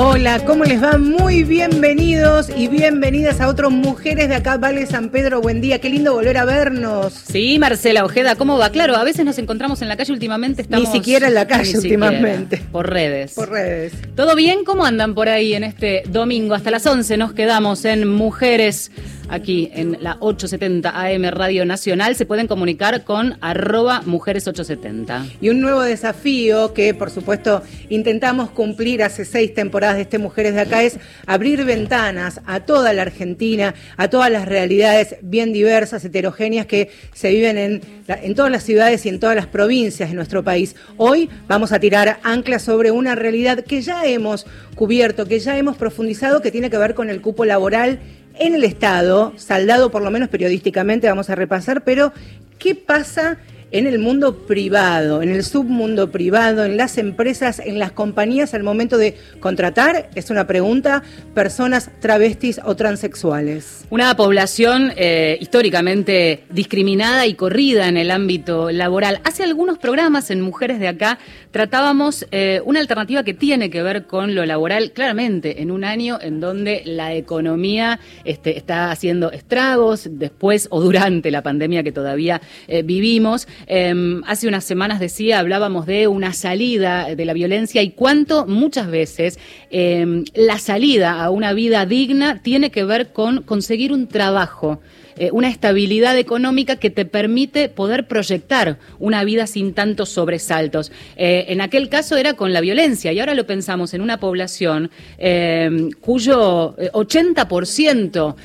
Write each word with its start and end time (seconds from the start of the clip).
Hola, 0.00 0.44
¿cómo 0.44 0.62
les 0.62 0.80
va? 0.80 0.96
Muy 0.96 1.42
bienvenidos 1.42 2.50
y 2.56 2.68
bienvenidas 2.68 3.40
a 3.40 3.48
otros 3.48 3.72
Mujeres 3.72 4.28
de 4.28 4.36
acá, 4.36 4.56
Vale 4.56 4.86
San 4.86 5.08
Pedro. 5.08 5.40
Buen 5.40 5.60
día, 5.60 5.80
qué 5.80 5.88
lindo 5.88 6.12
volver 6.12 6.36
a 6.36 6.44
vernos. 6.44 7.12
Sí, 7.12 7.58
Marcela 7.58 8.04
Ojeda, 8.04 8.36
¿cómo 8.36 8.58
va? 8.58 8.70
Claro, 8.70 8.94
a 8.94 9.02
veces 9.02 9.24
nos 9.24 9.38
encontramos 9.38 9.82
en 9.82 9.88
la 9.88 9.96
calle 9.96 10.12
últimamente. 10.12 10.62
Estamos... 10.62 10.86
Ni 10.86 10.94
siquiera 10.94 11.26
en 11.26 11.34
la 11.34 11.48
calle 11.48 11.76
últimamente. 11.76 12.62
por 12.70 12.88
redes. 12.88 13.32
Por 13.32 13.50
redes. 13.50 13.92
¿Todo 14.14 14.36
bien? 14.36 14.62
¿Cómo 14.64 14.84
andan 14.84 15.16
por 15.16 15.28
ahí 15.28 15.54
en 15.54 15.64
este 15.64 16.04
domingo? 16.08 16.54
Hasta 16.54 16.70
las 16.70 16.86
11 16.86 17.16
nos 17.16 17.32
quedamos 17.32 17.84
en 17.84 18.06
Mujeres 18.06 18.92
aquí 19.28 19.70
en 19.74 19.98
la 20.00 20.16
870 20.20 20.90
AM 20.90 21.24
Radio 21.30 21.64
Nacional. 21.64 22.14
Se 22.16 22.26
pueden 22.26 22.46
comunicar 22.46 23.04
con 23.04 23.36
arroba 23.40 24.02
mujeres870. 24.04 25.38
Y 25.40 25.50
un 25.50 25.60
nuevo 25.60 25.82
desafío 25.82 26.72
que, 26.74 26.94
por 26.94 27.10
supuesto, 27.10 27.62
intentamos 27.88 28.50
cumplir 28.50 29.02
hace 29.02 29.24
seis 29.24 29.54
temporadas 29.54 29.96
de 29.96 30.02
este 30.02 30.18
Mujeres 30.18 30.54
de 30.54 30.60
Acá 30.60 30.82
es 30.82 30.98
abrir 31.26 31.64
ventanas 31.64 32.40
a 32.46 32.60
toda 32.60 32.92
la 32.92 33.02
Argentina, 33.02 33.74
a 33.96 34.08
todas 34.08 34.30
las 34.30 34.46
realidades 34.46 35.16
bien 35.22 35.52
diversas, 35.52 36.04
heterogéneas 36.04 36.66
que 36.66 36.90
se 37.12 37.30
viven 37.30 37.58
en, 37.58 37.80
en 38.08 38.34
todas 38.34 38.50
las 38.50 38.64
ciudades 38.64 39.04
y 39.06 39.08
en 39.08 39.20
todas 39.20 39.36
las 39.36 39.46
provincias 39.46 40.08
de 40.10 40.14
nuestro 40.14 40.42
país. 40.42 40.74
Hoy 40.96 41.28
vamos 41.46 41.72
a 41.72 41.80
tirar 41.80 42.18
anclas 42.22 42.62
sobre 42.62 42.90
una 42.90 43.14
realidad 43.14 43.64
que 43.64 43.82
ya 43.82 44.04
hemos 44.06 44.46
cubierto, 44.74 45.26
que 45.26 45.40
ya 45.40 45.58
hemos 45.58 45.76
profundizado, 45.76 46.40
que 46.40 46.50
tiene 46.50 46.70
que 46.70 46.78
ver 46.78 46.94
con 46.94 47.10
el 47.10 47.20
cupo 47.20 47.44
laboral 47.44 47.98
en 48.38 48.54
el 48.54 48.64
Estado, 48.64 49.32
saldado 49.36 49.90
por 49.90 50.02
lo 50.02 50.10
menos 50.10 50.28
periodísticamente, 50.28 51.08
vamos 51.08 51.30
a 51.30 51.34
repasar, 51.34 51.82
pero 51.84 52.12
¿qué 52.58 52.74
pasa? 52.74 53.38
En 53.70 53.86
el 53.86 53.98
mundo 53.98 54.46
privado, 54.46 55.22
en 55.22 55.30
el 55.30 55.44
submundo 55.44 56.10
privado, 56.10 56.64
en 56.64 56.76
las 56.76 56.98
empresas, 56.98 57.58
en 57.58 57.78
las 57.78 57.92
compañías 57.92 58.54
al 58.54 58.62
momento 58.62 58.98
de 58.98 59.16
contratar? 59.40 60.10
Es 60.14 60.30
una 60.30 60.46
pregunta, 60.46 61.02
personas 61.34 61.90
travestis 62.00 62.60
o 62.64 62.76
transexuales. 62.76 63.86
Una 63.90 64.16
población 64.16 64.92
eh, 64.96 65.38
históricamente 65.40 66.44
discriminada 66.50 67.26
y 67.26 67.34
corrida 67.34 67.88
en 67.88 67.96
el 67.96 68.10
ámbito 68.10 68.70
laboral. 68.70 69.20
Hace 69.24 69.44
algunos 69.44 69.78
programas 69.78 70.30
en 70.30 70.40
Mujeres 70.40 70.80
de 70.80 70.88
Acá 70.88 71.18
tratábamos 71.50 72.26
eh, 72.30 72.60
una 72.64 72.80
alternativa 72.80 73.22
que 73.22 73.34
tiene 73.34 73.70
que 73.70 73.82
ver 73.82 74.06
con 74.06 74.34
lo 74.34 74.44
laboral, 74.46 74.92
claramente, 74.92 75.62
en 75.62 75.70
un 75.70 75.84
año 75.84 76.18
en 76.20 76.40
donde 76.40 76.82
la 76.84 77.14
economía 77.14 78.00
este, 78.24 78.56
está 78.56 78.90
haciendo 78.90 79.30
estragos, 79.32 80.08
después 80.10 80.68
o 80.70 80.80
durante 80.80 81.30
la 81.30 81.42
pandemia 81.42 81.82
que 81.82 81.92
todavía 81.92 82.40
eh, 82.66 82.82
vivimos. 82.82 83.46
Em, 83.66 84.22
hace 84.26 84.48
unas 84.48 84.64
semanas 84.64 85.00
decía, 85.00 85.38
hablábamos 85.38 85.86
de 85.86 86.08
una 86.08 86.32
salida 86.32 87.14
de 87.14 87.24
la 87.24 87.32
violencia 87.32 87.82
y 87.82 87.90
cuánto 87.90 88.46
muchas 88.46 88.90
veces 88.90 89.38
em, 89.70 90.24
la 90.34 90.58
salida 90.58 91.22
a 91.22 91.30
una 91.30 91.52
vida 91.52 91.86
digna 91.86 92.40
tiene 92.42 92.70
que 92.70 92.84
ver 92.84 93.12
con 93.12 93.42
conseguir 93.42 93.92
un 93.92 94.06
trabajo. 94.06 94.80
Eh, 95.18 95.30
una 95.32 95.48
estabilidad 95.48 96.16
económica 96.16 96.76
que 96.76 96.90
te 96.90 97.04
permite 97.04 97.68
poder 97.68 98.06
proyectar 98.06 98.78
una 99.00 99.24
vida 99.24 99.48
sin 99.48 99.74
tantos 99.74 100.10
sobresaltos. 100.10 100.92
Eh, 101.16 101.46
en 101.48 101.60
aquel 101.60 101.88
caso 101.88 102.16
era 102.16 102.34
con 102.34 102.52
la 102.52 102.60
violencia 102.60 103.12
y 103.12 103.18
ahora 103.18 103.34
lo 103.34 103.44
pensamos 103.44 103.94
en 103.94 104.00
una 104.00 104.20
población 104.20 104.90
eh, 105.18 105.90
cuyo 106.00 106.76
80% 106.76 108.36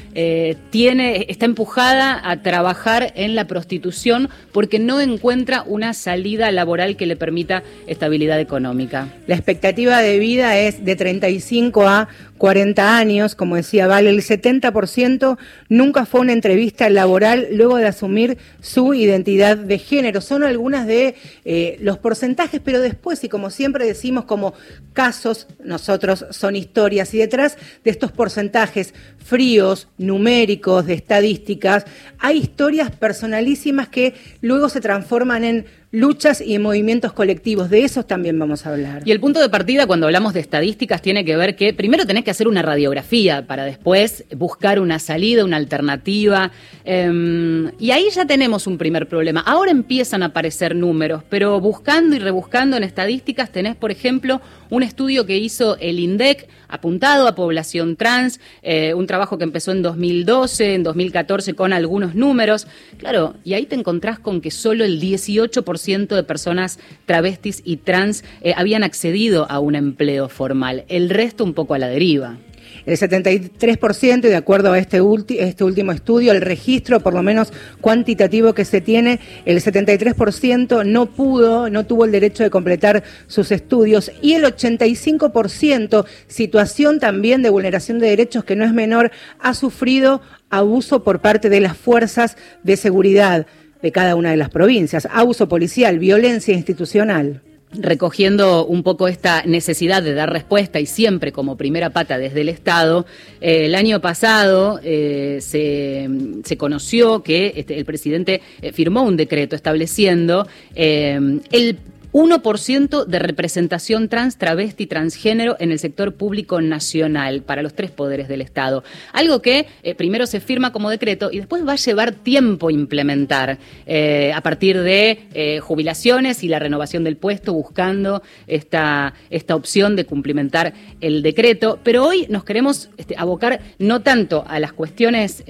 tiene, 0.71 1.25
está 1.29 1.45
empujada 1.45 2.27
a 2.27 2.41
trabajar 2.41 3.13
en 3.15 3.35
la 3.35 3.45
prostitución 3.45 4.29
porque 4.51 4.79
no 4.79 4.99
encuentra 4.99 5.63
una 5.67 5.93
salida 5.93 6.51
laboral 6.51 6.97
que 6.97 7.05
le 7.05 7.15
permita 7.15 7.61
estabilidad 7.85 8.39
económica. 8.39 9.09
La 9.27 9.35
expectativa 9.35 10.01
de 10.01 10.17
vida 10.17 10.57
es 10.57 10.83
de 10.83 10.95
35 10.95 11.87
a 11.87 12.07
40 12.43 12.97
años, 12.97 13.35
como 13.35 13.55
decía 13.55 13.87
Vale, 13.87 14.09
el 14.09 14.21
70% 14.21 15.37
nunca 15.69 16.05
fue 16.05 16.19
una 16.19 16.33
entrevista 16.33 16.89
laboral 16.89 17.47
luego 17.53 17.77
de 17.77 17.87
asumir 17.87 18.37
su 18.59 18.93
identidad 18.93 19.55
de 19.55 19.79
género. 19.79 20.19
Son 20.19 20.43
algunas 20.43 20.85
de 20.85 21.15
eh, 21.45 21.77
los 21.79 21.99
porcentajes, 21.99 22.59
pero 22.59 22.81
después, 22.81 23.23
y 23.23 23.29
como 23.29 23.49
siempre 23.49 23.85
decimos, 23.85 24.25
como 24.25 24.55
casos, 24.91 25.47
nosotros 25.63 26.25
son 26.31 26.57
historias, 26.57 27.13
y 27.13 27.19
detrás 27.19 27.57
de 27.85 27.91
estos 27.91 28.11
porcentajes 28.11 28.93
fríos, 29.19 29.87
numéricos, 29.97 30.85
de 30.85 30.95
estadísticas, 30.95 31.85
hay 32.19 32.39
historias 32.39 32.91
personalísimas 32.91 33.87
que 33.87 34.15
luego 34.41 34.67
se 34.67 34.81
transforman 34.81 35.45
en 35.45 35.65
luchas 35.93 36.41
y 36.41 36.57
movimientos 36.57 37.13
colectivos. 37.13 37.69
De 37.69 37.83
esos 37.83 38.07
también 38.07 38.37
vamos 38.39 38.65
a 38.65 38.71
hablar. 38.71 39.03
Y 39.05 39.11
el 39.11 39.19
punto 39.19 39.39
de 39.39 39.47
partida 39.47 39.85
cuando 39.85 40.07
hablamos 40.07 40.33
de 40.33 40.39
estadísticas 40.39 41.03
tiene 41.03 41.23
que 41.23 41.37
ver 41.37 41.55
que 41.55 41.71
primero 41.71 42.07
tenés 42.07 42.23
que 42.23 42.31
hacer 42.31 42.47
una 42.47 42.63
radiografía 42.63 43.45
para 43.45 43.63
después 43.63 44.25
buscar 44.35 44.79
una 44.79 44.97
salida, 44.97 45.45
una 45.45 45.57
alternativa. 45.57 46.51
Em, 46.83 47.71
y 47.77 47.91
ahí 47.91 48.07
ya 48.11 48.25
tenemos 48.25 48.65
un 48.65 48.79
primer 48.79 49.07
problema. 49.07 49.41
Ahora 49.41 49.69
empiezan 49.69 50.23
a 50.23 50.27
aparecer 50.27 50.75
números, 50.75 51.21
pero 51.29 51.59
buscando 51.59 52.15
y 52.15 52.19
rebuscando 52.19 52.75
en 52.75 52.83
estadísticas 52.83 53.51
tenés, 53.51 53.75
por 53.75 53.91
ejemplo, 53.91 54.41
un 54.71 54.81
estudio 54.81 55.27
que 55.27 55.37
hizo 55.37 55.77
el 55.77 55.99
INDEC 55.99 56.49
apuntado 56.69 57.27
a 57.27 57.35
población 57.35 57.97
trans, 57.97 58.39
eh, 58.63 58.95
un 58.95 59.05
trabajo 59.05 59.37
que 59.37 59.43
empezó 59.43 59.71
en 59.71 59.83
2012, 59.83 60.73
en 60.73 60.81
2014 60.81 61.53
con 61.53 61.71
algunos 61.71 62.15
números. 62.15 62.65
Claro, 62.97 63.35
y 63.43 63.53
ahí 63.53 63.67
te 63.67 63.75
encontrás 63.75 64.17
con 64.17 64.41
que 64.41 64.49
solo 64.49 64.83
el 64.83 64.99
18% 64.99 65.82
de 65.85 66.23
personas 66.23 66.79
travestis 67.05 67.61
y 67.65 67.77
trans 67.77 68.23
eh, 68.41 68.53
habían 68.55 68.83
accedido 68.83 69.49
a 69.49 69.59
un 69.59 69.75
empleo 69.75 70.29
formal, 70.29 70.85
el 70.87 71.09
resto 71.09 71.43
un 71.43 71.53
poco 71.53 71.73
a 71.73 71.79
la 71.79 71.87
deriva. 71.87 72.37
El 72.85 72.97
73%, 72.97 74.21
de 74.21 74.35
acuerdo 74.35 74.73
a 74.73 74.77
este, 74.77 75.01
este 75.39 75.63
último 75.63 75.91
estudio, 75.91 76.31
el 76.31 76.41
registro, 76.41 76.99
por 76.99 77.13
lo 77.13 77.23
menos 77.23 77.53
cuantitativo 77.79 78.53
que 78.53 78.65
se 78.65 78.81
tiene, 78.81 79.19
el 79.45 79.61
73% 79.61 80.85
no 80.85 81.05
pudo, 81.05 81.69
no 81.69 81.85
tuvo 81.85 82.03
el 82.05 82.11
derecho 82.11 82.43
de 82.43 82.49
completar 82.49 83.03
sus 83.27 83.51
estudios. 83.51 84.11
Y 84.21 84.33
el 84.33 84.43
85%, 84.43 86.05
situación 86.27 86.99
también 86.99 87.41
de 87.41 87.49
vulneración 87.49 87.99
de 87.99 88.09
derechos 88.09 88.43
que 88.43 88.55
no 88.55 88.65
es 88.65 88.73
menor, 88.73 89.11
ha 89.39 89.53
sufrido 89.53 90.21
abuso 90.49 91.03
por 91.03 91.19
parte 91.19 91.49
de 91.49 91.61
las 91.61 91.77
fuerzas 91.77 92.37
de 92.63 92.75
seguridad 92.75 93.47
de 93.83 93.91
cada 93.91 94.15
una 94.15 94.31
de 94.31 94.37
las 94.37 94.49
provincias, 94.49 95.07
abuso 95.11 95.47
policial, 95.47 95.99
violencia 95.99 96.53
institucional. 96.53 97.41
Recogiendo 97.75 98.65
un 98.65 98.81
poco 98.83 99.07
esta 99.07 99.43
necesidad 99.45 100.01
de 100.03 100.13
dar 100.13 100.31
respuesta 100.31 100.79
y 100.79 100.85
siempre 100.85 101.31
como 101.31 101.57
primera 101.57 101.89
pata 101.89 102.17
desde 102.17 102.41
el 102.41 102.49
Estado, 102.49 103.05
eh, 103.41 103.65
el 103.65 103.75
año 103.75 103.99
pasado 103.99 104.79
eh, 104.83 105.39
se, 105.41 106.07
se, 106.45 106.55
conoció 106.55 107.23
que 107.23 107.53
este, 107.55 107.77
el 107.77 107.83
presidente 107.83 108.41
eh, 108.61 108.71
firmó 108.71 109.03
un 109.03 109.17
decreto 109.17 109.55
estableciendo 109.55 110.47
el 110.75 111.79
1% 112.13 113.05
de 113.05 113.19
representación 113.19 114.07
trans, 114.07 114.37
travesti, 114.37 114.85
transgénero 114.85 115.57
en 115.59 115.71
el 115.71 115.79
sector 115.79 116.13
público 116.13 116.61
nacional 116.61 117.41
para 117.41 117.63
los 117.63 117.73
tres 117.73 117.89
poderes 117.89 118.27
del 118.27 118.41
Estado. 118.41 118.83
Algo 119.11 119.41
que 119.41 119.67
eh, 119.81 119.95
primero 119.95 120.27
se 120.27 120.39
firma 120.39 120.71
como 120.71 120.91
decreto 120.91 121.29
y 121.31 121.37
después 121.37 121.67
va 121.67 121.73
a 121.73 121.77
llevar 121.77 122.11
tiempo 122.11 122.69
implementar 122.69 123.57
eh, 123.87 124.31
a 124.33 124.41
partir 124.41 124.79
de 124.79 125.27
eh, 125.33 125.59
jubilaciones 125.59 126.43
y 126.43 126.47
la 126.47 126.59
renovación 126.59 127.03
del 127.03 127.17
puesto, 127.17 127.53
buscando 127.53 128.21
esta, 128.45 129.15
esta 129.31 129.55
opción 129.55 129.95
de 129.95 130.05
cumplimentar 130.05 130.73
el 131.01 131.23
decreto. 131.23 131.79
Pero 131.83 132.05
hoy 132.05 132.27
nos 132.29 132.43
queremos 132.43 132.91
este, 132.97 133.15
abocar 133.17 133.59
no 133.79 134.01
tanto 134.01 134.45
a 134.47 134.59
las 134.59 134.73
cuestiones 134.73 135.43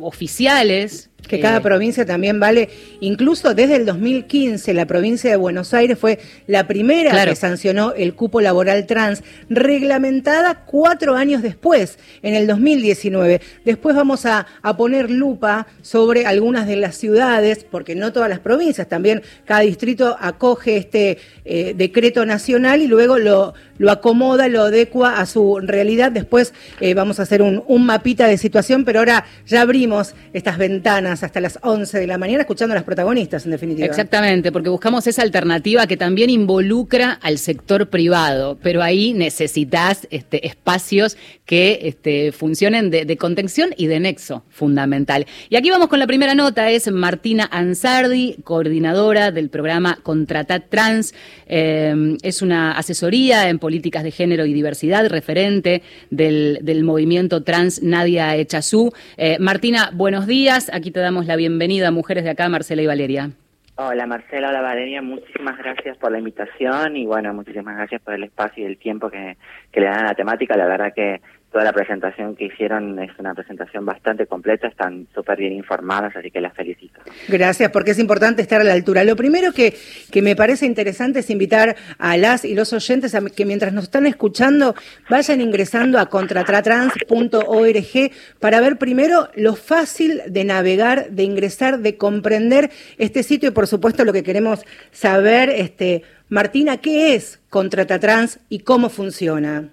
oficiales, 0.00 1.10
que 1.26 1.40
cada 1.40 1.60
provincia 1.60 2.06
también 2.06 2.38
vale, 2.38 2.68
incluso 3.00 3.54
desde 3.54 3.76
el 3.76 3.86
2015 3.86 4.72
la 4.74 4.86
provincia 4.86 5.30
de 5.30 5.36
Buenos 5.36 5.74
Aires 5.74 5.98
fue 5.98 6.18
la 6.46 6.66
primera 6.68 7.24
que 7.24 7.34
sancionó 7.34 7.92
el 7.94 8.14
cupo 8.14 8.40
laboral 8.40 8.86
trans, 8.86 9.22
reglamentada 9.48 10.64
cuatro 10.66 11.16
años 11.16 11.42
después, 11.42 11.98
en 12.22 12.34
el 12.34 12.46
2019. 12.46 13.40
Después 13.64 13.96
vamos 13.96 14.24
a, 14.26 14.46
poner 14.76 15.10
lupa 15.10 15.66
sobre 15.80 16.26
algunas 16.26 16.66
de 16.66 16.76
las 16.76 16.96
ciudades, 16.96 17.64
porque 17.68 17.94
no 17.94 18.12
todas 18.12 18.28
las 18.28 18.40
provincias, 18.40 18.88
también 18.88 19.22
cada 19.44 19.60
distrito 19.60 20.16
acoge 20.20 20.76
este 20.76 21.18
eh, 21.44 21.72
decreto 21.74 22.26
nacional 22.26 22.82
y 22.82 22.86
luego 22.86 23.18
lo, 23.18 23.54
lo 23.78 23.90
acomoda, 23.90 24.48
lo 24.48 24.62
adecua 24.62 25.20
a 25.20 25.26
su 25.26 25.58
realidad. 25.60 26.12
Después 26.12 26.54
eh, 26.80 26.94
vamos 26.94 27.20
a 27.20 27.22
hacer 27.22 27.42
un, 27.42 27.62
un 27.66 27.86
mapita 27.86 28.26
de 28.26 28.38
situación, 28.38 28.84
pero 28.84 29.00
ahora 29.00 29.24
ya 29.46 29.62
abrimos 29.62 30.14
estas 30.32 30.58
ventanas 30.58 31.22
hasta 31.22 31.40
las 31.40 31.58
11 31.62 31.98
de 31.98 32.06
la 32.06 32.18
mañana 32.18 32.42
escuchando 32.42 32.72
a 32.72 32.76
las 32.76 32.84
protagonistas, 32.84 33.44
en 33.44 33.52
definitiva. 33.52 33.86
Exactamente, 33.86 34.52
porque 34.52 34.68
buscamos 34.68 35.06
esa 35.06 35.22
alternativa 35.22 35.86
que 35.86 35.96
también 35.96 36.30
involucra 36.30 37.12
al 37.12 37.38
sector 37.38 37.88
privado, 37.88 38.58
pero 38.62 38.82
ahí 38.82 39.12
necesitas 39.12 40.06
este, 40.10 40.46
espacios 40.46 41.16
que 41.44 41.80
este, 41.82 42.32
funcionen 42.32 42.90
de, 42.90 43.16
contención 43.16 43.70
y 43.76 43.86
de 43.86 44.00
nexo 44.00 44.44
fundamental. 44.50 45.26
Y 45.48 45.56
aquí 45.56 45.70
vamos 45.70 45.88
con 45.88 45.98
la 45.98 46.06
primera 46.06 46.34
nota, 46.34 46.70
es 46.70 46.90
Martina 46.90 47.48
Ansardi, 47.50 48.36
coordinadora 48.44 49.30
del 49.30 49.48
programa 49.48 49.98
Contratat 50.02 50.68
Trans. 50.68 51.14
Eh, 51.46 52.16
es 52.22 52.42
una 52.42 52.72
asesoría, 52.72 53.48
políticas 53.66 54.04
de 54.04 54.12
género 54.12 54.46
y 54.46 54.52
diversidad, 54.52 55.08
referente 55.10 55.82
del, 56.10 56.84
movimiento 56.84 57.42
trans 57.42 57.82
Nadia 57.82 58.36
Echazú. 58.36 58.92
Eh, 59.16 59.38
Martina, 59.40 59.90
buenos 59.92 60.28
días. 60.28 60.70
Aquí 60.72 60.92
te 60.92 61.00
damos 61.00 61.26
la 61.26 61.34
bienvenida 61.34 61.88
a 61.88 61.90
Mujeres 61.90 62.22
de 62.22 62.30
Acá, 62.30 62.48
Marcela 62.48 62.82
y 62.82 62.86
Valeria. 62.86 63.30
Hola 63.74 64.06
Marcela, 64.06 64.50
hola 64.50 64.60
Valeria, 64.60 65.02
muchísimas 65.02 65.58
gracias 65.58 65.98
por 65.98 66.12
la 66.12 66.18
invitación 66.18 66.96
y 66.96 67.06
bueno, 67.06 67.34
muchísimas 67.34 67.76
gracias 67.76 68.00
por 68.02 68.14
el 68.14 68.22
espacio 68.22 68.62
y 68.62 68.66
el 68.66 68.78
tiempo 68.78 69.10
que, 69.10 69.36
que 69.72 69.80
le 69.80 69.86
dan 69.86 70.04
a 70.04 70.10
la 70.10 70.14
temática. 70.14 70.56
La 70.56 70.68
verdad 70.68 70.92
que 70.94 71.20
toda 71.56 71.64
la 71.64 71.72
presentación 71.72 72.36
que 72.36 72.44
hicieron 72.44 72.98
es 72.98 73.10
una 73.18 73.32
presentación 73.32 73.86
bastante 73.86 74.26
completa, 74.26 74.68
están 74.68 75.06
súper 75.14 75.38
bien 75.38 75.54
informadas, 75.54 76.14
así 76.14 76.30
que 76.30 76.42
las 76.42 76.52
felicito. 76.52 77.00
Gracias, 77.28 77.70
porque 77.70 77.92
es 77.92 77.98
importante 77.98 78.42
estar 78.42 78.60
a 78.60 78.64
la 78.64 78.74
altura. 78.74 79.04
Lo 79.04 79.16
primero 79.16 79.52
que, 79.52 79.74
que 80.12 80.20
me 80.20 80.36
parece 80.36 80.66
interesante 80.66 81.20
es 81.20 81.30
invitar 81.30 81.74
a 81.96 82.18
las 82.18 82.44
y 82.44 82.54
los 82.54 82.74
oyentes 82.74 83.14
a 83.14 83.24
que 83.24 83.46
mientras 83.46 83.72
nos 83.72 83.84
están 83.84 84.04
escuchando 84.04 84.74
vayan 85.08 85.40
ingresando 85.40 85.98
a 85.98 86.10
contratratrans.org 86.10 88.10
para 88.38 88.60
ver 88.60 88.76
primero 88.76 89.30
lo 89.34 89.56
fácil 89.56 90.20
de 90.26 90.44
navegar, 90.44 91.08
de 91.08 91.22
ingresar, 91.22 91.78
de 91.78 91.96
comprender 91.96 92.70
este 92.98 93.22
sitio 93.22 93.48
y 93.48 93.52
por 93.52 93.66
supuesto 93.66 94.04
lo 94.04 94.12
que 94.12 94.22
queremos 94.22 94.62
saber, 94.90 95.48
este, 95.48 96.02
Martina, 96.28 96.76
¿qué 96.76 97.14
es 97.14 97.40
Contratatrans 97.48 98.40
y 98.50 98.58
cómo 98.58 98.90
funciona? 98.90 99.70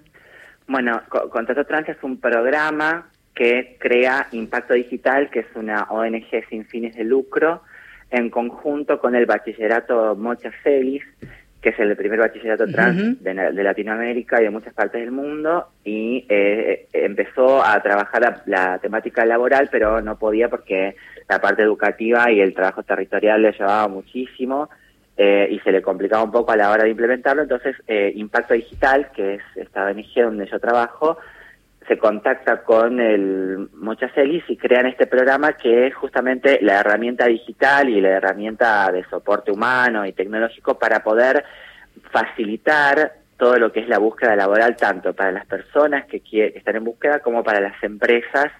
Bueno, 0.66 1.02
Contrato 1.30 1.64
Trans 1.64 1.88
es 1.88 2.02
un 2.02 2.20
programa 2.20 3.08
que 3.34 3.76
crea 3.78 4.28
Impacto 4.32 4.74
Digital, 4.74 5.28
que 5.30 5.40
es 5.40 5.46
una 5.54 5.84
ONG 5.90 6.48
sin 6.48 6.64
fines 6.66 6.94
de 6.94 7.04
lucro, 7.04 7.62
en 8.10 8.30
conjunto 8.30 8.98
con 9.00 9.14
el 9.14 9.26
bachillerato 9.26 10.14
Mocha 10.14 10.50
Celis, 10.62 11.02
que 11.60 11.70
es 11.70 11.78
el 11.78 11.96
primer 11.96 12.18
bachillerato 12.18 12.66
trans 12.66 13.22
de, 13.22 13.34
Latinoamérica 13.34 14.38
y 14.40 14.44
de 14.44 14.50
muchas 14.50 14.74
partes 14.74 15.00
del 15.00 15.10
mundo, 15.10 15.68
y 15.82 16.26
eh, 16.28 16.86
empezó 16.92 17.64
a 17.64 17.82
trabajar 17.82 18.42
la, 18.44 18.78
temática 18.78 19.24
laboral, 19.24 19.70
pero 19.72 20.02
no 20.02 20.18
podía 20.18 20.50
porque 20.50 20.94
la 21.26 21.40
parte 21.40 21.62
educativa 21.62 22.30
y 22.30 22.40
el 22.40 22.54
trabajo 22.54 22.82
territorial 22.82 23.40
le 23.40 23.52
llevaba 23.52 23.88
muchísimo, 23.88 24.68
eh, 25.16 25.48
y 25.50 25.60
se 25.60 25.70
le 25.70 25.80
complicaba 25.80 26.24
un 26.24 26.32
poco 26.32 26.52
a 26.52 26.56
la 26.56 26.70
hora 26.70 26.84
de 26.84 26.90
implementarlo. 26.90 27.42
Entonces, 27.42 27.76
eh, 27.86 28.12
Impacto 28.16 28.54
Digital, 28.54 29.10
que 29.14 29.34
es 29.34 29.42
esta 29.54 29.86
ONG 29.86 30.12
donde 30.16 30.46
yo 30.46 30.58
trabajo, 30.58 31.18
se 31.86 31.98
contacta 31.98 32.62
con 32.62 32.98
el 32.98 33.68
Mochacelis 33.74 34.44
y 34.48 34.56
crean 34.56 34.86
este 34.86 35.06
programa 35.06 35.52
que 35.52 35.86
es 35.86 35.94
justamente 35.94 36.58
la 36.62 36.80
herramienta 36.80 37.26
digital 37.26 37.88
y 37.90 38.00
la 38.00 38.10
herramienta 38.10 38.90
de 38.90 39.04
soporte 39.04 39.52
humano 39.52 40.06
y 40.06 40.12
tecnológico 40.12 40.78
para 40.78 41.04
poder 41.04 41.44
facilitar 42.10 43.12
todo 43.36 43.58
lo 43.58 43.70
que 43.70 43.80
es 43.80 43.88
la 43.88 43.98
búsqueda 43.98 44.34
laboral, 44.34 44.76
tanto 44.76 45.12
para 45.12 45.30
las 45.30 45.46
personas 45.46 46.06
que, 46.06 46.20
que 46.20 46.46
están 46.56 46.76
en 46.76 46.84
búsqueda 46.84 47.20
como 47.20 47.44
para 47.44 47.60
las 47.60 47.80
empresas 47.82 48.50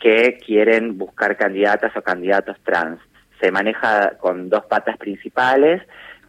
que 0.00 0.38
quieren 0.44 0.98
buscar 0.98 1.36
candidatas 1.36 1.96
o 1.96 2.02
candidatos 2.02 2.56
trans 2.64 3.00
se 3.40 3.50
maneja 3.50 4.16
con 4.18 4.48
dos 4.48 4.64
patas 4.66 4.96
principales, 4.96 5.82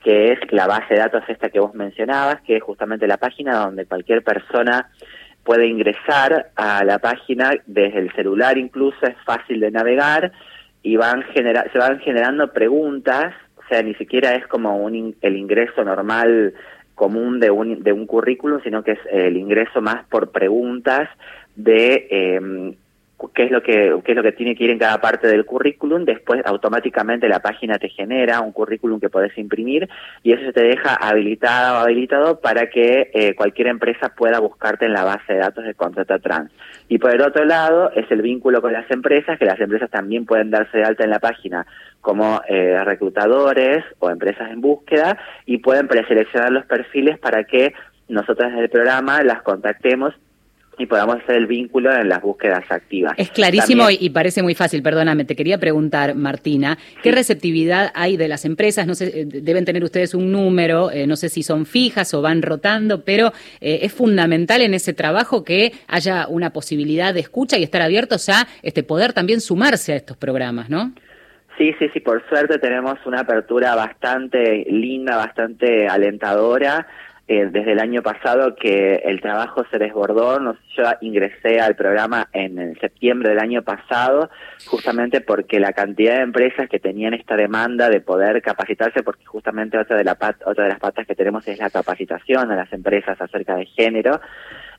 que 0.04 0.32
es 0.32 0.40
la 0.52 0.68
base 0.68 0.94
de 0.94 1.00
datos 1.00 1.24
esta 1.28 1.50
que 1.50 1.60
vos 1.60 1.74
mencionabas, 1.74 2.42
que 2.42 2.58
es 2.58 2.64
justamente 2.64 3.08
la 3.08 3.18
página 3.18 3.58
donde 3.58 3.86
cualquier 3.86 4.24
persona 4.24 4.90
puede 5.44 5.68
ingresar 5.68 6.52
a 6.56 6.84
la 6.84 7.00
página 7.00 7.52
desde 7.66 8.00
el 8.00 8.14
celular 8.14 8.58
incluso, 8.58 8.98
es 9.06 9.16
fácil 9.26 9.62
de 9.62 9.72
navegar 9.72 10.32
y 10.84 10.98
van 10.98 11.24
genera 11.34 11.66
se 11.72 11.78
van 11.78 12.00
generando 12.00 12.52
preguntas, 12.52 13.34
o 13.56 13.62
sea, 13.70 13.82
ni 13.82 13.94
siquiera 13.96 14.36
es 14.36 14.46
como 14.48 14.78
un 14.78 15.16
el 15.22 15.36
ingreso 15.36 15.84
normal 15.84 16.54
común 16.96 17.40
de 17.40 17.52
un, 17.52 17.84
de 17.84 17.94
un 17.94 18.08
currículum, 18.08 18.62
sino 18.64 18.84
que 18.84 18.94
es 18.94 19.00
el 19.12 19.38
ingreso 19.38 19.82
más 19.82 20.06
por 20.08 20.32
preguntas 20.32 21.08
de 21.56 22.08
eh, 22.10 22.76
qué 23.34 23.46
es 23.46 23.52
lo 23.52 23.64
que 23.64 23.96
qué 24.04 24.12
es 24.12 24.16
lo 24.16 24.24
que 24.24 24.32
tiene 24.32 24.56
que 24.56 24.66
ir 24.66 24.70
en 24.70 24.78
cada 24.78 25.00
parte 25.02 25.28
del 25.28 25.46
currículum, 25.46 26.06
después 26.06 26.42
automáticamente 26.46 27.28
la 27.28 27.40
página 27.40 27.80
te 27.80 27.90
genera 27.90 28.42
un 28.42 28.52
currículum 28.52 29.00
que 29.00 29.10
podés 29.10 29.36
imprimir 29.38 29.90
y 30.22 30.34
eso 30.34 30.44
se 30.44 30.54
te 30.54 30.64
deja 30.64 30.94
habilitado 30.96 31.78
o 31.78 31.82
habilitado 31.82 32.40
para 32.40 32.70
que 32.70 33.10
eh, 33.14 33.34
cualquier 33.36 33.68
empresa 33.68 34.14
pueda 34.16 34.40
buscarte 34.40 34.86
en 34.86 34.94
la 34.94 35.04
base 35.04 35.34
de 35.34 35.40
datos 35.40 35.66
de 35.66 35.74
contrato 35.74 36.20
trans. 36.20 36.52
Y 36.90 37.00
por 37.00 37.14
el 37.14 37.22
otro 37.22 37.44
lado 37.46 37.92
es 37.96 38.10
el 38.12 38.22
vínculo 38.22 38.62
con 38.62 38.72
las 38.72 38.90
empresas, 38.92 39.40
que 39.40 39.46
las 39.46 39.60
empresas 39.60 39.90
también 39.90 40.26
pueden 40.26 40.52
darse 40.52 40.78
de 40.78 40.84
alta 40.84 41.04
en 41.04 41.10
la 41.10 41.20
página 41.20 41.66
como 42.02 42.42
eh, 42.48 42.82
reclutadores 42.86 43.84
o 44.00 44.10
empresas 44.10 44.52
en 44.52 44.62
búsqueda 44.62 45.18
y 45.46 45.58
pueden 45.58 45.88
preseleccionar 45.88 46.52
los 46.52 46.66
perfiles 46.66 47.18
para 47.18 47.44
que 47.46 47.74
nosotras 48.08 48.52
desde 48.52 48.66
el 48.66 48.70
programa 48.70 49.24
las 49.24 49.42
contactemos 49.42 50.14
y 50.78 50.86
podamos 50.86 51.18
hacer 51.18 51.36
el 51.36 51.48
vínculo 51.48 51.92
en 51.94 52.10
las 52.10 52.22
búsquedas 52.22 52.64
activas. 52.70 53.14
Es 53.18 53.32
clarísimo 53.32 53.90
y 53.90 54.10
parece 54.10 54.44
muy 54.44 54.56
fácil, 54.56 54.84
perdóname, 54.84 55.26
te 55.26 55.36
quería 55.36 55.58
preguntar, 55.58 56.16
Martina, 56.16 56.78
¿qué 57.02 57.12
receptividad 57.12 57.92
hay 57.96 58.18
de 58.18 58.28
las 58.28 58.46
empresas? 58.46 58.86
No 58.86 58.96
sé, 58.96 59.22
eh, 59.22 59.26
deben 59.26 59.66
tener 59.66 59.84
ustedes 59.84 60.14
un 60.14 60.32
número, 60.32 60.92
eh, 60.92 61.08
no 61.08 61.16
sé 61.16 61.30
si 61.30 61.44
son 61.44 61.66
fijas 61.66 62.14
o 62.14 62.22
van 62.22 62.42
rotando, 62.42 63.04
pero 63.04 63.34
eh, 63.60 63.80
es 63.82 63.94
fundamental 63.94 64.62
en 64.62 64.74
ese 64.74 64.94
trabajo 64.94 65.44
que 65.44 65.72
haya 65.88 66.28
una 66.28 66.52
posibilidad 66.52 67.14
de 67.14 67.22
escucha 67.22 67.58
y 67.58 67.64
estar 67.64 67.82
abiertos 67.82 68.30
a 68.30 68.48
este 68.62 68.84
poder 68.84 69.14
también 69.14 69.42
sumarse 69.42 69.94
a 69.94 69.96
estos 69.96 70.18
programas, 70.18 70.70
¿no? 70.70 70.94
Sí, 71.58 71.74
sí, 71.80 71.90
sí, 71.92 72.02
por 72.02 72.24
suerte 72.30 72.60
tenemos 72.60 73.00
una 73.08 73.22
apertura 73.22 73.74
bastante 73.74 74.64
linda, 74.70 75.18
bastante 75.18 75.88
alentadora 75.88 76.86
eh, 77.30 77.50
desde 77.52 77.74
el 77.74 77.80
año 77.80 78.02
pasado 78.02 78.56
que 78.56 79.02
el 79.04 79.20
trabajo 79.20 79.66
se 79.70 79.78
desbordó. 79.78 80.40
yo 80.78 80.84
ingresé 81.02 81.60
al 81.60 81.76
programa 81.76 82.30
en, 82.32 82.74
septiembre 82.80 83.30
del 83.32 83.40
año 83.40 83.64
pasado, 83.64 84.30
justamente 84.66 85.20
porque 85.20 85.60
la 85.60 85.74
cantidad 85.74 86.16
de 86.16 86.22
empresas 86.22 86.70
que 86.70 86.80
tenían 86.80 87.14
esta 87.14 87.36
demanda 87.36 87.90
de 87.90 88.00
poder 88.00 88.42
capacitarse, 88.42 89.04
porque 89.04 89.26
justamente 89.26 89.78
otra 89.78 89.98
de, 89.98 90.06
la 90.06 90.18
otra 90.46 90.64
de 90.64 90.70
las 90.70 90.80
patas 90.80 91.06
que 91.06 91.16
tenemos 91.16 91.46
es 91.50 91.60
la 91.60 91.70
capacitación 91.70 92.50
a 92.50 92.56
las 92.56 92.72
empresas 92.72 93.20
acerca 93.20 93.56
de 93.56 93.66
género. 93.66 94.22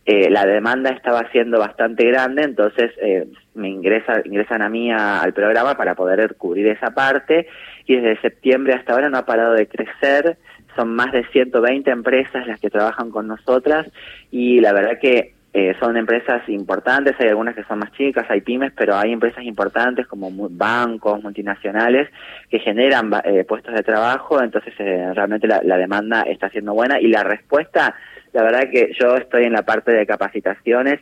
Eh, 0.07 0.31
la 0.31 0.47
demanda 0.47 0.89
estaba 0.89 1.31
siendo 1.31 1.59
bastante 1.59 2.07
grande, 2.07 2.45
entonces 2.45 2.93
eh, 3.03 3.27
me 3.55 3.69
ingresa, 3.69 4.23
ingresan 4.25 4.63
a 4.63 4.71
mí 4.71 4.91
al 4.91 5.35
programa 5.35 5.75
para 5.75 5.95
poder 5.95 6.37
cubrir 6.37 6.69
esa 6.69 6.93
parte 6.93 7.47
y 7.85 7.97
desde 7.97 8.19
septiembre 8.23 8.73
hasta 8.73 8.95
ahora 8.95 9.11
no 9.11 9.19
ha 9.19 9.27
parado 9.27 9.53
de 9.53 9.69
crecer 9.69 10.39
son 10.79 10.95
más 10.95 11.11
de 11.11 11.25
120 11.27 11.91
empresas 11.91 12.47
las 12.47 12.61
que 12.61 12.71
trabajan 12.71 13.11
con 13.11 13.27
nosotras 13.27 13.89
y 14.31 14.61
la 14.61 14.73
verdad 14.73 15.01
que 15.01 15.35
eh, 15.53 15.75
son 15.81 15.97
empresas 15.97 16.49
importantes, 16.49 17.17
hay 17.19 17.29
algunas 17.29 17.57
que 17.57 17.65
son 17.65 17.81
más 17.81 17.91
chicas, 17.93 18.27
hay 18.29 18.43
pymes, 18.43 18.73
pero 18.77 18.95
hay 18.95 19.13
empresas 19.13 19.43
importantes 19.43 20.07
como 20.07 20.31
bancos, 20.51 21.21
multinacionales, 21.21 22.09
que 22.49 22.61
generan 22.61 23.11
eh, 23.25 23.43
puestos 23.43 23.75
de 23.75 23.83
trabajo, 23.83 24.41
entonces 24.41 24.73
eh, 24.79 25.11
realmente 25.15 25.49
la, 25.49 25.61
la, 25.65 25.77
demanda 25.77 26.23
está 26.23 26.49
siendo 26.51 26.75
buena 26.75 27.01
y 27.01 27.09
la 27.09 27.25
respuesta, 27.25 27.97
la 28.33 28.43
verdad 28.45 28.71
que 28.71 28.93
yo 29.01 29.17
estoy 29.17 29.45
en 29.45 29.55
la 29.55 29.63
parte 29.63 29.91
de 29.91 30.07
capacitaciones 30.07 31.01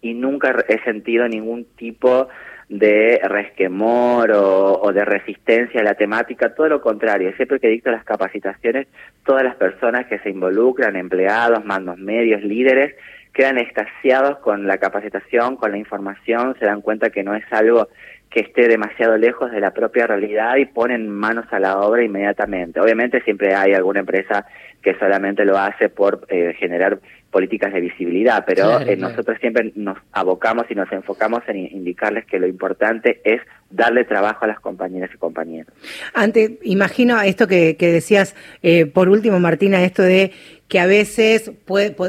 y 0.00 0.14
nunca 0.14 0.54
he 0.68 0.78
sentido 0.84 1.26
ningún 1.26 1.64
tipo 1.76 2.28
de 2.68 3.20
resquemor 3.24 4.30
o, 4.32 4.92
de 4.92 5.04
resistencia 5.04 5.80
a 5.80 5.84
la 5.84 5.94
temática, 5.94 6.54
todo 6.54 6.68
lo 6.68 6.80
contrario, 6.80 7.32
siempre 7.36 7.60
que 7.60 7.68
dicto 7.68 7.90
las 7.90 8.04
capacitaciones, 8.04 8.86
todas 9.24 9.44
las 9.44 9.56
personas 9.56 10.06
que 10.06 10.18
se 10.20 10.30
involucran, 10.30 10.96
empleados, 10.96 11.64
mandos 11.64 11.98
medios, 11.98 12.42
líderes, 12.42 12.94
quedan 13.32 13.58
extasiados 13.58 14.38
con 14.38 14.66
la 14.66 14.78
capacitación, 14.78 15.56
con 15.56 15.70
la 15.70 15.78
información, 15.78 16.54
se 16.58 16.66
dan 16.66 16.82
cuenta 16.82 17.10
que 17.10 17.22
no 17.22 17.34
es 17.34 17.44
algo 17.50 17.88
que 18.32 18.40
esté 18.40 18.66
demasiado 18.66 19.16
lejos 19.18 19.50
de 19.50 19.60
la 19.60 19.72
propia 19.72 20.06
realidad 20.06 20.56
y 20.56 20.64
ponen 20.64 21.08
manos 21.08 21.44
a 21.50 21.60
la 21.60 21.78
obra 21.80 22.02
inmediatamente. 22.02 22.80
Obviamente 22.80 23.20
siempre 23.22 23.54
hay 23.54 23.74
alguna 23.74 24.00
empresa 24.00 24.46
que 24.82 24.98
solamente 24.98 25.44
lo 25.44 25.58
hace 25.58 25.88
por 25.88 26.26
eh, 26.28 26.54
generar 26.58 26.98
políticas 27.30 27.72
de 27.72 27.80
visibilidad, 27.80 28.44
pero 28.46 28.80
eh, 28.80 28.96
nosotros 28.96 29.38
siempre 29.40 29.72
nos 29.74 29.96
abocamos 30.12 30.66
y 30.70 30.74
nos 30.74 30.90
enfocamos 30.92 31.42
en 31.48 31.56
indicarles 31.56 32.26
que 32.26 32.38
lo 32.38 32.46
importante 32.46 33.20
es 33.24 33.40
darle 33.70 34.04
trabajo 34.04 34.44
a 34.44 34.48
las 34.48 34.60
compañeras 34.60 35.10
y 35.14 35.18
compañeros. 35.18 35.72
Ante, 36.12 36.58
imagino 36.62 37.20
esto 37.22 37.46
que, 37.48 37.74
decías, 37.78 38.36
eh, 38.62 38.86
por 38.86 39.08
último, 39.08 39.40
Martina, 39.40 39.82
esto 39.82 40.02
de 40.02 40.32
que 40.72 40.80
a 40.80 40.86
veces 40.86 41.52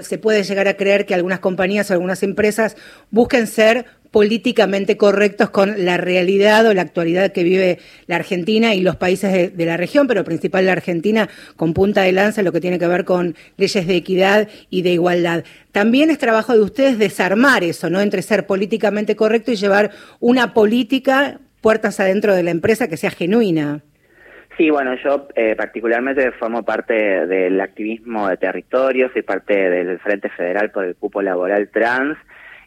se 0.04 0.18
puede 0.18 0.44
llegar 0.46 0.70
a 0.70 0.78
creer 0.78 1.06
que 1.06 1.14
algunas 1.14 1.42
compañías 1.42 1.92
o 1.92 1.96
algunas 1.96 2.24
empresas 2.24 2.78
busquen 3.12 3.46
ser 3.46 3.88
políticamente 4.10 4.96
correctos 4.96 5.50
con 5.50 5.84
la 5.84 5.98
realidad 5.98 6.66
o 6.66 6.74
la 6.74 6.84
actualidad 6.84 7.34
que 7.34 7.44
vive 7.44 7.80
la 8.08 8.16
Argentina 8.16 8.74
y 8.74 8.80
los 8.80 8.96
países 8.96 9.54
de, 9.54 9.66
la 9.66 9.76
región, 9.76 10.08
pero 10.08 10.24
principal 10.24 10.66
la 10.66 10.72
Argentina 10.72 11.28
con 11.58 11.74
punta 11.74 12.04
de 12.04 12.14
lanza 12.14 12.42
lo 12.42 12.54
que 12.54 12.62
tiene 12.62 12.80
que 12.80 12.88
ver 12.88 13.04
con 13.04 13.36
leyes 13.58 13.86
de 13.86 13.98
equidad 13.98 14.48
y 14.70 14.84
de 14.84 14.92
igualdad. 14.92 15.44
También 15.74 16.10
es 16.10 16.18
trabajo 16.18 16.54
de 16.54 16.62
ustedes 16.62 16.98
desarmar 16.98 17.66
eso, 17.66 17.90
¿no? 17.90 18.00
Entre 18.00 18.22
ser 18.22 18.48
políticamente 18.48 19.18
correcto 19.18 19.52
y 19.52 19.58
llevar 19.58 19.92
una 20.22 20.54
política 20.54 21.42
puertas 21.60 22.00
adentro 22.00 22.34
de 22.34 22.44
la 22.44 22.52
empresa 22.52 22.88
que 22.88 22.96
sea 22.96 23.12
genuina. 23.12 23.84
Sí, 24.58 24.70
bueno, 24.70 24.94
yo 24.96 25.28
eh, 25.36 25.56
particularmente 25.56 26.32
formo 26.34 26.64
parte 26.64 26.94
del 26.94 27.60
activismo 27.60 28.28
de 28.28 28.38
territorio, 28.38 29.10
soy 29.12 29.24
parte 29.24 29.54
del 29.54 30.00
Frente 30.00 30.30
Federal 30.30 30.70
por 30.70 30.86
el 30.86 30.96
Cupo 30.96 31.22
Laboral 31.22 31.70
Trans 31.70 32.18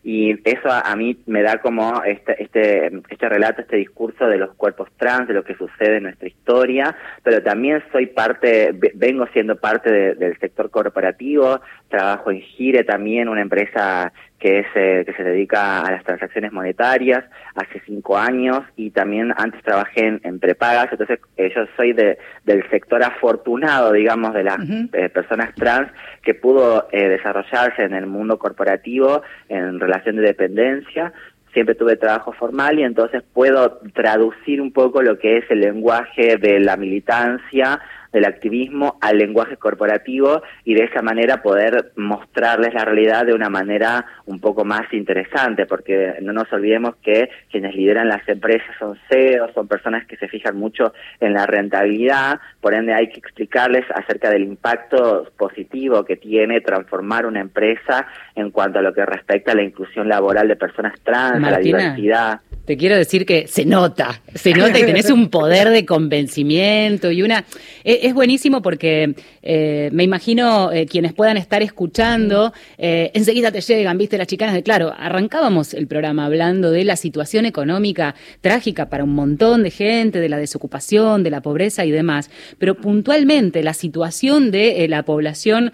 y 0.09 0.39
eso 0.49 0.69
a, 0.71 0.95
mí 0.95 1.19
me 1.27 1.43
da 1.43 1.59
como 1.59 2.01
este, 2.05 2.41
este, 2.41 2.93
este 3.09 3.29
relato, 3.29 3.63
este 3.63 3.77
discurso 3.77 4.29
de 4.29 4.39
los 4.39 4.55
cuerpos 4.55 4.89
trans, 4.97 5.27
de 5.27 5.35
lo 5.35 5.43
que 5.43 5.57
sucede 5.57 5.97
en 5.97 6.05
nuestra 6.05 6.29
historia, 6.29 6.95
pero 7.25 7.43
también 7.43 7.83
soy 7.91 8.07
parte, 8.07 8.73
vengo 8.95 9.27
siendo 9.33 9.57
parte 9.57 10.15
del 10.15 10.39
sector 10.39 10.71
corporativo, 10.71 11.61
trabajo 11.89 12.31
en 12.31 12.41
Gire 12.41 12.85
también, 12.85 13.29
una 13.29 13.43
empresa 13.43 14.13
que, 14.39 14.61
es, 14.61 14.67
eh, 14.75 15.03
que 15.07 15.15
se 15.15 15.25
dedica 15.25 15.81
a 15.81 15.91
las 15.91 16.05
transacciones 16.05 16.53
monetarias 16.53 17.25
hace 17.55 17.81
cinco 17.87 18.19
años 18.19 18.61
y 18.77 18.91
también 18.91 19.33
antes 19.37 19.63
trabajé 19.63 20.19
en, 20.23 20.39
prepagas, 20.39 20.89
entonces 20.93 21.21
eh, 21.37 21.51
yo 21.55 21.63
soy 21.77 21.93
de, 21.93 22.19
del 22.45 22.69
sector 22.71 23.03
afortunado, 23.03 23.93
digamos, 23.93 24.35
de 24.35 24.45
las 24.45 24.59
eh, 24.93 25.09
personas 25.09 25.55
trans 25.55 25.91
que 26.23 26.35
pudo 26.35 26.89
desarrollarse 26.93 27.83
en 27.83 27.95
el 27.95 28.07
mundo 28.07 28.39
corporativo 28.39 29.23
en 29.49 29.81
relación 29.81 30.17
de 30.17 30.23
dependencia, 30.23 31.13
siempre 31.53 31.75
tuve 31.75 31.97
trabajo 31.97 32.33
formal 32.33 32.79
y 32.79 32.83
entonces 32.83 33.23
puedo 33.33 33.79
traducir 33.95 34.61
un 34.61 34.73
poco 34.73 35.01
lo 35.01 35.19
que 35.19 35.39
es 35.39 35.51
el 35.51 35.61
lenguaje 35.61 36.37
de 36.37 36.61
la 36.61 36.77
militancia 36.77 37.81
del 38.17 38.25
activismo 38.25 38.97
al 39.03 39.19
lenguaje 39.19 39.59
corporativo 39.59 40.43
y 40.65 40.73
de 40.73 40.85
esa 40.85 41.03
manera 41.03 41.43
poder 41.43 41.93
mostrarles 41.97 42.73
la 42.73 42.83
realidad 42.83 43.27
de 43.27 43.35
una 43.35 43.51
manera 43.51 44.07
un 44.25 44.41
poco 44.41 44.65
más 44.65 44.91
interesante, 44.93 45.67
porque 45.67 46.15
no 46.23 46.33
nos 46.33 46.51
olvidemos 46.51 46.97
que 47.03 47.29
quienes 47.51 47.75
lideran 47.75 48.09
las 48.09 48.27
empresas 48.27 48.75
son 48.79 48.99
CEOs, 49.11 49.53
son 49.53 49.69
personas 49.69 50.07
que 50.07 50.17
se 50.17 50.29
fijan 50.29 50.57
mucho 50.57 50.95
en 51.21 51.35
la 51.35 51.45
rentabilidad, 51.45 52.41
por 52.63 52.73
ende 52.73 52.95
hay 52.95 53.11
que 53.11 53.19
explicarles 53.19 53.85
acerca 53.95 54.31
del 54.31 54.45
impacto 54.45 55.31
positivo 55.37 56.03
que 56.03 56.17
tiene 56.17 56.63
transformar 56.63 57.27
una 57.27 57.41
empresa 57.41 58.07
en 58.35 58.51
cuanto 58.51 58.79
a 58.79 58.83
lo 58.83 58.95
que 58.95 59.05
respecta 59.05 59.53
a 59.53 59.55
la 59.55 59.63
inclusión 59.63 60.09
laboral 60.09 60.49
de 60.49 60.57
personas 60.57 60.95
trans, 61.05 61.45
a 61.45 61.51
la 61.51 61.59
diversidad. 61.59 62.41
Te 62.65 62.77
quiero 62.77 62.97
decir 62.97 63.27
que 63.27 63.47
se 63.47 63.65
nota, 63.65 64.21
se 64.35 64.53
nota 64.53 64.79
y 64.79 64.87
tenés 64.87 65.11
un 65.11 65.29
poder 65.29 65.69
de 65.69 65.85
convencimiento 65.85 67.11
y 67.11 67.23
una... 67.23 67.45
Es, 67.89 68.15
buenísimo 68.15 68.63
porque 68.63 69.15
eh, 69.43 69.91
me 69.93 70.03
imagino 70.03 70.73
eh, 70.73 70.87
quienes 70.87 71.13
puedan 71.13 71.37
estar 71.37 71.63
escuchando, 71.63 72.53
eh, 72.79 73.13
enseguida 73.15 73.53
te 73.53 73.61
llegan, 73.61 73.97
viste, 73.97 74.19
las 74.19 74.27
chicanas 74.27 74.57
de 74.57 74.65
claro, 74.65 74.93
arrancábamos 74.99 75.73
el 75.73 75.87
programa 75.87 76.27
hablando 76.27 76.73
de 76.73 76.83
la 76.83 76.97
situación 76.97 77.47
económica 77.47 78.17
trágica 78.41 78.89
para 78.89 79.05
un 79.05 79.15
montón 79.15 79.63
de 79.63 79.71
gente, 79.71 80.19
de 80.19 80.29
la 80.29 80.37
desocupación, 80.37 81.23
de 81.23 81.31
la 81.31 81.43
pobreza 81.43 81.85
y 81.85 81.93
demás, 81.93 82.29
pero 82.59 82.75
puntualmente 82.75 83.63
la 83.63 83.73
situación 83.73 84.51
de 84.51 84.85
la 84.89 85.05
población 85.05 85.73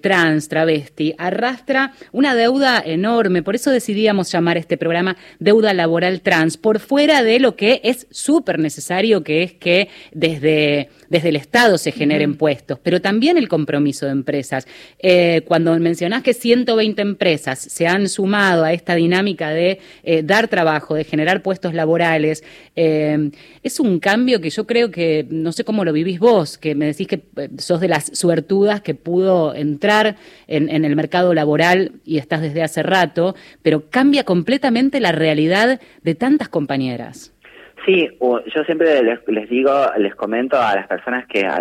trans, 0.00 0.48
travesti, 0.48 1.14
arrastra 1.18 1.92
una 2.12 2.36
deuda 2.36 2.80
enorme, 2.86 3.42
por 3.42 3.56
eso 3.56 3.72
decidíamos 3.72 4.30
llamar 4.30 4.58
este 4.58 4.76
programa 4.76 5.16
Deuda 5.40 5.74
Laboral 5.74 6.20
trans, 6.20 6.56
por 6.56 6.78
fuera 6.78 7.24
de 7.24 7.40
lo 7.40 7.56
que 7.56 7.80
es 7.82 8.06
súper 8.12 8.60
necesario, 8.60 9.24
que 9.24 9.42
es 9.42 9.52
que 9.54 9.88
desde, 10.12 10.88
desde 11.12 11.28
el 11.28 11.36
Estado 11.36 11.76
se 11.76 11.92
generen 11.92 12.36
puestos, 12.36 12.78
pero 12.82 13.02
también 13.02 13.36
el 13.36 13.46
compromiso 13.46 14.06
de 14.06 14.12
empresas. 14.12 14.66
Eh, 14.98 15.42
cuando 15.46 15.78
mencionás 15.78 16.22
que 16.22 16.32
120 16.32 17.02
empresas 17.02 17.58
se 17.58 17.86
han 17.86 18.08
sumado 18.08 18.64
a 18.64 18.72
esta 18.72 18.94
dinámica 18.94 19.50
de 19.50 19.78
eh, 20.04 20.22
dar 20.22 20.48
trabajo, 20.48 20.94
de 20.94 21.04
generar 21.04 21.42
puestos 21.42 21.74
laborales, 21.74 22.42
eh, 22.76 23.30
es 23.62 23.78
un 23.78 24.00
cambio 24.00 24.40
que 24.40 24.48
yo 24.48 24.66
creo 24.66 24.90
que, 24.90 25.26
no 25.28 25.52
sé 25.52 25.64
cómo 25.64 25.84
lo 25.84 25.92
vivís 25.92 26.18
vos, 26.18 26.56
que 26.56 26.74
me 26.74 26.86
decís 26.86 27.06
que 27.06 27.20
sos 27.58 27.82
de 27.82 27.88
las 27.88 28.06
suertudas 28.16 28.80
que 28.80 28.94
pudo 28.94 29.54
entrar 29.54 30.16
en, 30.48 30.70
en 30.70 30.86
el 30.86 30.96
mercado 30.96 31.34
laboral 31.34 31.92
y 32.06 32.16
estás 32.16 32.40
desde 32.40 32.62
hace 32.62 32.82
rato, 32.82 33.36
pero 33.60 33.90
cambia 33.90 34.24
completamente 34.24 34.98
la 34.98 35.12
realidad 35.12 35.78
de 36.02 36.14
tantas 36.14 36.48
compañeras. 36.48 37.32
Sí, 37.84 38.08
yo 38.20 38.64
siempre 38.64 39.02
les, 39.02 39.48
digo, 39.48 39.72
les 39.98 40.14
comento 40.14 40.56
a 40.56 40.76
las 40.76 40.86
personas 40.86 41.26
que 41.26 41.44
a, 41.44 41.58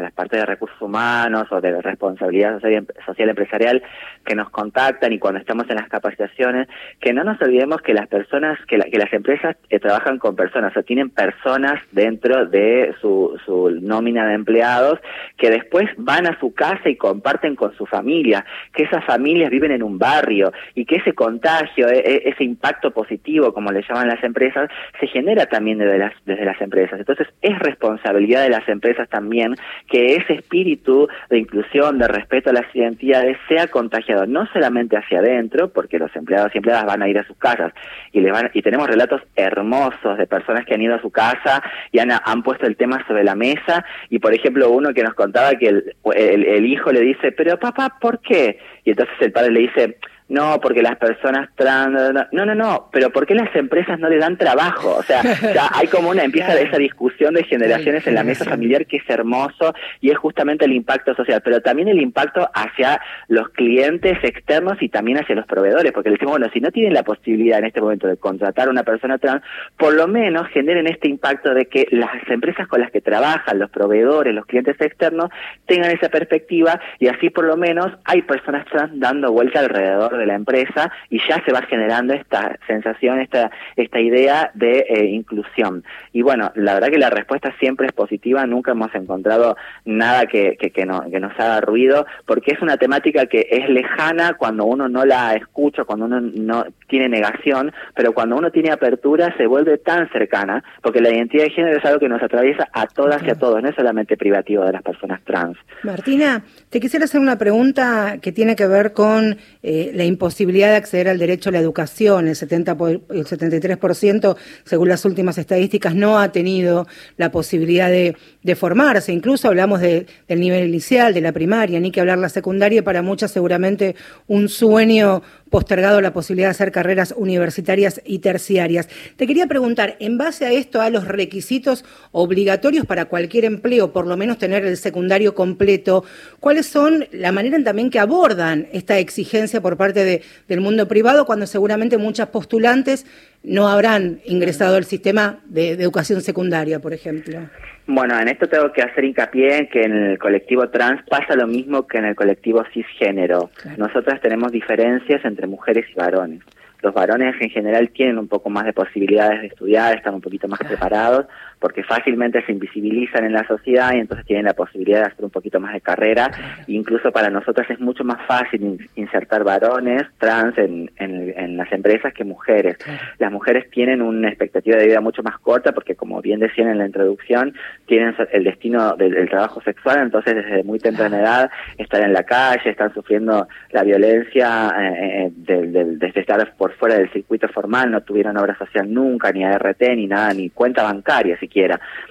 las 0.00 0.12
partes 0.12 0.38
de 0.38 0.46
recursos 0.46 0.80
humanos 0.80 1.48
o 1.50 1.60
de 1.60 1.82
responsabilidad 1.82 2.60
social, 2.60 3.28
empresarial 3.28 3.82
que 4.24 4.36
nos 4.36 4.50
contactan 4.50 5.12
y 5.12 5.18
cuando 5.18 5.40
estamos 5.40 5.68
en 5.70 5.76
las 5.76 5.88
capacitaciones, 5.88 6.68
que 7.00 7.12
no 7.12 7.24
nos 7.24 7.40
olvidemos 7.42 7.80
que 7.82 7.94
las 7.94 8.06
personas, 8.06 8.60
que, 8.66 8.78
las 8.78 9.12
empresas 9.12 9.56
eh, 9.70 9.80
trabajan 9.80 10.18
con 10.18 10.36
personas, 10.36 10.76
o 10.76 10.84
tienen 10.84 11.10
personas 11.10 11.80
dentro 11.90 12.46
de 12.46 12.94
su, 13.00 13.36
su 13.44 13.70
nómina 13.82 14.28
de 14.28 14.34
empleados 14.34 15.00
que 15.36 15.50
después 15.50 15.90
van 15.96 16.28
a 16.28 16.38
su 16.38 16.54
casa 16.54 16.88
y 16.88 16.94
comparten 16.94 17.56
con 17.56 17.74
su 17.76 17.86
familia, 17.86 18.44
que 18.72 18.84
esas 18.84 19.04
familias 19.04 19.50
viven 19.50 19.72
en 19.72 19.82
un 19.82 19.98
barrio 19.98 20.52
y 20.76 20.84
que 20.84 20.96
ese 20.96 21.12
contagio, 21.12 21.88
e, 21.88 21.98
e, 21.98 22.28
ese 22.28 22.44
impacto 22.44 22.92
positivo, 22.92 23.52
como 23.52 23.72
le 23.72 23.82
llaman 23.82 24.06
las 24.06 24.22
empresas, 24.22 24.70
se 25.00 25.08
genera 25.08 25.23
también 25.50 25.78
desde 25.78 25.98
las, 25.98 26.12
desde 26.24 26.44
las 26.44 26.60
empresas. 26.60 26.98
Entonces 26.98 27.28
es 27.42 27.58
responsabilidad 27.58 28.42
de 28.42 28.50
las 28.50 28.68
empresas 28.68 29.08
también 29.08 29.56
que 29.88 30.16
ese 30.16 30.34
espíritu 30.34 31.08
de 31.30 31.38
inclusión, 31.38 31.98
de 31.98 32.08
respeto 32.08 32.50
a 32.50 32.52
las 32.52 32.74
identidades 32.74 33.36
sea 33.48 33.66
contagiado 33.68 34.26
no 34.26 34.46
solamente 34.52 34.96
hacia 34.96 35.18
adentro, 35.18 35.68
porque 35.68 35.98
los 35.98 36.14
empleados 36.16 36.54
y 36.54 36.58
empleadas 36.58 36.86
van 36.86 37.02
a 37.02 37.08
ir 37.08 37.18
a 37.18 37.26
sus 37.26 37.36
casas 37.36 37.72
y, 38.12 38.20
le 38.20 38.30
van, 38.30 38.50
y 38.52 38.62
tenemos 38.62 38.88
relatos 38.88 39.22
hermosos 39.36 40.18
de 40.18 40.26
personas 40.26 40.64
que 40.64 40.74
han 40.74 40.82
ido 40.82 40.94
a 40.94 41.00
su 41.00 41.10
casa 41.10 41.62
y 41.92 41.98
han, 41.98 42.10
han 42.12 42.42
puesto 42.42 42.66
el 42.66 42.76
tema 42.76 43.04
sobre 43.06 43.24
la 43.24 43.34
mesa 43.34 43.84
y 44.10 44.18
por 44.18 44.34
ejemplo 44.34 44.70
uno 44.70 44.92
que 44.92 45.02
nos 45.02 45.14
contaba 45.14 45.54
que 45.54 45.68
el, 45.68 45.94
el 46.14 46.66
hijo 46.66 46.92
le 46.92 47.00
dice, 47.00 47.32
pero 47.32 47.58
papá, 47.58 47.96
¿por 48.00 48.20
qué? 48.20 48.58
Y 48.84 48.90
entonces 48.90 49.14
el 49.20 49.32
padre 49.32 49.52
le 49.52 49.60
dice, 49.60 49.96
no, 50.26 50.58
porque 50.58 50.82
las 50.82 50.96
personas 50.96 51.50
trans, 51.54 52.14
no, 52.32 52.46
no, 52.46 52.54
no, 52.54 52.88
pero 52.90 53.10
¿por 53.10 53.26
qué 53.26 53.34
las 53.34 53.54
empresas 53.54 53.98
no 53.98 54.08
le 54.08 54.16
dan 54.16 54.38
trabajo? 54.38 54.96
O 54.96 55.02
sea, 55.02 55.22
ya 55.54 55.68
hay 55.74 55.86
como 55.88 56.08
una, 56.08 56.24
empieza 56.24 56.58
esa 56.58 56.78
discusión 56.78 57.34
de 57.34 57.44
generaciones 57.44 58.06
en 58.06 58.14
la 58.14 58.24
mesa 58.24 58.46
familiar 58.46 58.86
que 58.86 58.96
es 58.96 59.08
hermoso 59.08 59.74
y 60.00 60.10
es 60.10 60.16
justamente 60.16 60.64
el 60.64 60.72
impacto 60.72 61.14
social, 61.14 61.42
pero 61.44 61.60
también 61.60 61.88
el 61.88 62.00
impacto 62.00 62.48
hacia 62.54 63.00
los 63.28 63.50
clientes 63.50 64.16
externos 64.22 64.80
y 64.80 64.88
también 64.88 65.18
hacia 65.18 65.34
los 65.34 65.46
proveedores, 65.46 65.92
porque 65.92 66.08
le 66.08 66.14
decimos, 66.14 66.38
bueno, 66.38 66.50
si 66.54 66.60
no 66.60 66.70
tienen 66.70 66.94
la 66.94 67.02
posibilidad 67.02 67.58
en 67.58 67.66
este 67.66 67.82
momento 67.82 68.06
de 68.06 68.16
contratar 68.16 68.68
a 68.68 68.70
una 68.70 68.82
persona 68.82 69.18
trans, 69.18 69.42
por 69.76 69.92
lo 69.94 70.08
menos 70.08 70.48
generen 70.48 70.86
este 70.86 71.08
impacto 71.08 71.52
de 71.52 71.66
que 71.66 71.86
las 71.90 72.10
empresas 72.28 72.66
con 72.66 72.80
las 72.80 72.90
que 72.90 73.02
trabajan, 73.02 73.58
los 73.58 73.70
proveedores, 73.70 74.34
los 74.34 74.46
clientes 74.46 74.80
externos, 74.80 75.28
tengan 75.66 75.90
esa 75.90 76.08
perspectiva 76.08 76.80
y 76.98 77.08
así 77.08 77.28
por 77.28 77.44
lo 77.44 77.58
menos 77.58 77.92
hay 78.04 78.22
personas 78.22 78.64
trans 78.66 78.98
dando 78.98 79.30
vuelta 79.30 79.60
alrededor 79.60 80.13
de 80.16 80.26
la 80.26 80.34
empresa 80.34 80.90
y 81.10 81.20
ya 81.28 81.42
se 81.44 81.52
va 81.52 81.62
generando 81.62 82.14
esta 82.14 82.58
sensación, 82.66 83.20
esta, 83.20 83.50
esta 83.76 84.00
idea 84.00 84.50
de 84.54 84.86
eh, 84.88 85.06
inclusión. 85.06 85.84
Y 86.12 86.22
bueno, 86.22 86.52
la 86.54 86.74
verdad 86.74 86.88
que 86.88 86.98
la 86.98 87.10
respuesta 87.10 87.54
siempre 87.58 87.86
es 87.86 87.92
positiva, 87.92 88.46
nunca 88.46 88.72
hemos 88.72 88.94
encontrado 88.94 89.56
nada 89.84 90.26
que, 90.26 90.56
que, 90.56 90.86
no, 90.86 91.02
que 91.10 91.20
nos 91.20 91.38
haga 91.38 91.60
ruido, 91.60 92.06
porque 92.26 92.52
es 92.52 92.62
una 92.62 92.76
temática 92.76 93.26
que 93.26 93.46
es 93.50 93.68
lejana 93.68 94.34
cuando 94.34 94.64
uno 94.64 94.88
no 94.88 95.04
la 95.04 95.34
escucha, 95.34 95.84
cuando 95.84 96.06
uno 96.06 96.20
no 96.20 96.66
tiene 96.88 97.08
negación, 97.08 97.72
pero 97.94 98.12
cuando 98.12 98.36
uno 98.36 98.50
tiene 98.50 98.70
apertura 98.70 99.34
se 99.36 99.46
vuelve 99.46 99.78
tan 99.78 100.08
cercana, 100.10 100.62
porque 100.82 101.00
la 101.00 101.10
identidad 101.10 101.44
de 101.44 101.50
género 101.50 101.78
es 101.78 101.84
algo 101.84 102.00
que 102.00 102.08
nos 102.08 102.22
atraviesa 102.22 102.68
a 102.72 102.86
todas 102.86 103.22
y 103.22 103.30
a 103.30 103.34
todos, 103.34 103.62
no 103.62 103.68
es 103.68 103.74
solamente 103.74 104.16
privativo 104.16 104.64
de 104.64 104.72
las 104.72 104.82
personas 104.82 105.22
trans. 105.24 105.56
Martina, 105.82 106.42
te 106.70 106.80
quisiera 106.80 107.04
hacer 107.04 107.20
una 107.20 107.38
pregunta 107.38 108.18
que 108.20 108.32
tiene 108.32 108.56
que 108.56 108.66
ver 108.66 108.92
con 108.92 109.36
eh, 109.62 109.90
la 109.94 110.03
imposibilidad 110.06 110.68
de 110.68 110.76
acceder 110.76 111.08
al 111.08 111.18
derecho 111.18 111.48
a 111.48 111.52
la 111.52 111.58
educación. 111.58 112.28
El, 112.28 112.36
70 112.36 112.72
el 112.72 113.24
73%, 113.26 114.36
según 114.64 114.88
las 114.88 115.04
últimas 115.04 115.38
estadísticas, 115.38 115.94
no 115.94 116.18
ha 116.18 116.32
tenido 116.32 116.86
la 117.16 117.30
posibilidad 117.30 117.90
de, 117.90 118.16
formarse. 118.54 119.12
Incluso 119.12 119.48
hablamos 119.48 119.80
del 119.80 120.06
nivel 120.28 120.68
inicial, 120.68 121.14
de 121.14 121.20
la 121.20 121.32
primaria, 121.32 121.80
ni 121.80 121.90
que 121.90 122.00
hablar 122.00 122.18
la 122.18 122.28
secundaria, 122.28 122.84
para 122.84 123.02
muchas 123.02 123.30
seguramente 123.30 123.96
un 124.26 124.48
sueño 124.48 125.22
postergado 125.50 126.00
la 126.00 126.12
posibilidad 126.12 126.48
de 126.48 126.52
hacer 126.52 126.72
carreras 126.72 127.14
universitarias 127.16 128.00
y 128.04 128.18
terciarias. 128.18 128.88
Te 129.16 129.26
quería 129.26 129.46
preguntar, 129.46 129.96
en 130.00 130.18
base 130.18 130.46
a 130.46 130.52
esto, 130.52 130.80
a 130.80 130.90
los 130.90 131.06
requisitos 131.06 131.84
obligatorios 132.12 132.86
para 132.86 133.06
cualquier 133.06 133.44
empleo, 133.44 133.92
por 133.92 134.06
lo 134.06 134.16
menos 134.16 134.38
tener 134.38 134.64
el 134.64 134.76
secundario 134.76 135.34
completo, 135.34 136.04
¿cuáles 136.40 136.66
son 136.66 137.06
la 137.12 137.32
manera 137.32 137.62
también 137.62 137.90
que 137.90 137.98
abordan 137.98 138.68
esta 138.72 138.98
exigencia 138.98 139.60
por 139.60 139.76
parte 139.76 140.04
de, 140.04 140.22
del 140.48 140.60
mundo 140.60 140.88
privado 140.88 141.26
cuando 141.26 141.46
seguramente 141.46 141.98
muchas 141.98 142.28
postulantes 142.28 143.06
no 143.44 143.68
habrán 143.68 144.20
ingresado 144.24 144.76
al 144.76 144.84
sistema 144.84 145.38
de 145.44 145.72
educación 145.72 146.22
secundaria, 146.22 146.80
por 146.80 146.92
ejemplo? 146.92 147.40
Bueno, 147.86 148.18
en 148.18 148.28
esto 148.28 148.48
tengo 148.48 148.72
que 148.72 148.82
hacer 148.82 149.04
hincapié 149.04 149.58
en 149.58 149.68
que 149.68 149.82
en 149.82 149.92
el 149.92 150.18
colectivo 150.18 150.70
trans 150.70 151.02
pasa 151.08 151.36
lo 151.36 151.46
mismo 151.46 151.86
que 151.86 151.98
en 151.98 152.06
el 152.06 152.14
colectivo 152.14 152.64
cisgénero. 152.72 153.50
Nosotras 153.76 154.20
tenemos 154.22 154.50
diferencias 154.50 155.22
entre 155.24 155.46
mujeres 155.46 155.84
y 155.90 155.94
varones. 155.94 156.40
los 156.80 156.94
varones 156.94 157.34
en 157.40 157.50
general 157.50 157.90
tienen 157.90 158.18
un 158.18 158.28
poco 158.28 158.50
más 158.50 158.64
de 158.64 158.72
posibilidades 158.72 159.40
de 159.42 159.46
estudiar, 159.48 159.96
están 159.96 160.14
un 160.14 160.20
poquito 160.20 160.48
más 160.48 160.60
preparados, 160.60 161.26
porque 161.64 161.82
fácilmente 161.82 162.44
se 162.44 162.52
invisibilizan 162.52 163.24
en 163.24 163.32
la 163.32 163.46
sociedad 163.46 163.94
y 163.94 163.98
entonces 164.00 164.26
tienen 164.26 164.44
la 164.44 164.52
posibilidad 164.52 164.98
de 164.98 165.06
hacer 165.06 165.24
un 165.24 165.30
poquito 165.30 165.60
más 165.60 165.72
de 165.72 165.80
carrera. 165.80 166.30
Incluso 166.66 167.10
para 167.10 167.30
nosotros 167.30 167.66
es 167.70 167.80
mucho 167.80 168.04
más 168.04 168.18
fácil 168.26 168.86
insertar 168.96 169.44
varones 169.44 170.02
trans 170.18 170.58
en, 170.58 170.90
en, 170.98 171.56
las 171.56 171.72
empresas 171.72 172.12
que 172.12 172.22
mujeres. 172.22 172.76
Las 173.18 173.32
mujeres 173.32 173.70
tienen 173.70 174.02
una 174.02 174.28
expectativa 174.28 174.76
de 174.76 174.88
vida 174.88 175.00
mucho 175.00 175.22
más 175.22 175.38
corta 175.38 175.72
porque, 175.72 175.94
como 175.94 176.20
bien 176.20 176.38
decían 176.38 176.68
en 176.68 176.76
la 176.76 176.84
introducción, 176.84 177.54
tienen 177.86 178.14
el 178.32 178.44
destino 178.44 178.94
del, 178.96 179.26
trabajo 179.30 179.62
sexual, 179.62 180.00
entonces 180.02 180.34
desde 180.34 180.64
muy 180.64 180.78
temprana 180.78 181.18
edad 181.18 181.50
están 181.78 182.02
en 182.02 182.12
la 182.12 182.24
calle, 182.24 182.68
están 182.68 182.92
sufriendo 182.92 183.48
la 183.70 183.84
violencia 183.84 184.70
eh, 184.78 185.26
eh 185.26 185.32
desde 185.34 186.20
estar 186.20 186.54
por 186.58 186.74
fuera 186.74 186.96
del 186.96 187.10
circuito 187.10 187.48
formal, 187.48 187.90
no 187.90 188.02
tuvieron 188.02 188.36
obra 188.36 188.54
social 188.58 188.92
nunca, 188.92 189.32
ni 189.32 189.44
ART, 189.44 189.80
ni 189.96 190.06
nada, 190.06 190.34
ni 190.34 190.50
cuenta 190.50 190.82
bancaria 190.82 191.38
siquiera. 191.38 191.53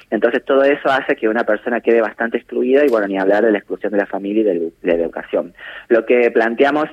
Entonces 0.10 0.44
todo 0.46 0.64
eso 0.64 0.90
hace 0.90 1.16
que 1.16 1.28
una 1.28 1.44
persona 1.44 1.82
quede 1.82 2.02
bastante 2.02 2.38
excluida 2.38 2.86
y 2.86 2.90
bueno, 2.90 3.08
ni 3.08 3.18
hablar 3.18 3.44
de 3.44 3.52
la 3.52 3.58
exclusión 3.58 3.92
de 3.92 4.00
la 4.00 4.06
familia 4.06 4.54
y 4.54 4.60
de 4.60 4.72
la 4.84 4.94
educación. 4.94 5.54
Lo 5.90 6.06
que 6.06 6.32
planteamos 6.32 6.90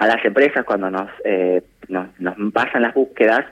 a 0.00 0.06
las 0.06 0.24
empresas 0.24 0.64
cuando 0.64 0.90
nos, 0.90 1.10
eh, 1.24 1.62
nos, 1.88 2.08
nos, 2.18 2.34
pasan 2.54 2.80
las 2.80 2.94
búsquedas 2.94 3.44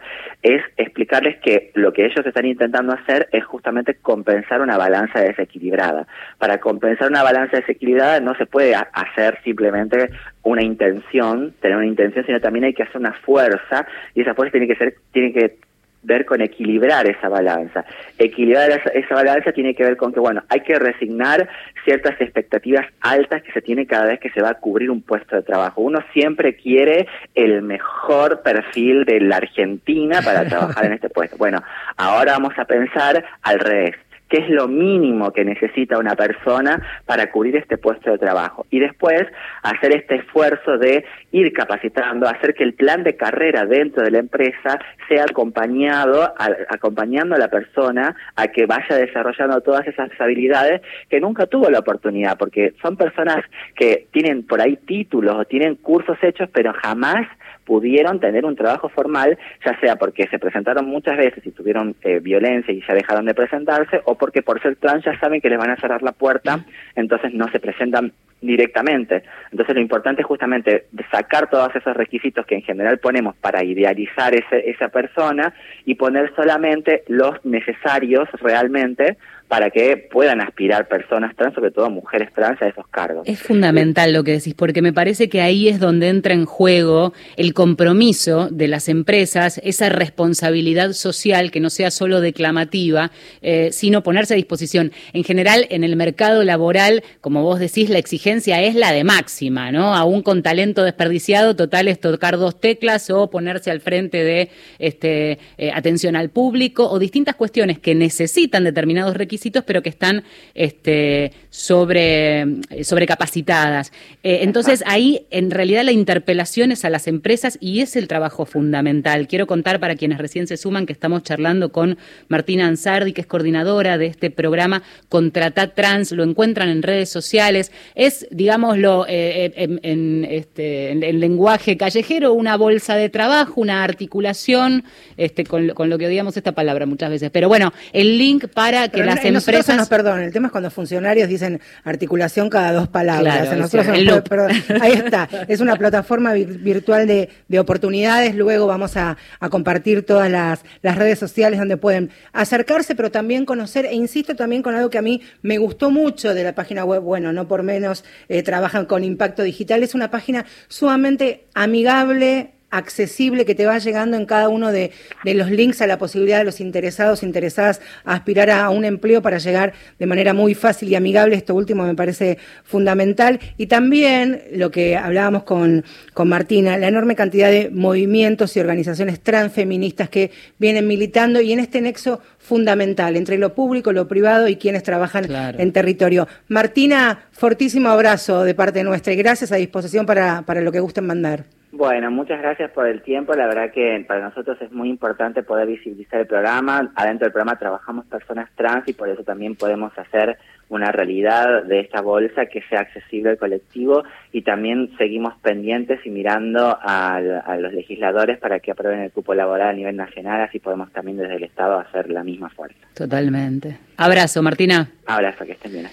es 0.42 0.62
explicarles 0.78 1.36
que 1.40 1.70
lo 1.74 1.92
que 1.92 2.06
ellos 2.06 2.24
están 2.24 2.46
intentando 2.46 2.94
hacer 2.94 3.28
es 3.32 3.44
justamente 3.44 3.96
compensar 3.96 4.62
una 4.62 4.78
balanza 4.78 5.20
desequilibrada. 5.20 6.06
Para 6.38 6.58
compensar 6.58 7.10
una 7.10 7.22
balanza 7.22 7.58
desequilibrada 7.58 8.20
no 8.20 8.34
se 8.34 8.46
puede 8.46 8.74
hacer 8.74 9.38
simplemente 9.44 10.08
una 10.42 10.62
intención, 10.62 11.52
tener 11.60 11.76
una 11.76 11.86
intención, 11.86 12.24
sino 12.24 12.40
también 12.40 12.64
hay 12.64 12.72
que 12.72 12.84
hacer 12.84 12.96
una 12.96 13.12
fuerza 13.12 13.86
y 14.14 14.22
esa 14.22 14.34
fuerza 14.34 14.52
tiene 14.52 14.68
que 14.68 14.76
ser, 14.76 14.94
tiene 15.12 15.34
que 15.34 15.67
ver 16.02 16.24
con 16.24 16.40
equilibrar 16.40 17.08
esa 17.08 17.28
balanza. 17.28 17.84
Equilibrar 18.18 18.70
esa, 18.94 19.14
balanza 19.14 19.52
tiene 19.52 19.74
que 19.74 19.84
ver 19.84 19.96
con 19.96 20.12
que, 20.12 20.20
bueno, 20.20 20.42
hay 20.48 20.60
que 20.60 20.78
resignar 20.78 21.48
ciertas 21.84 22.20
expectativas 22.20 22.86
altas 23.00 23.42
que 23.42 23.52
se 23.52 23.62
tiene 23.62 23.86
cada 23.86 24.06
vez 24.06 24.20
que 24.20 24.30
se 24.30 24.40
va 24.40 24.50
a 24.50 24.54
cubrir 24.54 24.90
un 24.90 25.02
puesto 25.02 25.36
de 25.36 25.42
trabajo. 25.42 25.80
Uno 25.80 26.00
siempre 26.12 26.56
quiere 26.56 27.06
el 27.34 27.62
mejor 27.62 28.42
perfil 28.42 29.04
de 29.04 29.20
la 29.20 29.36
Argentina 29.36 30.20
para 30.22 30.46
trabajar 30.48 30.84
en 30.86 30.92
este 30.92 31.08
puesto. 31.08 31.36
Bueno, 31.36 31.62
ahora 31.96 32.32
vamos 32.32 32.58
a 32.58 32.64
pensar 32.64 33.24
al 33.42 33.58
revés 33.58 33.96
qué 34.28 34.38
es 34.38 34.50
lo 34.50 34.68
mínimo 34.68 35.32
que 35.32 35.44
necesita 35.44 35.98
una 35.98 36.14
persona 36.14 37.00
para 37.06 37.30
cubrir 37.30 37.56
este 37.56 37.78
puesto 37.78 38.10
de 38.10 38.18
trabajo. 38.18 38.66
Y 38.70 38.80
después 38.80 39.22
hacer 39.62 39.96
este 39.96 40.16
esfuerzo 40.16 40.78
de 40.78 41.04
ir 41.32 41.52
capacitando, 41.52 42.28
hacer 42.28 42.54
que 42.54 42.64
el 42.64 42.74
plan 42.74 43.02
de 43.02 43.16
carrera 43.16 43.64
dentro 43.64 44.02
de 44.02 44.10
la 44.10 44.18
empresa 44.18 44.78
sea 45.08 45.24
acompañado, 45.24 46.34
acompañando 46.68 47.34
a 47.34 47.38
la 47.38 47.48
persona 47.48 48.14
a 48.36 48.48
que 48.48 48.66
vaya 48.66 48.96
desarrollando 48.96 49.60
todas 49.60 49.86
esas 49.86 50.10
habilidades 50.20 50.82
que 51.08 51.20
nunca 51.20 51.46
tuvo 51.46 51.70
la 51.70 51.80
oportunidad, 51.80 52.36
porque 52.38 52.74
son 52.82 52.96
personas 52.96 53.44
que 53.74 54.06
tienen 54.12 54.46
por 54.46 54.60
ahí 54.60 54.76
títulos 54.76 55.36
o 55.36 55.44
tienen 55.44 55.76
cursos 55.76 56.18
hechos, 56.22 56.48
pero 56.52 56.72
jamás 56.74 57.26
pudieron 57.68 58.18
tener 58.18 58.46
un 58.46 58.56
trabajo 58.56 58.88
formal, 58.88 59.36
ya 59.62 59.78
sea 59.78 59.96
porque 59.96 60.26
se 60.28 60.38
presentaron 60.38 60.86
muchas 60.86 61.18
veces 61.18 61.46
y 61.46 61.50
tuvieron 61.50 61.94
eh, 62.00 62.18
violencia 62.18 62.72
y 62.72 62.80
ya 62.80 62.94
dejaron 62.94 63.26
de 63.26 63.34
presentarse, 63.34 64.00
o 64.06 64.14
porque 64.16 64.40
por 64.40 64.62
ser 64.62 64.76
trans 64.76 65.04
ya 65.04 65.20
saben 65.20 65.42
que 65.42 65.50
les 65.50 65.58
van 65.58 65.70
a 65.70 65.76
cerrar 65.76 66.02
la 66.02 66.12
puerta, 66.12 66.64
entonces 66.96 67.34
no 67.34 67.46
se 67.52 67.60
presentan 67.60 68.14
directamente. 68.40 69.22
Entonces 69.50 69.74
lo 69.74 69.82
importante 69.82 70.22
es 70.22 70.26
justamente 70.26 70.86
sacar 71.10 71.50
todos 71.50 71.76
esos 71.76 71.94
requisitos 71.94 72.46
que 72.46 72.54
en 72.54 72.62
general 72.62 72.98
ponemos 73.00 73.36
para 73.36 73.62
idealizar 73.62 74.34
ese, 74.34 74.70
esa 74.70 74.88
persona 74.88 75.52
y 75.84 75.96
poner 75.96 76.32
solamente 76.34 77.02
los 77.08 77.44
necesarios 77.44 78.30
realmente 78.40 79.18
para 79.48 79.70
que 79.70 79.96
puedan 79.96 80.42
aspirar 80.42 80.88
personas 80.88 81.34
trans, 81.34 81.54
sobre 81.54 81.70
todo 81.70 81.88
mujeres 81.88 82.30
trans, 82.34 82.60
a 82.60 82.68
esos 82.68 82.86
cargos. 82.88 83.26
Es 83.26 83.40
fundamental 83.40 84.12
lo 84.12 84.22
que 84.22 84.32
decís, 84.32 84.52
porque 84.52 84.82
me 84.82 84.92
parece 84.92 85.30
que 85.30 85.40
ahí 85.40 85.68
es 85.68 85.80
donde 85.80 86.08
entra 86.08 86.34
en 86.34 86.44
juego 86.44 87.14
el 87.36 87.54
compromiso 87.54 88.48
de 88.50 88.68
las 88.68 88.90
empresas, 88.90 89.58
esa 89.64 89.88
responsabilidad 89.88 90.92
social 90.92 91.50
que 91.50 91.60
no 91.60 91.70
sea 91.70 91.90
solo 91.90 92.20
declamativa, 92.20 93.10
eh, 93.40 93.70
sino 93.72 94.02
ponerse 94.02 94.34
a 94.34 94.36
disposición. 94.36 94.92
En 95.14 95.24
general, 95.24 95.66
en 95.70 95.82
el 95.82 95.96
mercado 95.96 96.44
laboral, 96.44 97.02
como 97.22 97.42
vos 97.42 97.58
decís, 97.58 97.88
la 97.88 97.98
exigencia 97.98 98.60
es 98.62 98.74
la 98.74 98.92
de 98.92 99.02
máxima, 99.02 99.72
¿no? 99.72 99.94
Aún 99.94 100.22
con 100.22 100.42
talento 100.42 100.84
desperdiciado, 100.84 101.56
total 101.56 101.88
es 101.88 102.00
tocar 102.00 102.36
dos 102.36 102.60
teclas 102.60 103.08
o 103.08 103.30
ponerse 103.30 103.70
al 103.70 103.80
frente 103.80 104.22
de 104.24 104.50
este, 104.78 105.38
eh, 105.56 105.70
atención 105.72 106.16
al 106.16 106.28
público 106.28 106.90
o 106.90 106.98
distintas 106.98 107.34
cuestiones 107.34 107.78
que 107.78 107.94
necesitan 107.94 108.64
determinados 108.64 109.16
requisitos 109.16 109.37
pero 109.66 109.82
que 109.82 109.88
están 109.88 110.24
este, 110.54 111.32
sobre, 111.50 112.44
sobrecapacitadas. 112.82 113.92
Eh, 114.22 114.40
entonces, 114.42 114.82
ahí 114.86 115.26
en 115.30 115.50
realidad 115.50 115.84
la 115.84 115.92
interpelación 115.92 116.72
es 116.72 116.84
a 116.84 116.90
las 116.90 117.06
empresas 117.06 117.58
y 117.60 117.80
es 117.80 117.96
el 117.96 118.08
trabajo 118.08 118.46
fundamental. 118.46 119.28
Quiero 119.28 119.46
contar 119.46 119.80
para 119.80 119.96
quienes 119.96 120.18
recién 120.18 120.46
se 120.46 120.56
suman 120.56 120.86
que 120.86 120.92
estamos 120.92 121.22
charlando 121.22 121.70
con 121.72 121.98
Martina 122.28 122.66
Ansardi, 122.66 123.12
que 123.12 123.20
es 123.22 123.26
coordinadora 123.26 123.98
de 123.98 124.06
este 124.06 124.30
programa 124.30 124.82
Contrata 125.08 125.74
Trans, 125.74 126.12
lo 126.12 126.24
encuentran 126.24 126.68
en 126.68 126.82
redes 126.82 127.08
sociales. 127.08 127.72
Es, 127.94 128.26
digámoslo, 128.30 129.06
eh, 129.08 129.52
eh, 129.56 129.78
en, 129.82 130.26
este, 130.28 130.90
en, 130.90 131.20
lenguaje 131.20 131.76
callejero, 131.76 132.32
una 132.32 132.56
bolsa 132.56 132.96
de 132.96 133.08
trabajo, 133.08 133.60
una 133.60 133.82
articulación, 133.82 134.84
este, 135.16 135.44
con, 135.44 135.68
con 135.70 135.88
lo 135.88 135.98
que 135.98 136.06
odiamos 136.06 136.36
esta 136.36 136.52
palabra 136.52 136.86
muchas 136.86 137.10
veces. 137.10 137.30
Pero 137.30 137.48
bueno, 137.48 137.72
el 137.92 138.18
link 138.18 138.48
para 138.48 138.88
que 138.88 139.02
las 139.02 139.20
empresas. 139.28 139.76
Nos, 139.76 139.88
perdón, 139.88 140.20
el 140.20 140.32
tema 140.32 140.48
es 140.48 140.52
cuando 140.52 140.70
funcionarios 140.70 141.28
dicen 141.28 141.60
articulación 141.84 142.50
cada 142.50 142.72
dos 142.72 142.88
palabras. 142.88 143.48
ahí 144.80 144.92
está. 144.92 145.28
Es 145.48 145.60
una 145.60 145.76
plataforma 145.76 146.32
virtual 146.32 147.06
de, 147.06 147.28
oportunidades. 147.58 148.34
Luego 148.34 148.66
vamos 148.66 148.96
a, 148.96 149.16
compartir 149.50 150.04
todas 150.04 150.30
las, 150.30 150.62
redes 150.82 151.18
sociales 151.18 151.58
donde 151.58 151.76
pueden 151.76 152.10
acercarse, 152.32 152.94
pero 152.94 153.10
también 153.10 153.44
conocer. 153.44 153.86
E 153.86 153.94
insisto 153.94 154.34
también 154.36 154.62
con 154.62 154.74
algo 154.74 154.90
que 154.90 154.98
a 154.98 155.02
mí 155.02 155.22
me 155.42 155.58
gustó 155.58 155.90
mucho 155.90 156.34
de 156.34 156.44
la 156.44 156.54
página 156.54 156.84
web. 156.84 157.02
Bueno, 157.02 157.32
no 157.32 157.48
por 157.48 157.62
menos 157.62 158.04
eh, 158.28 158.42
trabajan 158.42 158.86
con 158.86 159.04
impacto 159.04 159.42
digital. 159.42 159.82
Es 159.82 159.94
una 159.94 160.10
página 160.10 160.44
sumamente 160.68 161.46
amigable 161.54 162.57
accesible 162.70 163.44
que 163.44 163.54
te 163.54 163.66
va 163.66 163.78
llegando 163.78 164.16
en 164.16 164.26
cada 164.26 164.48
uno 164.48 164.72
de, 164.72 164.92
los 165.24 165.50
links 165.50 165.80
a 165.80 165.86
la 165.86 165.98
posibilidad 165.98 166.38
de 166.38 166.44
los 166.44 166.60
interesados, 166.60 167.22
interesadas 167.22 167.80
a 168.04 168.14
aspirar 168.14 168.50
a 168.50 168.68
un 168.70 168.84
empleo 168.84 169.22
para 169.22 169.38
llegar 169.38 169.72
de 169.98 170.06
manera 170.06 170.34
muy 170.34 170.54
fácil 170.54 170.88
y 170.88 170.94
amigable. 170.94 171.36
Esto 171.36 171.54
último 171.54 171.84
me 171.84 171.94
parece 171.94 172.38
fundamental. 172.64 173.40
Y 173.56 173.66
también 173.66 174.42
lo 174.52 174.70
que 174.70 174.96
hablábamos 174.96 175.44
con, 175.44 175.84
con 176.14 176.28
Martina, 176.28 176.76
la 176.76 176.88
enorme 176.88 177.16
cantidad 177.16 177.50
de 177.50 177.70
movimientos 177.70 178.56
y 178.56 178.60
organizaciones 178.60 179.20
transfeministas 179.20 180.08
que 180.08 180.30
vienen 180.58 180.86
militando 180.86 181.40
y 181.40 181.52
en 181.52 181.60
este 181.60 181.80
nexo 181.80 182.20
fundamental 182.38 183.16
entre 183.16 183.38
lo 183.38 183.54
público, 183.54 183.92
lo 183.92 184.08
privado 184.08 184.48
y 184.48 184.56
quienes 184.56 184.82
trabajan 184.82 185.26
en 185.58 185.72
territorio. 185.72 186.28
Martina, 186.48 187.26
fortísimo 187.32 187.88
abrazo 187.88 188.44
de 188.44 188.54
parte 188.54 188.84
nuestra 188.84 189.12
y 189.12 189.16
gracias 189.16 189.52
a 189.52 189.56
disposición 189.56 190.06
para, 190.06 190.42
para 190.42 190.60
lo 190.60 190.72
que 190.72 190.80
gusten 190.80 191.06
mandar. 191.06 191.57
Bueno, 191.78 192.10
muchas 192.10 192.40
gracias 192.40 192.72
por 192.72 192.88
el 192.88 193.02
tiempo. 193.02 193.34
La 193.34 193.46
verdad 193.46 193.70
que 193.72 194.04
para 194.08 194.20
nosotros 194.20 194.60
es 194.60 194.72
muy 194.72 194.88
importante 194.88 195.44
poder 195.44 195.68
visibilizar 195.68 196.18
el 196.18 196.26
programa. 196.26 196.90
Adentro 196.96 197.26
del 197.26 197.32
programa 197.32 197.56
trabajamos 197.56 198.04
personas 198.06 198.50
trans 198.56 198.88
y 198.88 198.94
por 198.94 199.08
eso 199.08 199.22
también 199.22 199.54
podemos 199.54 199.96
hacer 199.96 200.36
una 200.70 200.90
realidad 200.90 201.62
de 201.62 201.78
esta 201.78 202.00
bolsa 202.00 202.46
que 202.46 202.62
sea 202.62 202.80
accesible 202.80 203.30
al 203.30 203.38
colectivo 203.38 204.02
y 204.32 204.42
también 204.42 204.90
seguimos 204.98 205.34
pendientes 205.40 206.04
y 206.04 206.10
mirando 206.10 206.76
a, 206.82 207.20
los 207.60 207.72
legisladores 207.72 208.38
para 208.38 208.58
que 208.58 208.72
aprueben 208.72 208.98
el 208.98 209.12
cupo 209.12 209.32
laboral 209.34 209.68
a 209.68 209.72
nivel 209.72 209.94
nacional, 209.94 210.40
así 210.40 210.58
podemos 210.58 210.90
también 210.90 211.18
desde 211.18 211.36
el 211.36 211.44
Estado 211.44 211.78
hacer 211.78 212.10
la 212.10 212.24
misma 212.24 212.50
fuerza. 212.50 212.88
Totalmente. 212.92 213.78
Abrazo, 213.98 214.42
Martina. 214.42 214.90
Abrazo, 215.06 215.46
que 215.46 215.52
estén 215.52 215.70
bien. 215.70 215.86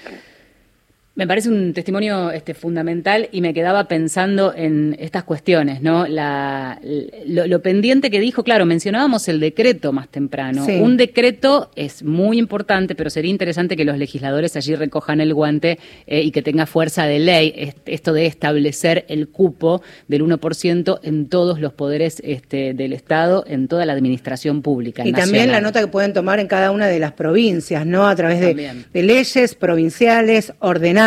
Me 1.15 1.25
parece 1.27 1.47
un 1.47 1.71
testimonio 1.71 2.29
este, 2.31 2.53
fundamental 2.53 3.29
y 3.31 3.39
me 3.39 3.53
quedaba 3.53 3.87
pensando 3.87 4.53
en 4.53 4.97
estas 4.99 5.23
cuestiones, 5.23 5.81
¿no? 5.81 6.07
La, 6.07 6.77
lo, 7.25 7.61
pendiente 7.61 8.11
que 8.11 8.19
dijo, 8.19 8.43
claro, 8.43 8.65
mencionábamos 8.65 9.29
el 9.29 9.39
decreto 9.39 9.93
más 9.93 10.09
temprano. 10.09 10.65
Un 10.65 10.97
decreto 10.97 11.71
es 11.77 12.03
muy 12.03 12.37
importante, 12.37 12.95
pero 12.95 13.09
sería 13.09 13.31
interesante 13.31 13.77
que 13.77 13.85
los 13.85 13.97
legisladores 13.97 14.57
allí 14.57 14.75
recojan 14.75 15.21
el 15.21 15.33
guante 15.33 15.79
eh, 16.05 16.21
y 16.21 16.31
que 16.31 16.41
tenga 16.41 16.65
fuerza 16.65 17.05
de 17.05 17.19
ley 17.19 17.73
esto 17.85 18.11
de 18.11 18.25
establecer 18.25 19.05
el 19.07 19.29
cupo 19.29 19.81
del 20.09 20.21
1% 20.21 20.99
en 21.01 21.29
todos 21.29 21.61
los 21.61 21.71
poderes 21.71 22.21
este, 22.25 22.73
del 22.73 22.91
Estado, 22.91 23.45
en 23.47 23.69
toda 23.69 23.85
la 23.85 23.93
administración 23.93 24.61
pública. 24.61 25.07
Y 25.07 25.13
también 25.13 25.49
la 25.49 25.61
nota 25.61 25.79
que 25.79 25.87
pueden 25.87 26.11
tomar 26.11 26.41
en 26.41 26.47
cada 26.47 26.71
una 26.71 26.87
de 26.87 26.99
las 26.99 27.13
provincias, 27.13 27.85
¿no? 27.85 28.05
A 28.05 28.17
través 28.17 28.41
de, 28.41 28.83
de 28.93 29.03
leyes 29.03 29.55
provinciales 29.55 30.51
ordenadas 30.59 31.04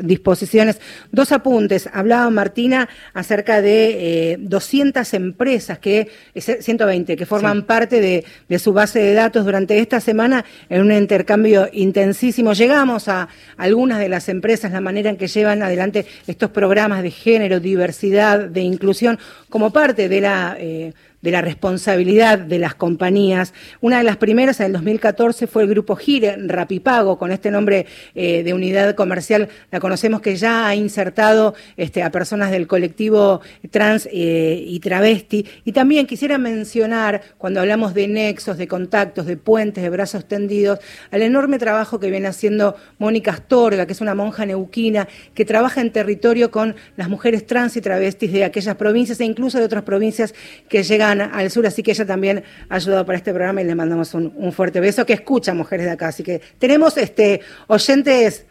disposiciones. 0.00 0.80
Dos 1.12 1.32
apuntes. 1.32 1.88
Hablaba 1.92 2.28
Martina 2.30 2.88
acerca 3.14 3.60
de 3.60 4.36
200 4.40 5.14
empresas, 5.14 5.78
que 5.78 6.08
120, 6.34 7.16
que 7.16 7.26
forman 7.26 7.64
parte 7.64 8.00
de, 8.00 8.24
de 8.48 8.58
su 8.58 8.72
base 8.72 8.98
de 9.00 9.14
datos 9.14 9.44
durante 9.44 9.78
esta 9.78 10.00
semana 10.00 10.44
en 10.68 10.82
un 10.82 10.92
intercambio 10.92 11.68
intensísimo. 11.72 12.52
Llegamos 12.52 13.08
a 13.08 13.28
algunas 13.56 13.98
de 13.98 14.08
las 14.08 14.28
empresas, 14.28 14.72
la 14.72 14.80
manera 14.80 15.10
en 15.10 15.16
que 15.16 15.28
llevan 15.28 15.62
adelante 15.62 16.06
estos 16.26 16.50
programas 16.50 17.02
de 17.02 17.10
género, 17.10 17.60
diversidad, 17.60 18.40
de 18.40 18.60
inclusión, 18.60 19.18
como 19.48 19.72
parte 19.72 20.08
de 20.08 20.20
la 20.20 20.56
eh, 20.58 20.92
de 21.20 21.30
la 21.30 21.42
responsabilidad 21.42 22.38
de 22.38 22.58
las 22.58 22.74
compañías. 22.74 23.52
Una 23.80 23.98
de 23.98 24.04
las 24.04 24.16
primeras 24.16 24.60
en 24.60 24.66
el 24.66 24.72
2014 24.74 25.46
fue 25.46 25.62
el 25.62 25.68
grupo 25.68 25.96
Gire, 25.96 26.36
Rapipago, 26.46 27.18
con 27.18 27.32
este 27.32 27.50
nombre 27.50 27.86
eh, 28.14 28.42
de 28.42 28.54
unidad 28.54 28.94
comercial. 28.94 29.48
La 29.70 29.80
conocemos 29.80 30.20
que 30.20 30.36
ya 30.36 30.68
ha 30.68 30.74
insertado 30.74 31.54
este, 31.76 32.02
a 32.02 32.10
personas 32.10 32.50
del 32.50 32.66
colectivo 32.66 33.40
trans 33.70 34.08
eh, 34.12 34.62
y 34.64 34.78
travesti. 34.80 35.44
Y 35.64 35.72
también 35.72 36.06
quisiera 36.06 36.38
mencionar, 36.38 37.22
cuando 37.36 37.60
hablamos 37.60 37.94
de 37.94 38.06
nexos, 38.06 38.56
de 38.56 38.68
contactos, 38.68 39.26
de 39.26 39.36
puentes, 39.36 39.82
de 39.82 39.90
brazos 39.90 40.26
tendidos, 40.28 40.78
al 41.10 41.22
enorme 41.22 41.58
trabajo 41.58 41.98
que 41.98 42.10
viene 42.10 42.28
haciendo 42.28 42.76
Mónica 42.98 43.32
Astorga, 43.32 43.86
que 43.86 43.92
es 43.92 44.00
una 44.00 44.14
monja 44.14 44.46
neuquina, 44.46 45.08
que 45.34 45.44
trabaja 45.44 45.80
en 45.80 45.92
territorio 45.92 46.50
con 46.50 46.76
las 46.96 47.08
mujeres 47.08 47.46
trans 47.46 47.76
y 47.76 47.80
travestis 47.80 48.32
de 48.32 48.44
aquellas 48.44 48.76
provincias 48.76 49.20
e 49.20 49.24
incluso 49.24 49.58
de 49.58 49.64
otras 49.64 49.82
provincias 49.82 50.34
que 50.68 50.82
llegan 50.82 51.07
al 51.12 51.50
sur, 51.50 51.66
así 51.66 51.82
que 51.82 51.92
ella 51.92 52.06
también 52.06 52.44
ha 52.68 52.74
ayudado 52.76 53.04
para 53.04 53.18
este 53.18 53.32
programa 53.32 53.62
y 53.62 53.64
le 53.64 53.74
mandamos 53.74 54.14
un, 54.14 54.52
fuerte 54.52 54.80
beso 54.80 55.04
que 55.04 55.12
escucha 55.12 55.54
mujeres 55.54 55.86
de 55.86 55.92
acá. 55.92 56.08
Así 56.08 56.22
que 56.22 56.40
tenemos 56.58 56.96
este 56.96 57.40
oyentes 57.66 58.44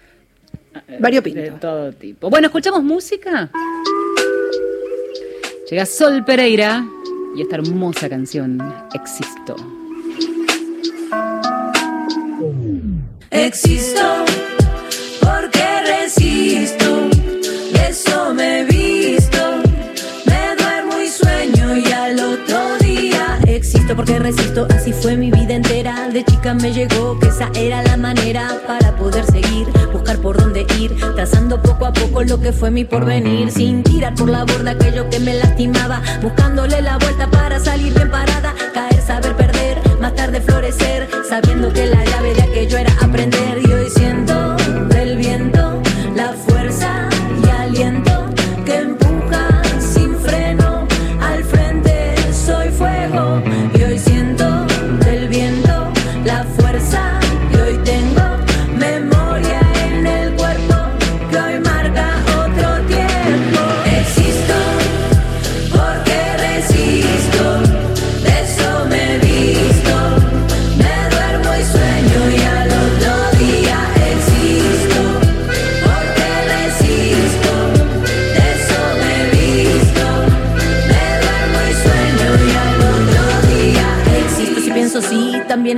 variopintos. 0.99 1.43
De 1.43 1.51
todo 1.51 1.91
tipo. 1.93 2.29
Bueno, 2.29 2.47
¿escuchamos 2.47 2.83
música? 2.83 3.49
Llega 5.69 5.85
Sol 5.85 6.23
Pereira 6.23 6.85
y 7.35 7.41
esta 7.41 7.57
hermosa 7.57 8.07
canción, 8.07 8.57
Existo. 8.93 9.55
Existo 13.29 14.25
porque 15.19 15.63
resisto, 15.85 17.09
eso 17.87 18.33
me 18.33 18.66
porque 23.95 24.19
resisto, 24.19 24.67
así 24.75 24.91
fue 24.91 25.15
mi 25.15 25.31
vida 25.31 25.53
entera. 25.53 26.09
De 26.09 26.23
chica 26.23 26.53
me 26.53 26.73
llegó 26.73 27.17
que 27.19 27.27
esa 27.27 27.49
era 27.55 27.81
la 27.83 27.95
manera 27.95 28.61
para 28.67 28.95
poder 28.95 29.25
seguir, 29.25 29.67
buscar 29.93 30.17
por 30.17 30.37
dónde 30.37 30.65
ir, 30.77 30.95
trazando 31.15 31.61
poco 31.61 31.85
a 31.85 31.93
poco 31.93 32.23
lo 32.23 32.39
que 32.39 32.51
fue 32.51 32.69
mi 32.69 32.83
porvenir, 32.83 33.51
sin 33.51 33.83
tirar 33.83 34.13
por 34.15 34.29
la 34.29 34.43
borda 34.43 34.71
aquello 34.71 35.09
que 35.09 35.19
me 35.19 35.35
lastimaba, 35.35 36.01
buscándole 36.21 36.81
la 36.81 36.97
vuelta 36.97 37.29
para 37.29 37.59
salir 37.59 37.93
bien 37.93 38.11
parada, 38.11 38.53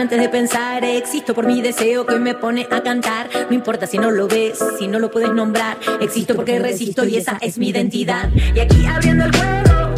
antes 0.01 0.19
de 0.19 0.29
pensar 0.29 0.83
existo 0.83 1.33
por 1.33 1.45
mi 1.45 1.61
deseo 1.61 2.05
que 2.05 2.19
me 2.19 2.33
pone 2.33 2.67
a 2.71 2.81
cantar. 2.81 3.29
No 3.49 3.55
importa 3.55 3.87
si 3.87 3.97
no 3.97 4.11
lo 4.11 4.27
ves, 4.27 4.59
si 4.77 4.87
no 4.87 4.99
lo 4.99 5.11
puedes 5.11 5.31
nombrar. 5.33 5.77
Existo 5.99 6.35
porque 6.35 6.59
resisto 6.59 7.05
y 7.05 7.17
esa 7.17 7.37
es 7.41 7.57
mi 7.57 7.69
identidad. 7.69 8.29
Y 8.55 8.59
aquí 8.59 8.85
abriendo 8.85 9.25
el 9.25 9.35
juego, 9.35 9.88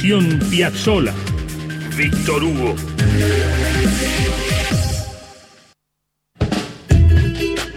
Piazzola. 0.00 1.12
Víctor 1.94 2.42
Hugo. 2.42 2.74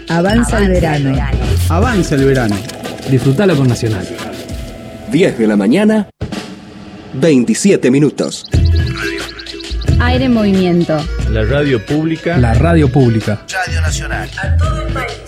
Avanza 0.08 0.58
el 0.58 0.68
verano. 0.68 1.14
Avanza 1.68 2.14
el 2.14 2.24
verano. 2.24 2.56
Disfrutalo 3.10 3.54
con 3.54 3.68
Nacional. 3.68 4.08
10 5.12 5.38
de 5.38 5.46
la 5.46 5.56
mañana, 5.56 6.08
27 7.12 7.90
minutos. 7.90 8.46
Aire 10.00 10.24
en 10.24 10.32
movimiento. 10.32 10.96
La 11.30 11.44
radio 11.44 11.84
pública. 11.84 12.38
La 12.38 12.54
radio 12.54 12.90
pública. 12.90 13.44
Radio 13.52 13.82
Nacional. 13.82 14.30
A 14.38 14.56
todo 14.56 14.80
el 14.80 14.92
país. 14.94 15.23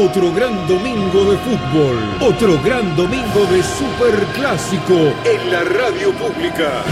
Otro 0.00 0.32
gran 0.32 0.68
domingo 0.68 1.24
de 1.28 1.36
fútbol. 1.38 1.98
Otro 2.20 2.62
gran 2.62 2.94
domingo 2.94 3.44
de 3.50 3.60
superclásico 3.64 4.94
en 5.24 5.50
la 5.50 5.64
radio 5.64 6.12
pública. 6.12 6.84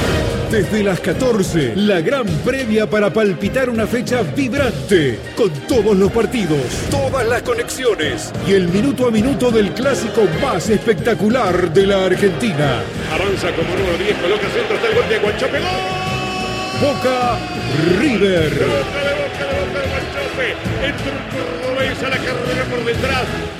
Desde 0.50 0.82
las 0.82 0.98
14, 0.98 1.76
la 1.76 2.00
gran 2.00 2.26
previa 2.44 2.90
para 2.90 3.12
palpitar 3.12 3.70
una 3.70 3.86
fecha 3.86 4.22
vibrante, 4.22 5.20
con 5.36 5.50
todos 5.68 5.96
los 5.96 6.10
partidos, 6.10 6.58
todas 6.90 7.24
las 7.28 7.42
conexiones 7.42 8.32
y 8.44 8.54
el 8.54 8.68
minuto 8.70 9.06
a 9.06 9.12
minuto 9.12 9.52
del 9.52 9.70
clásico 9.70 10.22
más 10.42 10.68
espectacular 10.68 11.72
de 11.72 11.86
la 11.86 12.06
Argentina. 12.06 12.82
Avanza 13.14 13.52
como 13.54 13.68
número 13.68 13.98
10, 13.98 14.16
coloca 14.18 14.48
centro, 14.48 14.74
está 14.74 14.88
el 14.88 14.94
gol 14.96 15.08
de 15.08 15.18
Guanchope. 15.20 15.60
¡Gol! 15.60 16.06
Boca 16.80 17.38
River. 18.00 18.52
Entra 20.82 21.12
un 21.12 21.22
cordobés 21.30 22.02
a 22.02 22.08
la 22.10 22.16
carrera. 22.16 22.35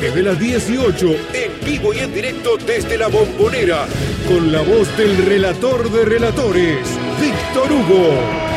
Desde 0.00 0.22
las 0.22 0.38
18, 0.38 1.06
en 1.32 1.64
vivo 1.64 1.92
y 1.94 1.98
en 1.98 2.12
directo 2.12 2.56
desde 2.56 2.98
la 2.98 3.08
bombonera, 3.08 3.86
con 4.28 4.52
la 4.52 4.60
voz 4.60 4.94
del 4.96 5.16
relator 5.26 5.90
de 5.90 6.04
relatores, 6.04 6.86
Víctor 7.20 7.72
Hugo. 7.72 8.55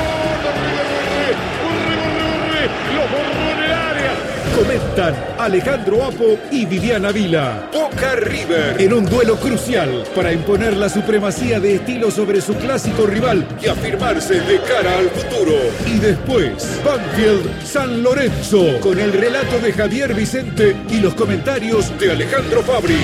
Comentan 4.59 5.15
Alejandro 5.37 6.03
Apo 6.03 6.37
y 6.51 6.65
Viviana 6.65 7.13
Vila. 7.13 7.69
Boca 7.71 8.15
River 8.17 8.75
en 8.77 8.91
un 8.91 9.05
duelo 9.05 9.37
crucial 9.37 10.03
para 10.13 10.33
imponer 10.33 10.75
la 10.75 10.89
supremacía 10.89 11.61
de 11.61 11.75
estilo 11.75 12.11
sobre 12.11 12.41
su 12.41 12.53
clásico 12.55 13.05
rival 13.05 13.47
y 13.63 13.67
afirmarse 13.67 14.41
de 14.41 14.59
cara 14.59 14.97
al 14.97 15.09
futuro. 15.11 15.53
Y 15.87 15.99
después, 15.99 16.81
Banfield 16.83 17.63
San 17.63 18.03
Lorenzo 18.03 18.81
con 18.81 18.99
el 18.99 19.13
relato 19.13 19.59
de 19.59 19.71
Javier 19.71 20.13
Vicente 20.13 20.75
y 20.89 20.99
los 20.99 21.13
comentarios 21.13 21.97
de 21.97 22.11
Alejandro 22.11 22.61
Fabri. 22.61 22.99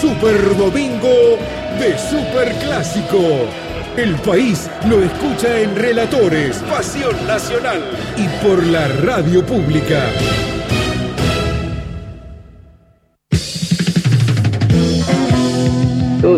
Super 0.00 0.56
Domingo 0.56 1.38
de 1.78 1.98
Super 1.98 2.54
Clásico. 2.54 3.67
El 3.98 4.14
país 4.14 4.70
lo 4.88 5.02
escucha 5.02 5.58
en 5.58 5.74
Relatores, 5.74 6.58
Pasión 6.70 7.16
Nacional 7.26 7.82
y 8.16 8.28
por 8.46 8.64
la 8.64 8.86
radio 8.86 9.44
pública. 9.44 10.00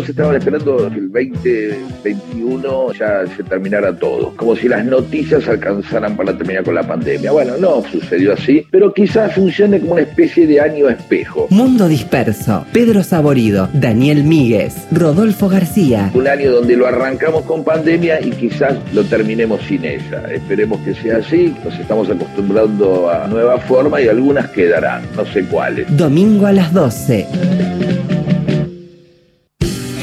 Todos 0.01 0.09
estaban 0.09 0.35
esperando 0.35 0.77
que 0.77 0.97
el 0.97 1.11
2021 1.11 2.93
ya 2.93 3.23
se 3.37 3.43
terminara 3.43 3.95
todo, 3.95 4.33
como 4.35 4.55
si 4.55 4.67
las 4.67 4.83
noticias 4.83 5.47
alcanzaran 5.47 6.17
para 6.17 6.35
terminar 6.35 6.63
con 6.63 6.73
la 6.73 6.81
pandemia. 6.81 7.31
Bueno, 7.31 7.55
no 7.59 7.83
sucedió 7.83 8.33
así, 8.33 8.65
pero 8.71 8.91
quizás 8.91 9.35
funcione 9.35 9.79
como 9.79 9.93
una 9.93 10.01
especie 10.01 10.47
de 10.47 10.59
año 10.59 10.89
espejo. 10.89 11.45
Mundo 11.51 11.87
Disperso, 11.87 12.65
Pedro 12.73 13.03
Saborido, 13.03 13.69
Daniel 13.73 14.23
Míguez, 14.23 14.87
Rodolfo 14.91 15.47
García. 15.49 16.09
Un 16.15 16.27
año 16.27 16.51
donde 16.51 16.75
lo 16.75 16.87
arrancamos 16.87 17.43
con 17.43 17.63
pandemia 17.63 18.19
y 18.21 18.31
quizás 18.31 18.77
lo 18.95 19.03
terminemos 19.03 19.61
sin 19.67 19.85
ella. 19.85 20.23
Esperemos 20.33 20.79
que 20.79 20.95
sea 20.95 21.17
así, 21.17 21.53
nos 21.63 21.77
estamos 21.77 22.09
acostumbrando 22.09 23.07
a 23.07 23.27
nuevas 23.27 23.63
formas 23.65 24.01
y 24.01 24.07
algunas 24.07 24.49
quedarán, 24.49 25.03
no 25.15 25.23
sé 25.27 25.43
cuáles. 25.45 25.95
Domingo 25.95 26.47
a 26.47 26.53
las 26.53 26.73
12. 26.73 28.10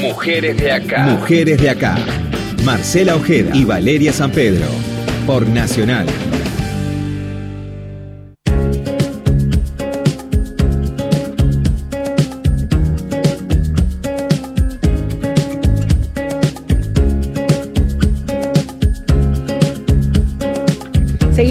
Mujeres 0.09 0.57
de 0.57 0.73
acá. 0.73 1.05
Mujeres 1.05 1.61
de 1.61 1.69
acá. 1.69 1.95
Marcela 2.65 3.15
Ojeda 3.15 3.55
y 3.55 3.67
Valeria 3.67 4.11
San 4.11 4.31
Pedro. 4.31 4.65
Por 5.27 5.47
Nacional. 5.47 6.07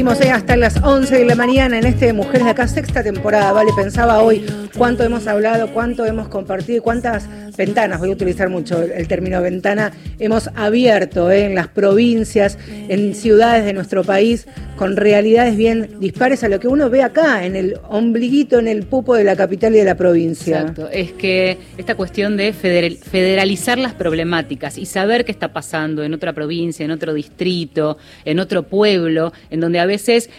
Eh, 0.08 0.32
hasta 0.32 0.56
las 0.56 0.82
11 0.82 1.18
de 1.18 1.26
la 1.26 1.36
mañana 1.36 1.78
en 1.78 1.86
este 1.86 2.14
Mujeres 2.14 2.46
de 2.46 2.52
Acá, 2.52 2.66
sexta 2.70 3.04
temporada, 3.04 3.52
¿vale? 3.52 3.72
Pensaba 3.76 4.22
hoy 4.24 4.46
cuánto 4.78 5.04
hemos 5.04 5.28
hablado, 5.28 5.74
cuánto 5.74 6.06
hemos 6.06 6.30
compartido 6.30 6.82
cuántas 6.82 7.28
ventanas, 7.58 8.00
voy 8.00 8.12
a 8.12 8.14
utilizar 8.14 8.50
mucho 8.50 8.82
el, 8.82 9.08
término 9.08 9.42
ventana, 9.42 9.92
hemos 10.18 10.50
abierto 10.56 11.30
eh, 11.30 11.46
en 11.46 11.56
las 11.56 11.68
provincias, 11.68 12.58
en 12.88 13.16
ciudades 13.16 13.66
de 13.66 13.74
nuestro 13.74 14.04
país, 14.06 14.48
con 14.78 14.96
realidades 14.96 15.58
bien 15.58 15.90
dispares 16.00 16.44
a 16.44 16.50
lo 16.50 16.60
que 16.60 16.70
uno 16.70 16.90
ve 16.90 17.04
acá, 17.04 17.46
en 17.46 17.56
el 17.56 17.78
ombliguito, 17.90 18.60
en 18.60 18.70
el 18.70 18.84
pupo 18.84 19.14
de 19.14 19.26
la 19.26 19.36
capital 19.36 19.76
y 19.76 19.80
de 19.80 19.86
la 19.86 19.96
provincia. 19.96 20.62
Exacto, 20.62 20.90
es 20.90 21.12
que 21.12 21.58
esta 21.78 21.96
cuestión 21.96 22.38
de 22.38 22.54
federal- 22.54 22.98
federalizar 22.98 23.78
las 23.78 23.94
problemáticas 23.94 24.78
y 24.78 24.86
saber 24.86 25.26
qué 25.26 25.34
está 25.34 25.52
pasando 25.52 26.04
en 26.04 26.14
otra 26.14 26.32
provincia, 26.32 26.86
en 26.86 26.92
otro 26.92 27.14
distrito, 27.14 27.98
en 28.24 28.40
otro 28.40 28.64
pueblo, 28.64 29.34
en 29.50 29.60
donde 29.60 29.80
a 29.80 29.86
veces 29.86 29.97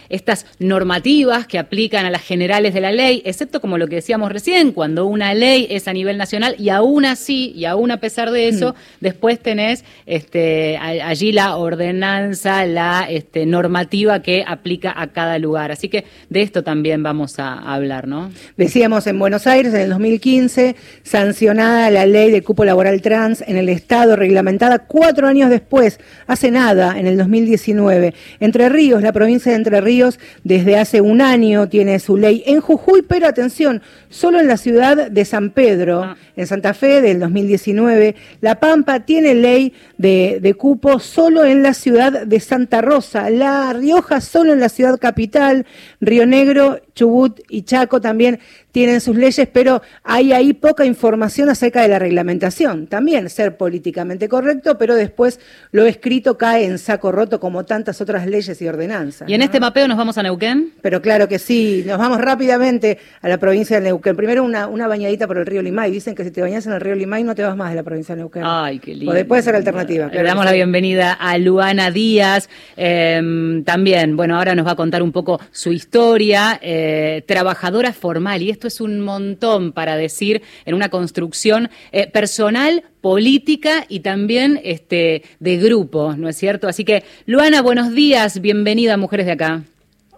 estas 0.09 0.45
normativas 0.59 1.47
que 1.47 1.59
aplican 1.59 2.05
a 2.05 2.09
las 2.09 2.21
generales 2.21 2.73
de 2.73 2.81
la 2.81 2.91
ley, 2.91 3.21
excepto 3.25 3.61
como 3.61 3.77
lo 3.77 3.87
que 3.87 3.95
decíamos 3.95 4.31
recién, 4.31 4.71
cuando 4.71 5.05
una 5.05 5.33
ley 5.33 5.67
es 5.69 5.87
a 5.87 5.93
nivel 5.93 6.17
nacional 6.17 6.55
y 6.57 6.69
aún 6.69 7.05
así, 7.05 7.51
y 7.55 7.65
aún 7.65 7.91
a 7.91 7.97
pesar 7.97 8.31
de 8.31 8.47
eso, 8.47 8.75
después 8.99 9.39
tenés 9.39 9.83
este, 10.05 10.77
allí 10.77 11.31
la 11.31 11.57
ordenanza, 11.57 12.65
la 12.65 13.07
este, 13.09 13.45
normativa 13.45 14.21
que 14.21 14.43
aplica 14.45 14.93
a 14.95 15.07
cada 15.07 15.37
lugar. 15.39 15.71
Así 15.71 15.89
que 15.89 16.05
de 16.29 16.41
esto 16.41 16.63
también 16.63 17.03
vamos 17.03 17.39
a 17.39 17.53
hablar, 17.53 18.07
¿no? 18.07 18.31
Decíamos 18.57 19.07
en 19.07 19.19
Buenos 19.19 19.47
Aires 19.47 19.73
en 19.73 19.81
el 19.81 19.89
2015, 19.89 20.75
sancionada 21.03 21.89
la 21.89 22.05
ley 22.05 22.31
de 22.31 22.41
cupo 22.41 22.65
laboral 22.65 23.01
trans 23.01 23.43
en 23.47 23.57
el 23.57 23.69
Estado, 23.69 24.15
reglamentada 24.15 24.79
cuatro 24.79 25.27
años 25.27 25.49
después, 25.49 25.99
hace 26.27 26.51
nada, 26.51 26.97
en 26.97 27.07
el 27.07 27.17
2019. 27.17 28.13
Entre 28.39 28.69
Ríos, 28.69 29.01
la 29.01 29.11
provincia 29.11 29.48
de 29.49 29.55
Entre 29.55 29.81
Ríos, 29.81 30.19
desde 30.43 30.77
hace 30.77 31.01
un 31.01 31.21
año 31.21 31.67
tiene 31.69 31.99
su 31.99 32.17
ley 32.17 32.43
en 32.45 32.61
Jujuy, 32.61 33.01
pero 33.01 33.27
atención, 33.27 33.81
solo 34.09 34.39
en 34.39 34.47
la 34.47 34.57
ciudad 34.57 35.09
de 35.09 35.25
San 35.25 35.51
Pedro, 35.51 36.15
en 36.35 36.47
Santa 36.47 36.73
Fe, 36.73 37.01
del 37.01 37.19
2019. 37.19 38.15
La 38.41 38.59
Pampa 38.59 39.01
tiene 39.01 39.35
ley 39.35 39.73
de, 39.97 40.39
de 40.41 40.53
cupo 40.53 40.99
solo 40.99 41.45
en 41.45 41.63
la 41.63 41.73
ciudad 41.73 42.25
de 42.25 42.39
Santa 42.39 42.81
Rosa. 42.81 43.29
La 43.29 43.73
Rioja 43.73 44.21
solo 44.21 44.53
en 44.53 44.59
la 44.59 44.69
ciudad 44.69 44.99
capital. 44.99 45.65
Río 45.99 46.25
Negro, 46.25 46.79
Chubut 46.99 47.39
y 47.49 47.61
Chaco 47.61 48.01
también 48.01 48.39
tienen 48.73 48.99
sus 48.99 49.15
leyes, 49.15 49.47
pero 49.51 49.81
hay 50.03 50.33
ahí 50.33 50.51
poca 50.53 50.85
información 50.85 51.49
acerca 51.49 51.81
de 51.81 51.87
la 51.87 51.97
reglamentación. 51.97 52.87
También 52.87 53.29
ser 53.29 53.55
políticamente 53.55 54.27
correcto, 54.27 54.77
pero 54.77 54.95
después 54.95 55.39
lo 55.71 55.85
escrito 55.85 56.37
cae 56.37 56.65
en 56.65 56.77
saco 56.77 57.11
roto 57.13 57.39
como 57.39 57.63
tantas 57.63 58.01
otras 58.01 58.27
leyes 58.27 58.61
y 58.61 58.67
ordenanzas. 58.67 59.29
Y 59.29 59.33
en 59.33 59.41
este 59.41 59.61
mapeo 59.61 59.87
nos 59.87 59.97
vamos 59.97 60.17
a 60.17 60.23
Neuquén. 60.23 60.73
Pero 60.81 61.01
claro 61.01 61.27
que 61.29 61.39
sí, 61.39 61.83
nos 61.87 61.97
vamos 61.97 62.19
rápidamente 62.19 62.97
a 63.21 63.29
la 63.29 63.37
provincia 63.37 63.79
de 63.79 63.85
Neuquén. 63.85 64.17
Primero 64.17 64.43
una, 64.43 64.67
una 64.67 64.87
bañadita 64.87 65.25
por 65.25 65.37
el 65.37 65.45
río 65.45 65.61
Limay. 65.61 65.89
Dicen 65.91 66.13
que 66.15 66.25
si 66.25 66.31
te 66.31 66.41
bañas 66.41 66.67
en 66.67 66.73
el 66.73 66.81
río 66.81 66.95
Limay 66.95 67.23
no 67.23 67.33
te 67.33 67.43
vas 67.43 67.55
más 67.55 67.69
de 67.69 67.77
la 67.77 67.83
provincia 67.83 68.13
de 68.13 68.19
Neuquén. 68.21 68.43
Ay, 68.45 68.79
qué 68.79 68.91
lindo. 68.91 69.05
Puede, 69.11 69.23
puede 69.23 69.41
ser 69.41 69.55
alternativa. 69.55 70.07
Le 70.07 70.21
damos 70.21 70.43
la 70.43 70.51
bienvenida 70.51 71.13
a 71.13 71.37
Luana 71.37 71.91
Díaz. 71.91 72.49
eh, 72.75 73.61
también, 73.65 74.17
bueno, 74.17 74.35
ahora 74.35 74.53
nos 74.53 74.67
va 74.67 74.71
a 74.71 74.75
contar 74.75 75.01
un 75.01 75.11
poco 75.11 75.39
su 75.51 75.71
historia. 75.71 76.59
eh, 76.61 76.88
trabajadora 77.25 77.93
formal, 77.93 78.41
y 78.41 78.49
esto 78.49 78.67
es 78.67 78.81
un 78.81 79.01
montón 79.01 79.71
para 79.71 79.95
decir 79.95 80.41
en 80.65 80.75
una 80.75 80.89
construcción 80.89 81.69
eh, 81.91 82.09
personal, 82.09 82.83
política 83.01 83.85
y 83.87 84.01
también 84.01 84.59
este, 84.63 85.23
de 85.39 85.57
grupo, 85.57 86.15
¿no 86.17 86.29
es 86.29 86.35
cierto? 86.35 86.67
Así 86.67 86.85
que, 86.85 87.03
Luana, 87.25 87.61
buenos 87.61 87.93
días, 87.93 88.41
bienvenida 88.41 88.95
a 88.95 88.97
Mujeres 88.97 89.25
de 89.25 89.33
Acá. 89.33 89.63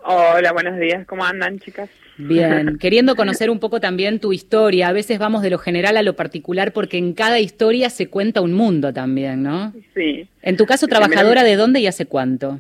Hola, 0.03 0.51
buenos 0.51 0.79
días. 0.79 1.05
¿Cómo 1.05 1.23
andan, 1.23 1.59
chicas? 1.59 1.89
Bien, 2.17 2.77
queriendo 2.79 3.15
conocer 3.15 3.49
un 3.49 3.59
poco 3.59 3.79
también 3.79 4.19
tu 4.19 4.33
historia. 4.33 4.89
A 4.89 4.93
veces 4.93 5.19
vamos 5.19 5.41
de 5.41 5.49
lo 5.49 5.57
general 5.57 5.97
a 5.97 6.03
lo 6.03 6.15
particular 6.15 6.73
porque 6.73 6.97
en 6.97 7.13
cada 7.13 7.39
historia 7.39 7.89
se 7.89 8.07
cuenta 8.07 8.41
un 8.41 8.53
mundo 8.53 8.93
también, 8.93 9.43
¿no? 9.43 9.73
Sí. 9.95 10.27
En 10.41 10.57
tu 10.57 10.65
caso, 10.65 10.87
trabajadora 10.87 11.43
de 11.43 11.55
dónde 11.55 11.79
y 11.79 11.87
hace 11.87 12.05
cuánto? 12.05 12.59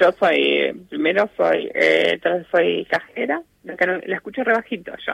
Yo 0.00 0.12
soy, 0.12 0.72
primero 0.88 1.28
soy, 1.36 1.70
eh, 1.74 2.20
soy 2.50 2.84
cajera. 2.86 3.42
Acá 3.68 3.86
no- 3.86 4.00
la 4.06 4.16
escucho 4.16 4.44
rebajito 4.44 4.92
yo. 5.06 5.12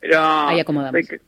Pero 0.00 0.18
Ahí 0.20 0.60
acomodamos. 0.60 1.04
Soy, 1.06 1.20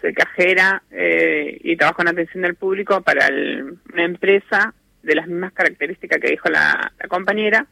soy 0.00 0.14
cajera 0.14 0.82
eh, 0.90 1.58
y 1.62 1.76
trabajo 1.76 2.02
en 2.02 2.08
atención 2.08 2.42
del 2.42 2.54
público 2.54 3.00
para 3.02 3.26
el- 3.28 3.78
una 3.92 4.04
empresa 4.04 4.74
de 5.02 5.14
las 5.14 5.26
mismas 5.26 5.52
características 5.52 6.20
que 6.20 6.30
dijo 6.30 6.48
la, 6.48 6.92
la 7.00 7.08
compañera, 7.08 7.66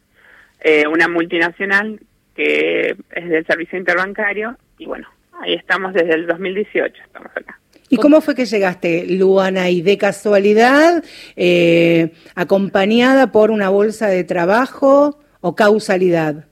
eh, 0.60 0.86
una 0.88 1.06
multinacional 1.08 2.00
que 2.34 2.96
es 3.10 3.28
del 3.28 3.46
servicio 3.46 3.78
interbancario 3.78 4.56
y 4.78 4.86
bueno, 4.86 5.08
ahí 5.40 5.54
estamos 5.54 5.92
desde 5.92 6.14
el 6.14 6.26
2018, 6.26 7.02
estamos 7.04 7.30
acá. 7.36 7.59
¿Y 7.90 7.96
cómo 7.96 8.20
fue 8.20 8.34
que 8.34 8.46
llegaste, 8.46 9.04
Luana? 9.06 9.68
¿Y 9.68 9.82
de 9.82 9.98
casualidad, 9.98 11.04
eh, 11.36 12.12
acompañada 12.34 13.32
por 13.32 13.50
una 13.50 13.68
bolsa 13.68 14.06
de 14.06 14.24
trabajo 14.24 15.18
o 15.40 15.54
causalidad? 15.56 16.46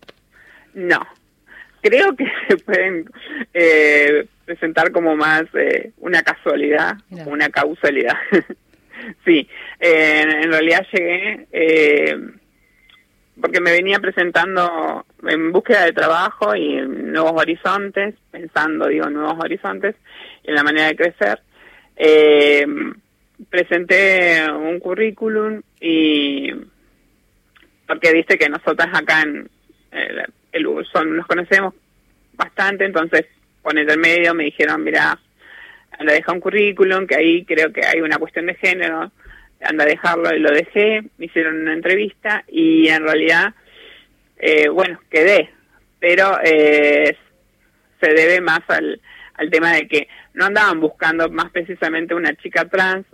No, 0.74 1.00
creo 1.80 2.14
que 2.16 2.26
se 2.48 2.56
pueden 2.58 3.08
eh, 3.54 4.26
presentar 4.44 4.92
como 4.92 5.14
más 5.14 5.44
eh, 5.54 5.92
una 5.98 6.22
casualidad, 6.22 6.96
una 7.26 7.50
causalidad. 7.50 8.16
sí, 9.24 9.48
eh, 9.78 10.24
en, 10.42 10.50
realidad 10.50 10.86
llegué 10.92 11.46
eh, 11.52 12.16
porque 13.40 13.60
me 13.60 13.72
venía 13.72 13.98
presentando 13.98 15.04
en 15.26 15.52
búsqueda 15.52 15.84
de 15.84 15.92
trabajo 15.92 16.56
y 16.56 16.78
en 16.78 17.12
nuevos 17.12 17.40
horizontes, 17.40 18.14
pensando, 18.30 18.88
digo, 18.88 19.08
nuevos 19.10 19.38
horizontes, 19.38 19.94
en 20.48 20.54
la 20.54 20.62
manera 20.62 20.86
de 20.88 20.96
crecer. 20.96 21.40
Eh, 21.96 22.66
presenté 23.50 24.44
un 24.50 24.80
currículum 24.80 25.60
y 25.80 26.50
porque 27.86 28.12
viste 28.12 28.36
que 28.38 28.48
nosotras 28.48 28.88
acá 28.92 29.22
en 29.22 29.48
el, 29.92 30.22
el- 30.52 30.86
son, 30.92 31.16
nos 31.16 31.26
conocemos 31.26 31.74
bastante, 32.34 32.84
entonces 32.84 33.26
con 33.62 33.76
el 33.78 33.98
medio 33.98 34.34
me 34.34 34.44
dijeron, 34.44 34.82
mira, 34.84 35.18
anda 35.98 36.12
a 36.12 36.16
dejar 36.16 36.34
un 36.34 36.40
currículum, 36.40 37.06
que 37.06 37.16
ahí 37.16 37.44
creo 37.44 37.72
que 37.72 37.84
hay 37.84 38.00
una 38.00 38.18
cuestión 38.18 38.46
de 38.46 38.54
género, 38.54 39.10
anda 39.60 39.84
a 39.84 39.86
dejarlo 39.86 40.34
y 40.34 40.38
lo 40.38 40.50
dejé, 40.50 41.02
me 41.18 41.26
hicieron 41.26 41.60
una 41.62 41.72
entrevista 41.72 42.44
y 42.48 42.88
en 42.88 43.02
realidad, 43.02 43.54
eh, 44.38 44.68
bueno, 44.68 45.00
quedé, 45.10 45.50
pero 45.98 46.38
eh, 46.44 47.16
se 48.00 48.08
debe 48.12 48.40
más 48.40 48.60
al, 48.68 49.00
al 49.38 49.50
tema 49.50 49.72
de 49.72 49.88
que 49.88 50.08
no 50.34 50.46
andaban 50.46 50.80
buscando 50.80 51.28
más 51.30 51.50
precisamente 51.50 52.14
una 52.14 52.34
chica 52.34 52.68
trans 52.68 53.06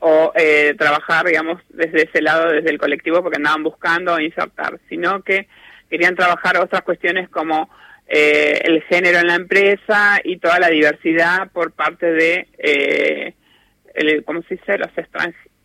o 0.00 0.32
eh, 0.34 0.74
trabajar, 0.76 1.24
digamos, 1.26 1.62
desde 1.70 2.02
ese 2.02 2.20
lado, 2.20 2.50
desde 2.50 2.70
el 2.70 2.78
colectivo, 2.78 3.22
porque 3.22 3.38
andaban 3.38 3.62
buscando 3.62 4.20
insertar, 4.20 4.78
sino 4.88 5.22
que 5.22 5.48
querían 5.88 6.14
trabajar 6.14 6.58
otras 6.58 6.82
cuestiones 6.82 7.28
como 7.30 7.70
eh, 8.06 8.60
el 8.64 8.82
género 8.82 9.20
en 9.20 9.28
la 9.28 9.36
empresa 9.36 10.20
y 10.22 10.36
toda 10.36 10.58
la 10.58 10.68
diversidad 10.68 11.50
por 11.52 11.72
parte 11.72 12.12
de, 12.12 12.48
eh, 12.58 13.34
el, 13.94 14.24
¿cómo 14.24 14.42
se 14.42 14.56
dice?, 14.56 14.76
los 14.76 14.90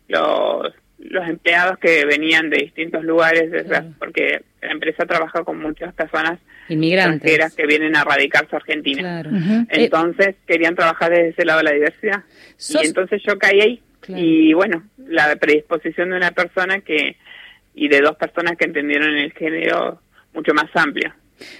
los, 0.08 0.74
los 0.98 1.28
empleados 1.28 1.78
que 1.78 2.04
venían 2.06 2.48
de 2.48 2.58
distintos 2.58 3.04
lugares, 3.04 3.50
porque 3.98 4.42
la 4.62 4.70
empresa 4.70 5.04
trabaja 5.04 5.44
con 5.44 5.60
muchas 5.60 5.92
personas 5.94 6.38
inmigrantes 6.70 7.54
que 7.54 7.66
vienen 7.66 7.96
a 7.96 8.04
radicarse 8.04 8.54
a 8.54 8.58
Argentina. 8.58 9.22
Entonces 9.68 10.36
querían 10.46 10.74
trabajar 10.74 11.10
desde 11.10 11.28
ese 11.28 11.44
lado 11.44 11.58
de 11.58 11.64
la 11.64 11.72
diversidad. 11.72 12.24
Y 12.68 12.86
entonces 12.86 13.22
yo 13.26 13.38
caí 13.38 13.60
ahí. 13.60 13.82
Y 14.08 14.52
bueno, 14.54 14.84
la 14.96 15.36
predisposición 15.36 16.10
de 16.10 16.16
una 16.16 16.32
persona 16.32 16.80
que 16.80 17.16
y 17.74 17.88
de 17.88 18.00
dos 18.00 18.16
personas 18.16 18.56
que 18.56 18.64
entendieron 18.64 19.16
el 19.16 19.32
género 19.32 20.00
mucho 20.34 20.52
más 20.54 20.66
amplio. 20.74 21.12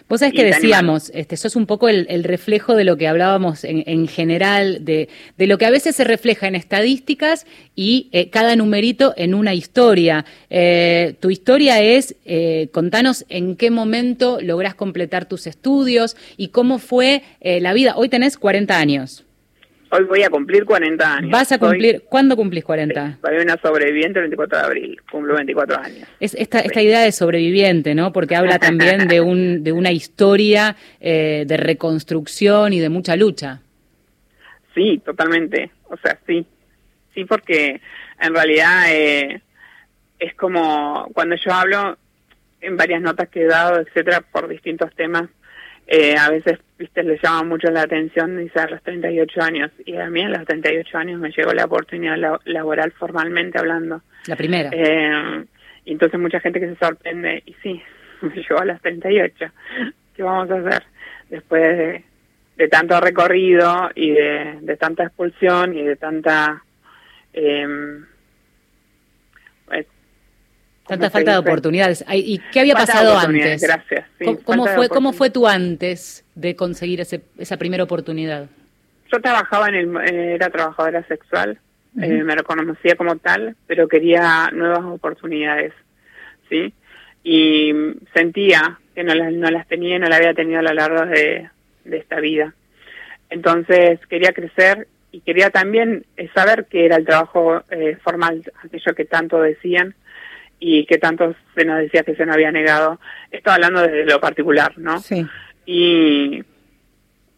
Vos 0.08 0.20
sabés 0.20 0.34
que 0.34 0.44
decíamos, 0.44 1.10
este, 1.14 1.36
sos 1.36 1.56
un 1.56 1.66
poco 1.66 1.88
el, 1.88 2.24
reflejo 2.24 2.74
de 2.74 2.84
lo 2.84 2.96
que 2.96 3.08
hablábamos 3.08 3.64
en, 3.64 4.08
general, 4.08 4.84
de, 4.84 5.08
de, 5.36 5.46
lo 5.46 5.58
que 5.58 5.66
a 5.66 5.70
veces 5.70 5.96
se 5.96 6.04
refleja 6.04 6.48
en 6.48 6.54
estadísticas 6.54 7.46
y 7.74 8.08
eh, 8.12 8.30
cada 8.30 8.56
numerito 8.56 9.14
en 9.16 9.34
una 9.34 9.54
historia. 9.54 10.24
Eh, 10.50 11.14
tu 11.20 11.30
historia 11.30 11.80
es, 11.80 12.16
eh, 12.24 12.68
contanos 12.72 13.24
en 13.28 13.56
qué 13.56 13.70
momento 13.70 14.38
lográs 14.40 14.74
completar 14.74 15.26
tus 15.26 15.46
estudios 15.46 16.16
y 16.36 16.48
cómo 16.48 16.78
fue 16.78 17.22
la 17.40 17.72
vida. 17.72 17.94
Hoy 17.96 18.08
tenés 18.08 18.36
40 18.36 18.78
años. 18.78 19.24
Hoy 19.92 20.04
voy 20.04 20.22
a 20.22 20.30
cumplir 20.30 20.64
40 20.64 21.16
años. 21.16 21.30
¿Vas 21.32 21.50
a 21.50 21.58
cumplir? 21.58 22.04
¿Cuándo 22.08 22.36
cumplís 22.36 22.64
40? 22.64 23.18
Soy 23.22 23.36
una 23.38 23.56
sobreviviente 23.60 24.20
el 24.20 24.26
24 24.26 24.58
de 24.58 24.64
abril, 24.64 25.00
cumplo 25.10 25.34
24 25.34 25.80
años. 25.80 26.08
Es 26.20 26.34
esta, 26.34 26.60
esta 26.60 26.80
idea 26.80 27.00
de 27.00 27.10
sobreviviente, 27.10 27.96
¿no? 27.96 28.12
Porque 28.12 28.36
habla 28.36 28.60
también 28.60 29.08
de, 29.08 29.20
un, 29.20 29.64
de 29.64 29.72
una 29.72 29.90
historia 29.90 30.76
eh, 31.00 31.44
de 31.44 31.56
reconstrucción 31.56 32.72
y 32.72 32.78
de 32.78 32.88
mucha 32.88 33.16
lucha. 33.16 33.62
Sí, 34.74 35.02
totalmente. 35.04 35.72
O 35.88 35.96
sea, 35.96 36.16
sí. 36.24 36.46
Sí, 37.12 37.24
porque 37.24 37.80
en 38.20 38.34
realidad 38.34 38.84
eh, 38.92 39.42
es 40.20 40.34
como 40.34 41.08
cuando 41.12 41.34
yo 41.34 41.52
hablo 41.52 41.98
en 42.60 42.76
varias 42.76 43.02
notas 43.02 43.28
que 43.28 43.42
he 43.42 43.46
dado, 43.46 43.80
etcétera, 43.80 44.20
por 44.20 44.46
distintos 44.46 44.94
temas, 44.94 45.28
eh, 45.92 46.14
a 46.16 46.30
veces 46.30 46.60
viste 46.78 47.02
le 47.02 47.18
llama 47.20 47.42
mucho 47.42 47.68
la 47.68 47.82
atención 47.82 48.38
dice 48.38 48.60
a 48.60 48.68
los 48.68 48.80
38 48.82 49.42
años. 49.42 49.72
Y 49.84 49.96
a 49.96 50.08
mí 50.08 50.22
a 50.22 50.28
los 50.28 50.46
38 50.46 50.96
años 50.96 51.20
me 51.20 51.32
llegó 51.32 51.52
la 51.52 51.64
oportunidad 51.64 52.16
laboral 52.44 52.92
formalmente 52.92 53.58
hablando. 53.58 54.00
La 54.28 54.36
primera. 54.36 54.70
Eh, 54.72 55.44
y 55.84 55.92
entonces 55.92 56.20
mucha 56.20 56.38
gente 56.38 56.60
que 56.60 56.68
se 56.68 56.76
sorprende 56.76 57.42
y 57.44 57.54
sí 57.54 57.82
me 58.22 58.36
llegó 58.36 58.60
a 58.60 58.66
los 58.66 58.80
38 58.80 59.46
qué 60.14 60.22
vamos 60.22 60.48
a 60.52 60.58
hacer 60.60 60.84
después 61.28 62.04
de, 62.56 62.68
tanto 62.68 63.00
recorrido 63.00 63.90
y 63.96 64.12
de, 64.12 64.58
de, 64.60 64.76
tanta 64.76 65.04
expulsión 65.04 65.76
y 65.76 65.82
de 65.82 65.96
tanta 65.96 66.62
eh, 67.32 67.66
Tanta 70.90 71.08
falta 71.08 71.32
de 71.32 71.38
oportunidades. 71.38 72.04
¿Y 72.12 72.40
qué 72.52 72.60
había 72.60 72.74
pasado 72.74 73.16
antes? 73.16 73.62
Gracias. 73.62 74.06
¿Cómo, 74.44 74.66
fue, 74.66 74.88
¿Cómo 74.88 75.12
fue 75.12 75.30
tú 75.30 75.46
antes 75.46 76.24
de 76.34 76.56
conseguir 76.56 77.00
ese, 77.00 77.22
esa 77.38 77.56
primera 77.56 77.84
oportunidad? 77.84 78.48
Yo 79.12 79.20
trabajaba 79.20 79.68
en 79.68 79.74
el, 79.76 79.96
era 80.08 80.50
trabajadora 80.50 81.04
sexual, 81.06 81.58
eh, 82.00 82.22
me 82.24 82.34
reconocía 82.34 82.96
como 82.96 83.16
tal, 83.16 83.54
pero 83.68 83.86
quería 83.86 84.50
nuevas 84.52 84.84
oportunidades, 84.84 85.72
¿sí? 86.48 86.74
Y 87.22 87.72
sentía 88.14 88.78
que 88.94 89.04
no 89.04 89.14
las, 89.14 89.32
no 89.32 89.48
las 89.50 89.68
tenía, 89.68 89.98
no 89.98 90.08
las 90.08 90.18
había 90.18 90.34
tenido 90.34 90.58
a 90.58 90.62
lo 90.62 90.72
largo 90.72 91.06
de, 91.06 91.48
esta 91.84 92.20
vida. 92.20 92.52
Entonces 93.28 93.98
quería 94.08 94.32
crecer 94.32 94.88
y 95.12 95.20
quería 95.20 95.50
también 95.50 96.04
eh, 96.16 96.28
saber 96.34 96.66
qué 96.68 96.84
era 96.86 96.96
el 96.96 97.04
trabajo 97.04 97.62
eh, 97.70 97.96
formal, 98.02 98.42
aquello 98.64 98.94
que 98.94 99.04
tanto 99.04 99.40
decían, 99.40 99.94
y 100.60 100.84
que 100.84 100.98
tanto 100.98 101.34
se 101.54 101.64
nos 101.64 101.78
decía 101.78 102.02
que 102.04 102.14
se 102.14 102.26
nos 102.26 102.36
había 102.36 102.52
negado. 102.52 103.00
Estoy 103.30 103.54
hablando 103.54 103.80
desde 103.80 104.04
lo 104.04 104.20
particular, 104.20 104.72
¿no? 104.76 105.00
Sí. 105.00 105.26
Y, 105.64 106.44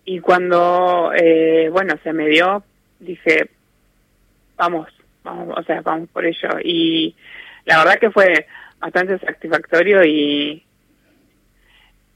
y 0.04 0.18
cuando, 0.18 1.12
eh, 1.14 1.68
bueno, 1.70 1.94
se 2.02 2.12
me 2.12 2.26
dio, 2.26 2.64
dije, 2.98 3.48
vamos, 4.56 4.88
vamos, 5.22 5.56
o 5.56 5.62
sea, 5.62 5.80
vamos 5.82 6.08
por 6.10 6.26
ello. 6.26 6.48
Y 6.62 7.14
la 7.64 7.78
verdad 7.78 7.98
que 7.98 8.10
fue 8.10 8.46
bastante 8.80 9.18
satisfactorio 9.20 10.04
y, 10.04 10.64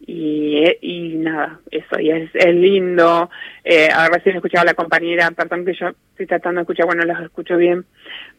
y, 0.00 0.64
y 0.80 1.14
nada, 1.18 1.60
eso, 1.70 2.00
y 2.00 2.10
es, 2.10 2.30
es 2.34 2.54
lindo. 2.54 3.30
Eh, 3.62 3.88
ahora 3.92 4.16
recién 4.16 4.36
escuchaba 4.36 4.62
a 4.62 4.66
la 4.66 4.74
compañera, 4.74 5.30
perdón 5.30 5.64
que 5.64 5.74
yo 5.74 5.88
estoy 6.10 6.26
tratando 6.26 6.58
de 6.58 6.62
escuchar, 6.62 6.86
bueno, 6.86 7.04
los 7.04 7.20
escucho 7.20 7.56
bien, 7.56 7.84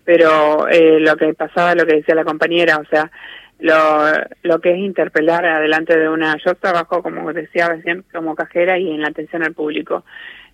pero 0.08 0.70
eh, 0.70 1.02
lo 1.02 1.17
que 1.17 1.34
pasaba, 1.34 1.76
lo 1.76 1.86
que 1.86 1.98
decía 1.98 2.15
la 2.15 2.24
compañera, 2.24 2.78
o 2.78 2.86
sea, 2.86 3.12
lo, 3.60 4.62
que 4.62 4.72
es 4.72 4.78
interpelar 4.78 5.46
adelante 5.46 6.00
de 6.00 6.08
una, 6.08 6.38
yo 6.46 6.56
trabajo, 6.56 7.04
como 7.04 7.34
decía 7.34 7.67
recién, 7.67 8.06
como 8.13 8.34
cajera 8.34 8.78
y 8.78 8.89
en 8.89 9.02
la 9.02 9.10
atención 9.10 9.43
al 9.43 9.54
público, 9.54 10.06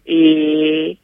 y, 0.06 0.98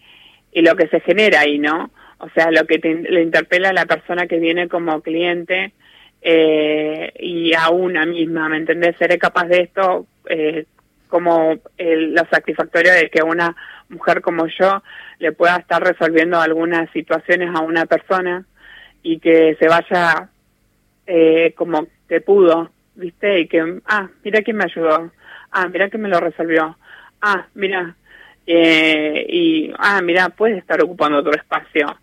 y 0.51 0.61
lo 0.63 0.75
que 0.75 0.87
se 0.87 0.99
genera 1.01 1.41
ahí, 1.41 1.59
¿no? 1.59 1.91
O 2.17 2.29
sea, 2.29 2.49
lo 2.49 2.65
que 2.65 2.79
le 2.79 3.21
interpela 3.21 3.69
a 3.69 3.73
la 3.73 3.85
persona 3.85 4.25
que 4.25 4.39
viene 4.39 4.67
como 4.67 4.99
cliente, 5.01 5.73
eh, 6.23 7.13
y 7.19 7.53
a 7.53 7.69
una 7.69 8.07
misma, 8.07 8.49
¿me 8.49 8.57
entendés? 8.57 8.95
Seré 8.97 9.19
capaz 9.19 9.45
de 9.45 9.61
esto 9.61 10.07
eh, 10.27 10.65
como 11.07 11.55
el, 11.77 12.15
lo 12.15 12.25
satisfactorio 12.31 12.93
de 12.93 13.11
que 13.11 13.21
una 13.21 13.55
mujer 13.89 14.21
como 14.21 14.47
yo 14.47 14.83
le 15.19 15.31
pueda 15.31 15.57
estar 15.57 15.83
resolviendo 15.83 16.39
algunas 16.39 16.89
situaciones 16.91 17.49
a 17.53 17.61
una 17.61 17.85
persona 17.85 18.45
y 19.03 19.19
que 19.19 19.55
se 19.59 19.67
vaya 19.67 20.29
eh, 21.07 21.53
como 21.55 21.87
que 22.07 22.21
pudo, 22.21 22.71
¿viste? 22.95 23.39
Y 23.41 23.47
que, 23.47 23.81
ah, 23.85 24.07
mira 24.23 24.41
quién 24.41 24.57
me 24.57 24.65
ayudó, 24.65 25.11
ah, 25.51 25.67
mira 25.67 25.89
quién 25.89 26.01
me 26.01 26.09
lo 26.09 26.19
resolvió, 26.19 26.77
ah, 27.21 27.45
mira, 27.55 27.95
eh, 28.45 29.25
y, 29.29 29.73
ah, 29.77 30.01
mira, 30.01 30.29
puede 30.29 30.57
estar 30.57 30.81
ocupando 30.83 31.19
otro 31.19 31.33
espacio. 31.33 31.97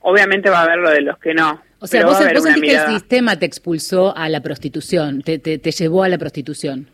Obviamente 0.00 0.50
va 0.50 0.60
a 0.60 0.64
haber 0.64 0.78
lo 0.78 0.90
de 0.90 1.00
los 1.00 1.18
que 1.18 1.32
no, 1.32 1.60
o 1.82 1.88
sea, 1.88 2.06
vos, 2.06 2.16
vos 2.16 2.44
sentís 2.44 2.62
que 2.62 2.76
el 2.76 2.92
sistema 2.92 3.36
te 3.36 3.44
expulsó 3.44 4.16
a 4.16 4.28
la 4.28 4.40
prostitución, 4.40 5.22
te, 5.22 5.40
te, 5.40 5.70
llevó 5.72 6.04
a 6.04 6.08
la 6.08 6.16
prostitución. 6.16 6.86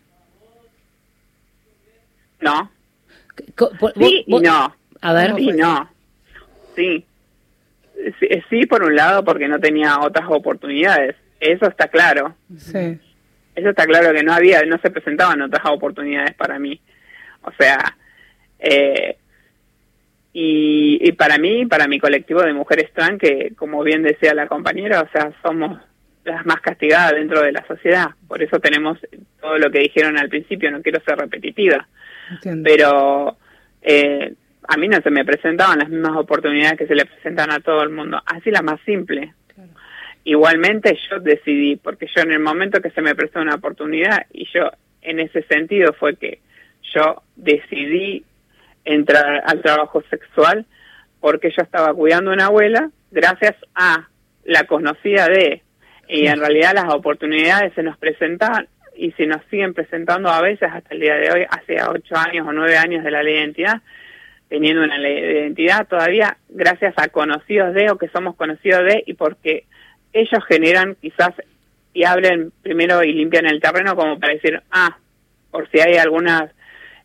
No. 2.41 2.71
Sí 3.97 4.25
y 4.27 4.41
no. 4.41 4.75
A 5.01 5.13
ver. 5.13 5.35
Sí 5.37 5.53
no. 5.53 5.91
Sí. 6.75 7.05
sí. 8.51 8.67
por 8.67 8.83
un 8.85 8.95
lado, 8.95 9.25
porque 9.25 9.49
no 9.49 9.59
tenía 9.59 10.01
otras 10.01 10.27
oportunidades. 10.29 11.17
Eso 11.41 11.67
está 11.67 11.89
claro. 11.89 12.35
Sí. 12.57 12.99
Eso 13.55 13.71
está 13.71 13.87
claro 13.87 14.13
que 14.13 14.23
no 14.23 14.33
había, 14.33 14.63
no 14.65 14.79
se 14.79 14.91
presentaban 14.91 15.43
otras 15.43 15.65
oportunidades 15.67 16.35
para 16.35 16.59
mí. 16.59 16.81
O 17.43 17.51
sea, 17.59 17.97
eh, 18.59 19.17
y, 20.33 21.11
para 21.13 21.39
mí, 21.39 21.67
para 21.67 21.89
mi 21.89 21.99
colectivo 21.99 22.43
de 22.43 22.53
mujeres 22.53 22.93
trans, 22.93 23.19
que 23.19 23.53
como 23.57 23.83
bien 23.83 24.03
decía 24.03 24.35
la 24.35 24.47
compañera, 24.47 25.01
o 25.01 25.09
sea, 25.11 25.33
somos 25.43 25.81
las 26.25 26.47
más 26.47 26.61
castigadas 26.61 27.15
dentro 27.15 27.43
de 27.43 27.53
la 27.53 27.67
sociedad. 27.67 28.11
Por 28.29 28.43
eso 28.43 28.61
tenemos 28.61 28.99
todo 29.41 29.59
lo 29.59 29.71
que 29.71 29.81
dijeron 29.81 30.17
al 30.19 30.29
principio, 30.29 30.71
no 30.71 30.83
quiero 30.83 31.03
ser 31.03 31.19
repetitiva. 31.19 31.89
Pero 32.63 33.37
eh, 33.83 34.35
a 34.67 34.77
mí 34.77 34.89
no 34.89 35.01
se 35.01 35.11
me 35.11 35.25
presentaban 35.25 35.79
las 35.79 35.89
mismas 35.89 36.17
oportunidades 36.17 36.79
que 36.79 36.87
se 36.87 36.95
le 36.95 37.07
presentan 37.07 37.51
a 37.51 37.61
todo 37.61 37.83
el 37.83 37.91
mundo. 37.91 38.21
Así 38.27 38.51
la 38.51 38.63
más 38.63 38.81
simple. 38.85 39.35
Igualmente 40.25 40.97
yo 41.09 41.21
decidí, 41.21 41.77
porque 41.77 42.07
yo 42.15 42.23
en 42.23 42.33
el 42.33 42.41
momento 42.41 42.83
que 42.83 42.91
se 42.91 43.01
me 43.01 43.15
prestó 43.15 43.41
una 43.41 43.55
oportunidad, 43.55 44.27
y 44.33 44.47
yo 44.53 44.71
en 45.01 45.21
ese 45.21 45.43
sentido 45.45 45.93
fue 45.95 46.17
que 46.17 46.41
yo 46.95 47.23
decidí 47.37 48.25
entrar 48.85 49.43
al 49.47 49.63
trabajo 49.63 50.03
sexual 50.11 50.67
porque 51.21 51.51
yo 51.51 51.63
estaba 51.63 51.93
cuidando 51.95 52.31
a 52.31 52.35
una 52.35 52.47
abuela 52.47 52.91
gracias 53.11 53.55
a 53.75 54.09
la 54.45 54.65
conocida 54.65 55.29
de 55.29 55.63
y 56.09 56.27
en 56.27 56.41
realidad 56.41 56.73
las 56.75 56.95
oportunidades 56.95 57.75
se 57.75 57.83
nos 57.83 57.99
presentan 57.99 58.67
y 58.99 59.13
se 59.13 59.27
nos 59.27 59.43
siguen 59.49 59.75
presentando 59.75 60.29
a 60.29 60.43
veces 60.43 60.69
hasta 60.73 60.93
el 60.93 61.01
día 61.01 61.15
de 61.15 61.31
hoy, 61.31 61.47
hace 61.49 61.77
ocho 61.83 62.17
años 62.17 62.47
o 62.47 62.53
nueve 62.53 62.77
años 62.77 63.05
de 63.05 63.11
la 63.13 63.23
ley 63.23 63.35
de 63.35 63.41
identidad, 63.41 63.81
teniendo 64.49 64.83
una 64.83 64.99
ley 64.99 65.21
de 65.21 65.41
identidad 65.41 65.87
todavía 65.87 66.37
gracias 66.49 66.95
a 66.97 67.09
conocidos 67.09 67.75
de 67.75 67.91
o 67.91 67.97
que 67.97 68.09
somos 68.09 68.35
conocidos 68.35 68.85
de 68.85 69.05
y 69.07 69.15
porque 69.15 69.65
ellos 70.13 70.45
generan 70.49 70.97
quizás 71.01 71.31
y 71.95 72.05
hablen 72.05 72.53
primero 72.63 73.05
y 73.05 73.13
limpian 73.13 73.47
el 73.47 73.61
terreno 73.61 73.95
como 73.95 74.19
para 74.19 74.35
decir, 74.35 74.61
ah, 74.73 74.99
por 75.51 75.71
si 75.71 75.81
hay 75.81 75.97
algunas 75.97 76.51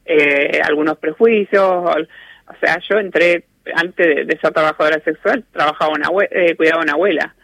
eh, 0.06 0.62
algunos 0.64 0.98
prejuicios. 0.98 1.64
O, 1.64 1.91
o 1.91 2.56
sea, 2.60 2.80
yo 2.89 2.98
entré 2.98 3.46
antes 3.76 4.16
de, 4.16 4.26
de 4.26 4.38
ser 4.39 4.52
trabajadora 4.52 5.00
sexual, 5.02 5.44
trabajaba 5.52 5.94
una 5.94 6.10
eh, 6.32 6.56
cuidaba 6.56 6.82
a 6.82 6.84
una 6.84 6.94
abuela 6.94 7.36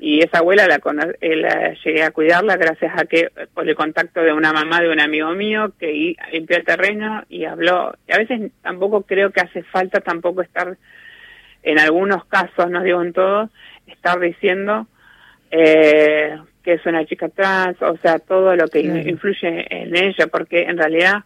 y 0.00 0.20
esa 0.20 0.38
abuela 0.38 0.66
la, 0.68 0.80
eh, 1.20 1.36
la 1.36 1.74
llegué 1.84 2.02
a 2.04 2.12
cuidarla 2.12 2.56
gracias 2.56 2.92
a 2.96 3.04
que 3.06 3.30
por 3.52 3.68
el 3.68 3.74
contacto 3.74 4.20
de 4.22 4.32
una 4.32 4.52
mamá 4.52 4.80
de 4.80 4.90
un 4.90 5.00
amigo 5.00 5.30
mío 5.32 5.72
que 5.78 6.14
limpió 6.32 6.56
el 6.56 6.64
terreno 6.64 7.24
y 7.28 7.44
habló. 7.44 7.94
Y 8.06 8.12
a 8.12 8.18
veces 8.18 8.52
tampoco 8.62 9.02
creo 9.02 9.30
que 9.32 9.40
hace 9.40 9.62
falta 9.64 10.00
tampoco 10.00 10.42
estar, 10.42 10.76
en 11.64 11.78
algunos 11.80 12.24
casos, 12.26 12.70
no 12.70 12.82
digo 12.82 13.02
en 13.02 13.12
todos, 13.12 13.50
estar 13.88 14.20
diciendo 14.20 14.86
eh, 15.50 16.38
que 16.62 16.74
es 16.74 16.86
una 16.86 17.04
chica 17.04 17.28
trans, 17.28 17.80
o 17.82 17.96
sea, 17.96 18.18
todo 18.20 18.54
lo 18.54 18.68
que 18.68 18.82
Claro. 18.82 19.08
influye 19.08 19.66
en 19.68 19.96
ella, 19.96 20.28
porque 20.28 20.62
en 20.62 20.78
realidad 20.78 21.24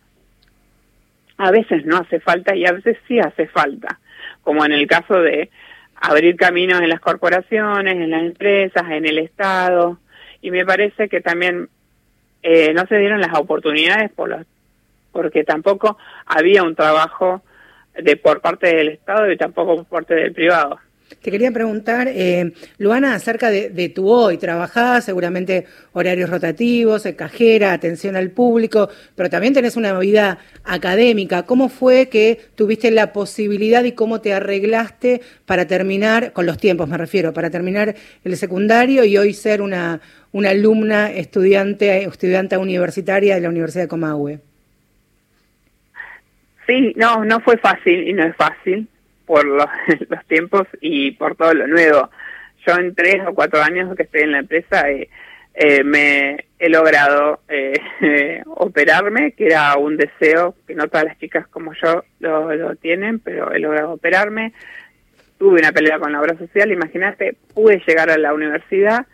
a 1.36 1.50
veces 1.50 1.84
no 1.84 1.98
hace 1.98 2.20
falta 2.20 2.54
y 2.54 2.64
a 2.64 2.72
veces 2.72 2.96
sí 3.08 3.18
hace 3.18 3.48
falta, 3.48 3.98
como 4.42 4.64
en 4.64 4.72
el 4.72 4.86
caso 4.86 5.20
de 5.20 5.50
abrir 6.02 6.36
caminos 6.36 6.80
en 6.80 6.88
las 6.88 7.00
corporaciones, 7.00 7.94
en 7.94 8.10
las 8.10 8.22
empresas, 8.22 8.82
en 8.90 9.06
el 9.06 9.18
Estado, 9.18 9.98
y 10.40 10.50
me 10.50 10.66
parece 10.66 11.08
que 11.08 11.20
también 11.20 11.68
eh, 12.42 12.74
no 12.74 12.84
se 12.86 12.98
dieron 12.98 13.20
las 13.20 13.38
oportunidades 13.38 14.10
por 14.10 14.28
los, 14.28 14.44
porque 15.12 15.44
tampoco 15.44 15.96
había 16.26 16.64
un 16.64 16.74
trabajo 16.74 17.42
de 17.94 18.16
por 18.16 18.40
parte 18.40 18.74
del 18.74 18.88
Estado 18.88 19.30
y 19.30 19.36
tampoco 19.36 19.76
por 19.76 19.86
parte 19.86 20.14
del 20.14 20.32
privado. 20.32 20.80
Te 21.20 21.30
quería 21.30 21.50
preguntar, 21.50 22.08
eh, 22.08 22.52
Luana, 22.78 23.14
acerca 23.14 23.50
de, 23.50 23.88
tu 23.88 24.08
hoy. 24.08 24.38
Trabajás 24.38 25.04
seguramente 25.04 25.66
horarios 25.92 26.30
rotativos, 26.30 27.04
eh, 27.06 27.14
cajera, 27.16 27.72
atención 27.72 28.16
al 28.16 28.30
público, 28.30 28.88
pero 29.14 29.28
también 29.28 29.52
tenés 29.52 29.76
una 29.76 29.98
vida 29.98 30.38
académica. 30.64 31.44
¿Cómo 31.44 31.68
fue 31.68 32.08
que 32.08 32.40
tuviste 32.54 32.90
la 32.90 33.12
posibilidad 33.12 33.84
y 33.84 33.92
cómo 33.92 34.20
te 34.20 34.32
arreglaste 34.32 35.20
para 35.44 35.66
terminar, 35.66 36.32
con 36.32 36.46
los 36.46 36.58
tiempos 36.58 36.88
me 36.88 36.96
refiero, 36.96 37.32
para 37.32 37.50
terminar 37.50 37.94
el 38.24 38.36
secundario 38.36 39.04
y 39.04 39.16
hoy 39.16 39.34
ser 39.34 39.60
una, 39.60 40.00
una 40.32 40.50
alumna 40.50 41.10
estudiante, 41.10 42.04
estudiante 42.04 42.56
universitaria 42.56 43.34
de 43.34 43.40
la 43.40 43.48
Universidad 43.48 43.84
de 43.84 43.88
Comahue? 43.88 44.38
Sí, 46.66 46.92
no, 46.96 47.24
no 47.24 47.40
fue 47.40 47.58
fácil 47.58 48.08
y 48.08 48.12
no 48.12 48.24
es 48.24 48.36
fácil 48.36 48.88
por 49.26 49.44
los, 49.44 49.66
los 50.08 50.24
tiempos 50.26 50.66
y 50.80 51.12
por 51.12 51.36
todo 51.36 51.54
lo 51.54 51.66
nuevo. 51.66 52.10
Yo 52.66 52.74
en 52.76 52.94
tres 52.94 53.22
o 53.26 53.34
cuatro 53.34 53.60
años 53.60 53.94
que 53.96 54.04
estoy 54.04 54.22
en 54.22 54.32
la 54.32 54.38
empresa 54.38 54.88
eh, 54.88 55.08
eh, 55.54 55.84
me 55.84 56.46
he 56.58 56.68
logrado 56.68 57.40
eh, 57.48 58.42
operarme, 58.46 59.32
que 59.32 59.46
era 59.46 59.76
un 59.76 59.96
deseo 59.96 60.54
que 60.66 60.74
no 60.74 60.88
todas 60.88 61.04
las 61.04 61.18
chicas 61.18 61.46
como 61.48 61.72
yo 61.74 62.04
lo, 62.20 62.54
lo 62.54 62.76
tienen, 62.76 63.18
pero 63.18 63.52
he 63.52 63.58
logrado 63.58 63.92
operarme. 63.92 64.52
Tuve 65.38 65.58
una 65.58 65.72
pelea 65.72 65.98
con 65.98 66.12
la 66.12 66.20
obra 66.20 66.38
social, 66.38 66.70
imagínate, 66.70 67.34
pude 67.52 67.82
llegar 67.86 68.10
a 68.10 68.18
la 68.18 68.32
universidad 68.32 69.06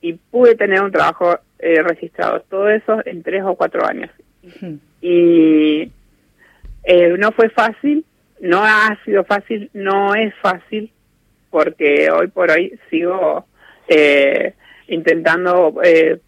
y 0.00 0.14
pude 0.14 0.54
tener 0.56 0.82
un 0.82 0.90
trabajo 0.90 1.38
eh, 1.58 1.82
registrado. 1.82 2.40
Todo 2.48 2.68
eso 2.70 3.00
en 3.04 3.22
tres 3.22 3.42
o 3.44 3.54
cuatro 3.54 3.86
años. 3.86 4.10
Y 5.00 5.90
eh, 6.84 7.14
no 7.18 7.32
fue 7.32 7.50
fácil, 7.50 8.04
no 8.40 8.62
ha 8.64 8.98
sido 9.04 9.24
fácil, 9.24 9.70
no 9.74 10.14
es 10.14 10.34
fácil, 10.42 10.90
porque 11.50 12.10
hoy 12.10 12.28
por 12.28 12.50
hoy 12.50 12.78
sigo 12.90 13.46
eh, 13.88 14.54
intentando 14.88 15.80
eh, 15.82 16.18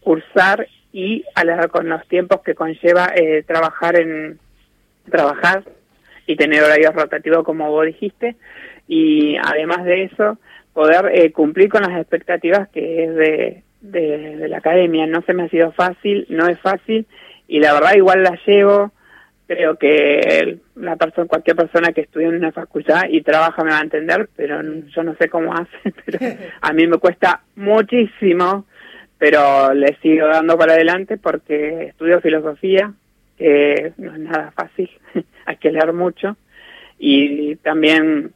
cursar 0.00 0.68
y 0.92 1.24
a 1.34 1.44
la- 1.44 1.68
con 1.68 1.88
los 1.88 2.06
tiempos 2.08 2.40
que 2.42 2.54
conlleva 2.54 3.10
eh, 3.14 3.42
trabajar 3.46 3.96
en 3.98 4.38
trabajar 5.10 5.64
y 6.26 6.36
tener 6.36 6.62
horarios 6.62 6.94
rotativos 6.94 7.44
como 7.44 7.70
vos 7.70 7.84
dijiste 7.86 8.36
y 8.88 9.36
además 9.36 9.84
de 9.84 10.04
eso 10.04 10.38
poder 10.72 11.10
eh, 11.12 11.32
cumplir 11.32 11.68
con 11.68 11.82
las 11.82 11.98
expectativas 11.98 12.68
que 12.68 13.04
es 13.04 13.14
de, 13.14 13.62
de, 13.80 14.36
de 14.36 14.48
la 14.48 14.58
academia. 14.58 15.06
No 15.06 15.22
se 15.22 15.34
me 15.34 15.44
ha 15.44 15.48
sido 15.48 15.72
fácil 15.72 16.26
no 16.28 16.48
es 16.48 16.58
fácil 16.60 17.06
y 17.48 17.60
la 17.60 17.72
verdad 17.74 17.94
igual 17.96 18.22
la 18.22 18.38
llevo 18.46 18.92
creo 19.46 19.76
que 19.76 20.58
la 20.76 20.96
persona 20.96 21.26
cualquier 21.28 21.56
persona 21.56 21.92
que 21.92 22.02
estudie 22.02 22.26
en 22.26 22.36
una 22.36 22.52
facultad 22.52 23.02
y 23.10 23.20
trabaja 23.22 23.62
me 23.62 23.70
va 23.70 23.78
a 23.78 23.82
entender 23.82 24.28
pero 24.36 24.62
yo 24.62 25.02
no 25.02 25.14
sé 25.16 25.28
cómo 25.28 25.52
hace 25.54 25.92
pero 26.06 26.18
a 26.60 26.72
mí 26.72 26.86
me 26.86 26.98
cuesta 26.98 27.42
muchísimo 27.56 28.64
pero 29.18 29.72
le 29.74 29.96
sigo 30.02 30.26
dando 30.26 30.56
para 30.58 30.74
adelante 30.74 31.16
porque 31.18 31.84
estudio 31.88 32.20
filosofía 32.20 32.92
que 33.38 33.92
no 33.98 34.12
es 34.12 34.18
nada 34.20 34.50
fácil 34.52 34.90
hay 35.46 35.56
que 35.56 35.72
leer 35.72 35.92
mucho. 35.92 36.36
Y 36.98 37.56
también 37.56 38.32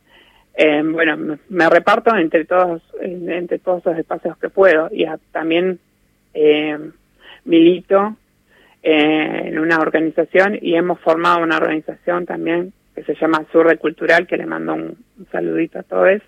eh, 0.55 0.83
bueno 0.85 1.39
me, 1.49 1.71
reparto 1.71 2.15
entre 2.17 2.45
todos 2.45 2.83
en- 3.01 3.31
entre 3.31 3.59
todos 3.61 3.85
los 3.85 3.97
espacios 3.99 4.37
que 4.39 4.49
puedo 4.51 4.89
y 4.91 5.07
también 5.31 5.79
eh, 6.35 6.79
milito 7.45 8.17
eh, 8.83 9.43
en 9.47 9.59
una 9.59 9.79
organización 9.79 10.59
y 10.61 10.75
hemos 10.75 11.01
formado 11.01 11.43
una 11.43 11.57
organización 11.57 12.27
también 12.27 12.73
que 12.95 13.03
se 13.05 13.15
llama 13.15 13.45
Surre 13.53 13.77
Cultural, 13.77 14.27
que 14.27 14.37
le 14.37 14.47
mando 14.47 14.75
un, 14.75 14.97
saludito 15.31 15.79
a 15.79 15.83
todos. 15.83 16.21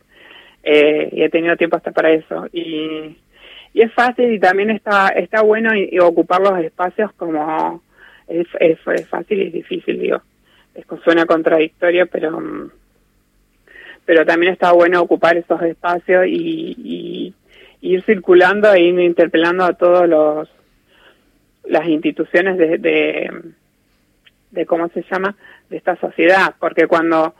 Eh, 0.63 1.09
y 1.13 1.23
he 1.23 1.31
tenido 1.31 1.57
tiempo 1.57 1.77
hasta 1.77 1.91
para 1.93 2.11
eso. 2.11 2.47
Y, 2.53 3.17
y 3.73 3.83
es 3.83 3.93
fácil 3.95 4.33
y 4.33 4.39
también 4.39 4.71
está 4.71 5.09
está 5.09 5.43
bueno 5.43 5.75
y, 5.75 5.99
ocupar 6.01 6.41
los 6.41 6.59
espacios 6.59 7.13
como 7.15 7.83
es, 8.29 8.47
es, 8.59 8.79
fácil 9.09 9.43
y 9.43 9.47
es 9.47 9.53
difícil, 9.53 9.99
digo. 9.99 10.21
Es, 10.75 10.85
suena 11.05 11.27
contradictorio, 11.27 12.07
pero 12.07 12.41
mm, 12.41 12.71
pero 14.05 14.25
también 14.27 14.53
está 14.53 14.73
bueno 14.73 15.01
ocupar 15.01 15.37
esos 15.37 15.63
espacios 15.63 16.27
y- 16.27 16.77
y 16.79 17.35
ir 17.81 18.03
circulando 18.05 18.73
e 18.73 18.81
ir 18.81 18.99
interpelando 19.01 19.65
a 19.65 19.73
todos 19.75 20.09
los 20.09 20.49
las 21.65 21.87
instituciones 21.87 22.57
de, 22.59 22.79
de, 22.79 23.31
cómo 24.67 24.89
se 24.89 25.05
llama 25.11 25.35
de 25.69 25.77
esta 25.77 25.97
sociedad 25.97 26.55
porque 26.59 26.87
cuando 26.87 27.35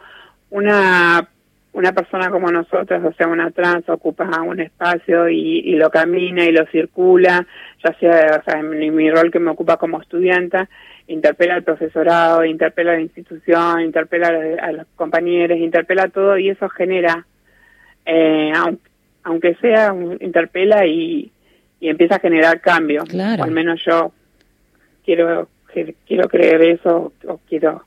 una 0.51 1.29
una 1.73 1.93
persona 1.93 2.31
como 2.31 2.51
nosotros 2.51 3.05
o 3.05 3.13
sea 3.13 3.29
una 3.29 3.51
trans 3.53 3.89
ocupa 3.89 4.43
un 4.43 4.59
espacio 4.61 5.29
y, 5.29 5.61
y 5.61 5.77
lo 5.77 5.89
camina 5.91 6.45
y 6.45 6.53
lo 6.53 6.67
circula 6.67 7.47
ya 7.85 7.93
sea, 8.01 8.41
o 8.41 8.45
sea 8.51 8.59
en 8.61 8.95
mi, 8.95 9.11
rol 9.11 9.31
que 9.31 9.39
me 9.39 9.51
ocupa 9.53 9.77
como 9.77 10.01
estudianta 10.01 10.69
interpela 11.07 11.55
al 11.55 11.63
profesorado 11.63 12.45
interpela 12.45 12.93
a 12.93 12.97
la 12.97 13.01
institución 13.03 13.81
interpela 13.83 14.29
a, 14.29 14.33
los- 14.33 14.59
a 14.59 14.73
los 14.73 14.87
compañeros 14.97 15.59
interpela 15.59 16.09
todo 16.09 16.37
y 16.39 16.49
eso 16.51 16.69
genera 16.69 17.25
eh, 18.05 18.53
aun- 18.55 18.81
aunque 19.23 19.55
sea 19.57 19.95
interpela 20.21 20.87
y, 20.87 21.31
y 21.81 21.89
empieza 21.89 22.17
a 22.17 22.21
generar 22.21 22.61
cambio 22.61 23.05
Claro. 23.05 23.43
o 23.43 23.45
al 23.45 23.51
menos 23.51 23.81
yo 23.85 24.13
quiero 25.05 25.49
quiero 26.07 26.29
creer 26.29 26.63
eso 26.63 27.13
o 27.27 27.41
quiero 27.49 27.85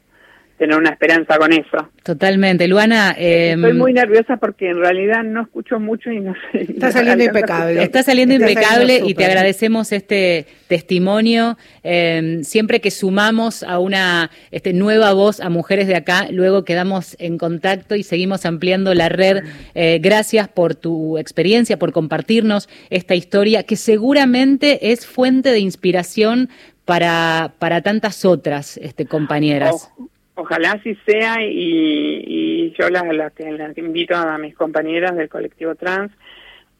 tener 0.57 0.77
una 0.77 0.91
esperanza 0.91 1.37
con 1.37 1.51
eso 1.51 1.89
Totalmente. 2.03 2.67
Luana, 2.67 3.15
eh, 3.17 3.53
estoy 3.55 3.71
muy 3.71 3.93
nerviosa 3.93 4.35
porque 4.35 4.69
en 4.69 4.77
realidad 4.77 5.23
no 5.23 5.43
escucho 5.43 5.79
mucho 5.79 6.11
y 6.11 6.19
no 6.19 6.33
sé 6.51 6.63
Está 6.73 6.91
saliendo 6.91 7.23
impecable. 7.23 7.81
Está 7.81 8.03
saliendo 8.03 8.35
Está 8.35 8.49
impecable 8.49 8.87
saliendo 8.87 9.09
y 9.09 9.13
te 9.13 9.23
agradecemos 9.23 9.93
este 9.93 10.45
testimonio. 10.67 11.57
Eh, 11.85 12.41
siempre 12.43 12.81
que 12.81 12.91
sumamos 12.91 13.63
a 13.63 13.79
una 13.79 14.31
este, 14.51 14.73
nueva 14.73 15.13
voz 15.13 15.39
a 15.39 15.49
mujeres 15.49 15.87
de 15.87 15.95
acá, 15.95 16.27
luego 16.29 16.65
quedamos 16.65 17.15
en 17.19 17.37
contacto 17.37 17.95
y 17.95 18.03
seguimos 18.03 18.45
ampliando 18.45 18.93
la 18.93 19.07
red. 19.07 19.45
Eh, 19.73 19.99
gracias 20.01 20.49
por 20.49 20.75
tu 20.75 21.17
experiencia, 21.17 21.79
por 21.79 21.93
compartirnos 21.93 22.67
esta 22.89 23.15
historia 23.15 23.63
que 23.63 23.77
seguramente 23.77 24.91
es 24.91 25.07
fuente 25.07 25.51
de 25.51 25.59
inspiración 25.59 26.49
para, 26.83 27.53
para 27.59 27.81
tantas 27.81 28.25
otras 28.25 28.75
este, 28.75 29.05
compañeras. 29.05 29.89
Ojalá 30.35 30.71
así 30.73 30.95
sea 31.05 31.41
y, 31.43 32.23
y 32.27 32.73
yo 32.79 32.89
la, 32.89 33.03
la 33.13 33.29
que 33.29 33.51
la 33.51 33.71
invito 33.75 34.15
a 34.15 34.37
mis 34.37 34.55
compañeras 34.55 35.15
del 35.15 35.29
colectivo 35.29 35.75
trans 35.75 36.11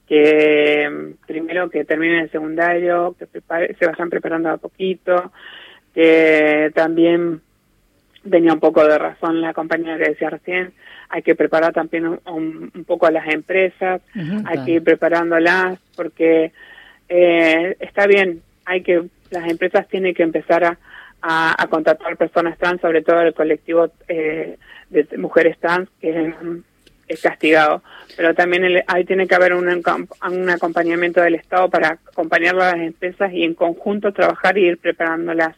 que 0.08 0.90
mm, 0.90 1.26
primero 1.28 1.70
que 1.70 1.86
terminen 1.86 2.20
el 2.22 2.32
secundario, 2.32 3.16
que 3.18 3.26
prepare- 3.28 3.76
se 3.78 3.86
vayan 3.86 4.10
preparando 4.10 4.50
a 4.50 4.58
poquito, 4.58 5.32
que 5.94 6.72
también 6.74 7.42
tenía 8.30 8.54
un 8.54 8.60
poco 8.60 8.86
de 8.86 8.98
razón 8.98 9.42
la 9.42 9.54
compañera 9.54 9.98
que 9.98 10.10
decía 10.12 10.30
recién, 10.30 10.74
hay 11.10 11.22
que 11.22 11.36
preparar 11.36 11.74
también 11.74 12.08
un, 12.08 12.20
un- 12.26 12.72
un 12.74 12.84
poco 12.86 13.06
a 13.06 13.12
las 13.12 13.28
empresas, 13.28 14.02
hay 14.46 14.58
que 14.66 14.72
ir 14.74 14.84
preparándolas 14.84 15.78
porque 15.96 16.52
eh, 17.10 17.76
está 17.80 18.08
bien, 18.08 18.42
hay 18.66 18.82
que 18.82 19.04
las 19.30 19.50
empresas 19.50 19.88
tienen 19.88 20.14
que 20.14 20.24
empezar 20.24 20.64
a, 20.64 20.78
a, 21.24 21.56
a 21.58 21.68
contratar 21.68 22.18
personas 22.18 22.58
trans, 22.60 22.82
sobre 22.82 23.02
todo 23.02 23.22
el 23.22 23.34
colectivo 23.34 23.90
eh, 24.08 24.58
de 24.90 25.08
mujeres 25.18 25.58
trans 25.58 25.90
que 26.02 26.34
es, 27.08 27.22
castigado, 27.22 27.82
pero 28.18 28.34
también 28.34 28.64
el- 28.66 28.84
ahí 28.88 29.06
tiene 29.06 29.28
que 29.28 29.36
haber 29.36 29.54
un, 29.54 29.68
un 29.70 30.50
acompañamiento 30.50 31.22
del 31.22 31.36
Estado 31.36 31.70
para 31.70 32.00
acompañar 32.12 32.56
a 32.56 32.76
las 32.76 32.78
empresas 32.78 33.32
y 33.32 33.44
en 33.44 33.54
conjunto 33.54 34.12
trabajar 34.14 34.58
y 34.58 34.66
ir 34.66 34.78
preparándolas. 34.80 35.56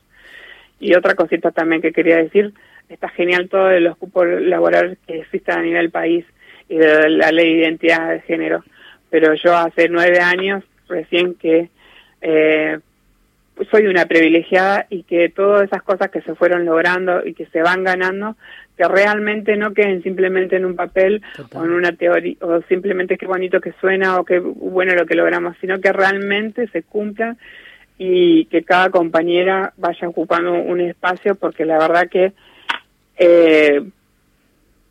Y 0.79 0.93
otra 0.95 1.15
cosita 1.15 1.51
también 1.51 1.81
que 1.81 1.93
quería 1.93 2.17
decir, 2.17 2.53
está 2.89 3.07
genial 3.09 3.47
todo 3.49 3.67
de 3.67 3.79
los 3.79 3.95
cupos 3.97 4.27
laborales 4.27 4.97
que 5.07 5.21
existen 5.21 5.57
a 5.57 5.61
nivel 5.61 5.89
país 5.91 6.25
y 6.67 6.75
de 6.77 7.09
la 7.09 7.31
ley 7.31 7.53
de 7.55 7.61
identidad 7.61 8.09
de 8.11 8.21
género, 8.21 8.63
pero 9.09 9.33
yo 9.35 9.55
hace 9.55 9.87
nueve 9.87 10.19
años 10.19 10.63
recién 10.89 11.35
que 11.35 11.69
eh, 12.21 12.79
soy 13.71 13.87
una 13.87 14.05
privilegiada 14.05 14.85
y 14.89 15.03
que 15.03 15.29
todas 15.29 15.63
esas 15.63 15.81
cosas 15.83 16.09
que 16.09 16.21
se 16.21 16.35
fueron 16.35 16.65
logrando 16.65 17.25
y 17.25 17.33
que 17.33 17.45
se 17.47 17.61
van 17.61 17.83
ganando, 17.83 18.35
que 18.77 18.87
realmente 18.87 19.55
no 19.55 19.73
queden 19.73 20.03
simplemente 20.03 20.57
en 20.57 20.65
un 20.65 20.75
papel 20.75 21.21
o 21.53 21.63
en 21.63 21.71
una 21.71 21.93
teoría, 21.93 22.35
o 22.41 22.61
simplemente 22.63 23.17
qué 23.17 23.25
bonito 23.25 23.61
que 23.61 23.73
suena 23.79 24.19
o 24.19 24.25
qué 24.25 24.39
bueno 24.39 24.93
lo 24.95 25.05
que 25.05 25.15
logramos, 25.15 25.55
sino 25.61 25.79
que 25.79 25.93
realmente 25.93 26.67
se 26.67 26.83
cumplan 26.83 27.37
y 27.97 28.45
que 28.45 28.63
cada 28.63 28.89
compañera 28.89 29.73
vaya 29.77 30.07
ocupando 30.09 30.53
un 30.53 30.81
espacio, 30.81 31.35
porque 31.35 31.63
la 31.63 31.77
verdad 31.77 32.09
que 32.09 32.33
eh, 33.17 33.81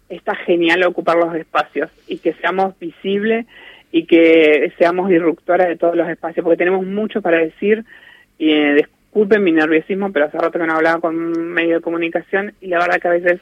está 0.08 0.34
genial 0.34 0.82
ocupar 0.84 1.16
los 1.16 1.34
espacios 1.34 1.90
y 2.06 2.18
que 2.18 2.32
seamos 2.34 2.78
visibles 2.78 3.46
y 3.92 4.06
que 4.06 4.72
seamos 4.78 5.10
disruptoras 5.10 5.68
de 5.68 5.76
todos 5.76 5.94
los 5.94 6.08
espacios, 6.08 6.42
porque 6.42 6.56
tenemos 6.56 6.84
mucho 6.86 7.20
para 7.20 7.38
decir 7.38 7.84
y 8.38 8.50
eh, 8.50 8.74
disculpen 8.74 9.42
mi 9.42 9.52
nerviosismo, 9.52 10.12
pero 10.12 10.26
hace 10.26 10.38
rato 10.38 10.58
que 10.58 10.66
no 10.66 10.74
hablaba 10.74 11.00
con 11.00 11.16
un 11.16 11.52
medio 11.52 11.76
de 11.76 11.80
comunicación 11.80 12.54
y 12.60 12.68
la 12.68 12.78
verdad 12.78 13.00
que 13.00 13.08
a 13.08 13.12
veces 13.12 13.40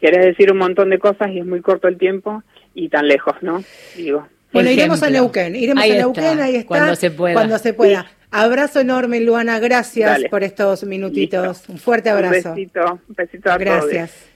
querés 0.00 0.24
decir 0.24 0.50
un 0.50 0.58
montón 0.58 0.90
de 0.90 0.98
cosas 0.98 1.30
y 1.30 1.40
es 1.40 1.46
muy 1.46 1.60
corto 1.60 1.88
el 1.88 1.98
tiempo 1.98 2.42
y 2.74 2.88
tan 2.88 3.08
lejos, 3.08 3.34
¿no? 3.42 3.62
Digo. 3.96 4.26
Bueno, 4.52 4.70
iremos 4.70 5.02
a 5.02 5.10
Neuquén, 5.10 5.56
iremos 5.56 5.84
a 5.84 5.86
Neuquén, 5.86 6.40
ahí 6.40 6.56
está. 6.56 6.68
Cuando 6.68 6.94
se 6.94 7.10
pueda. 7.10 7.34
Cuando 7.34 7.58
se 7.58 7.74
pueda. 7.74 8.06
Abrazo 8.30 8.80
enorme, 8.80 9.20
Luana, 9.20 9.58
gracias 9.58 10.10
Dale. 10.10 10.28
por 10.28 10.42
estos 10.42 10.84
minutitos. 10.84 11.68
Un 11.68 11.78
fuerte 11.78 12.10
abrazo. 12.10 12.50
Un 12.50 12.54
besito, 12.54 13.00
un 13.08 13.14
besito 13.14 13.50
a 13.50 13.58
Gracias. 13.58 14.28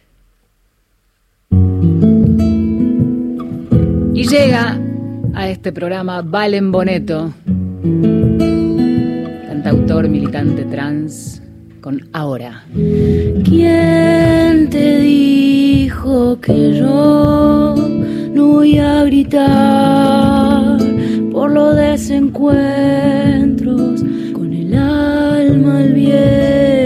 Y 4.15 4.29
llega 4.29 4.79
a 5.35 5.49
este 5.49 5.73
programa 5.73 6.23
Valen 6.23 6.71
Boneto, 6.71 7.35
cantautor 9.63 10.09
militante 10.09 10.65
trans, 10.65 11.41
con 11.81 12.09
Ahora. 12.13 12.65
¿Quién 13.45 14.69
te 14.69 14.99
dijo 14.99 16.41
que 16.41 16.79
yo 16.79 17.77
no 18.35 18.47
voy 18.55 18.79
a 18.79 19.05
gritar 19.05 20.79
por 21.31 21.53
los 21.53 21.77
desencuentros 21.77 24.03
con 24.33 24.53
el 24.53 24.75
alma 24.75 25.79
al 25.79 25.93
viento? 25.93 26.82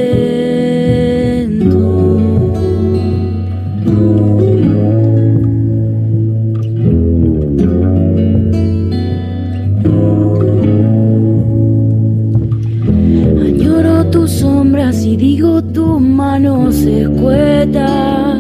Digo 15.37 15.63
tus 15.63 16.01
manos 16.01 16.77
escuetas. 16.77 18.39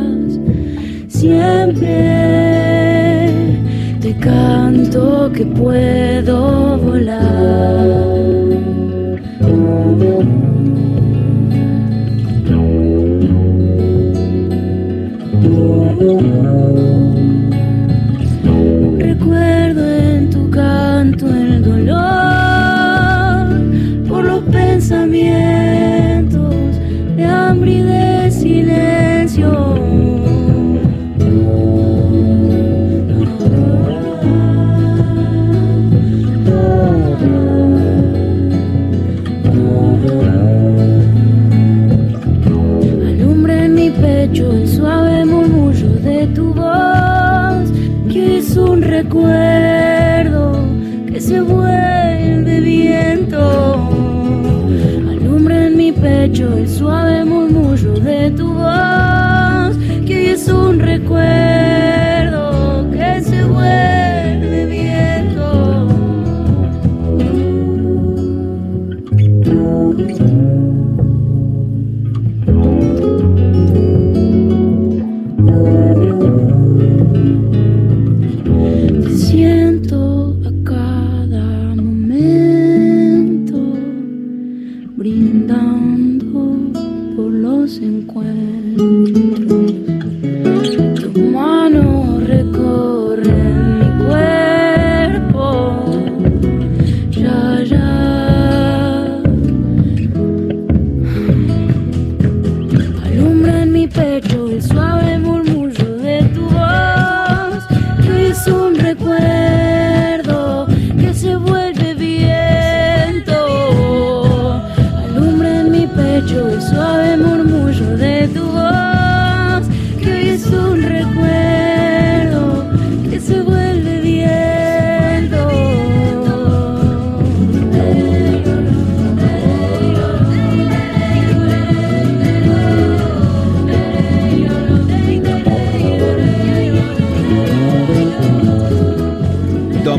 Siempre 1.08 1.92
te 4.00 4.16
canto 4.18 5.30
que 5.34 5.44
puedo 5.44 6.78
volar. 6.78 8.16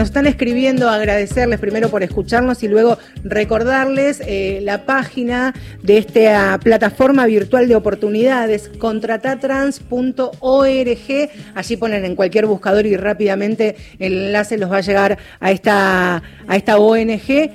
Nos 0.00 0.08
están 0.08 0.26
escribiendo, 0.26 0.88
agradecerles 0.88 1.60
primero 1.60 1.90
por 1.90 2.02
escucharnos 2.02 2.62
y 2.62 2.68
luego 2.68 2.96
recordarles 3.22 4.22
eh, 4.26 4.60
la 4.62 4.86
página 4.86 5.52
de 5.82 5.98
esta 5.98 6.58
plataforma 6.58 7.26
virtual 7.26 7.68
de 7.68 7.76
oportunidades, 7.76 8.70
contratatrans.org. 8.78 11.30
Allí 11.54 11.76
ponen 11.76 12.06
en 12.06 12.16
cualquier 12.16 12.46
buscador 12.46 12.86
y 12.86 12.96
rápidamente 12.96 13.76
el 13.98 14.28
enlace 14.28 14.56
los 14.56 14.72
va 14.72 14.78
a 14.78 14.80
llegar 14.80 15.18
a 15.38 15.50
esta, 15.50 16.22
a 16.48 16.56
esta 16.56 16.78
ONG. 16.78 17.50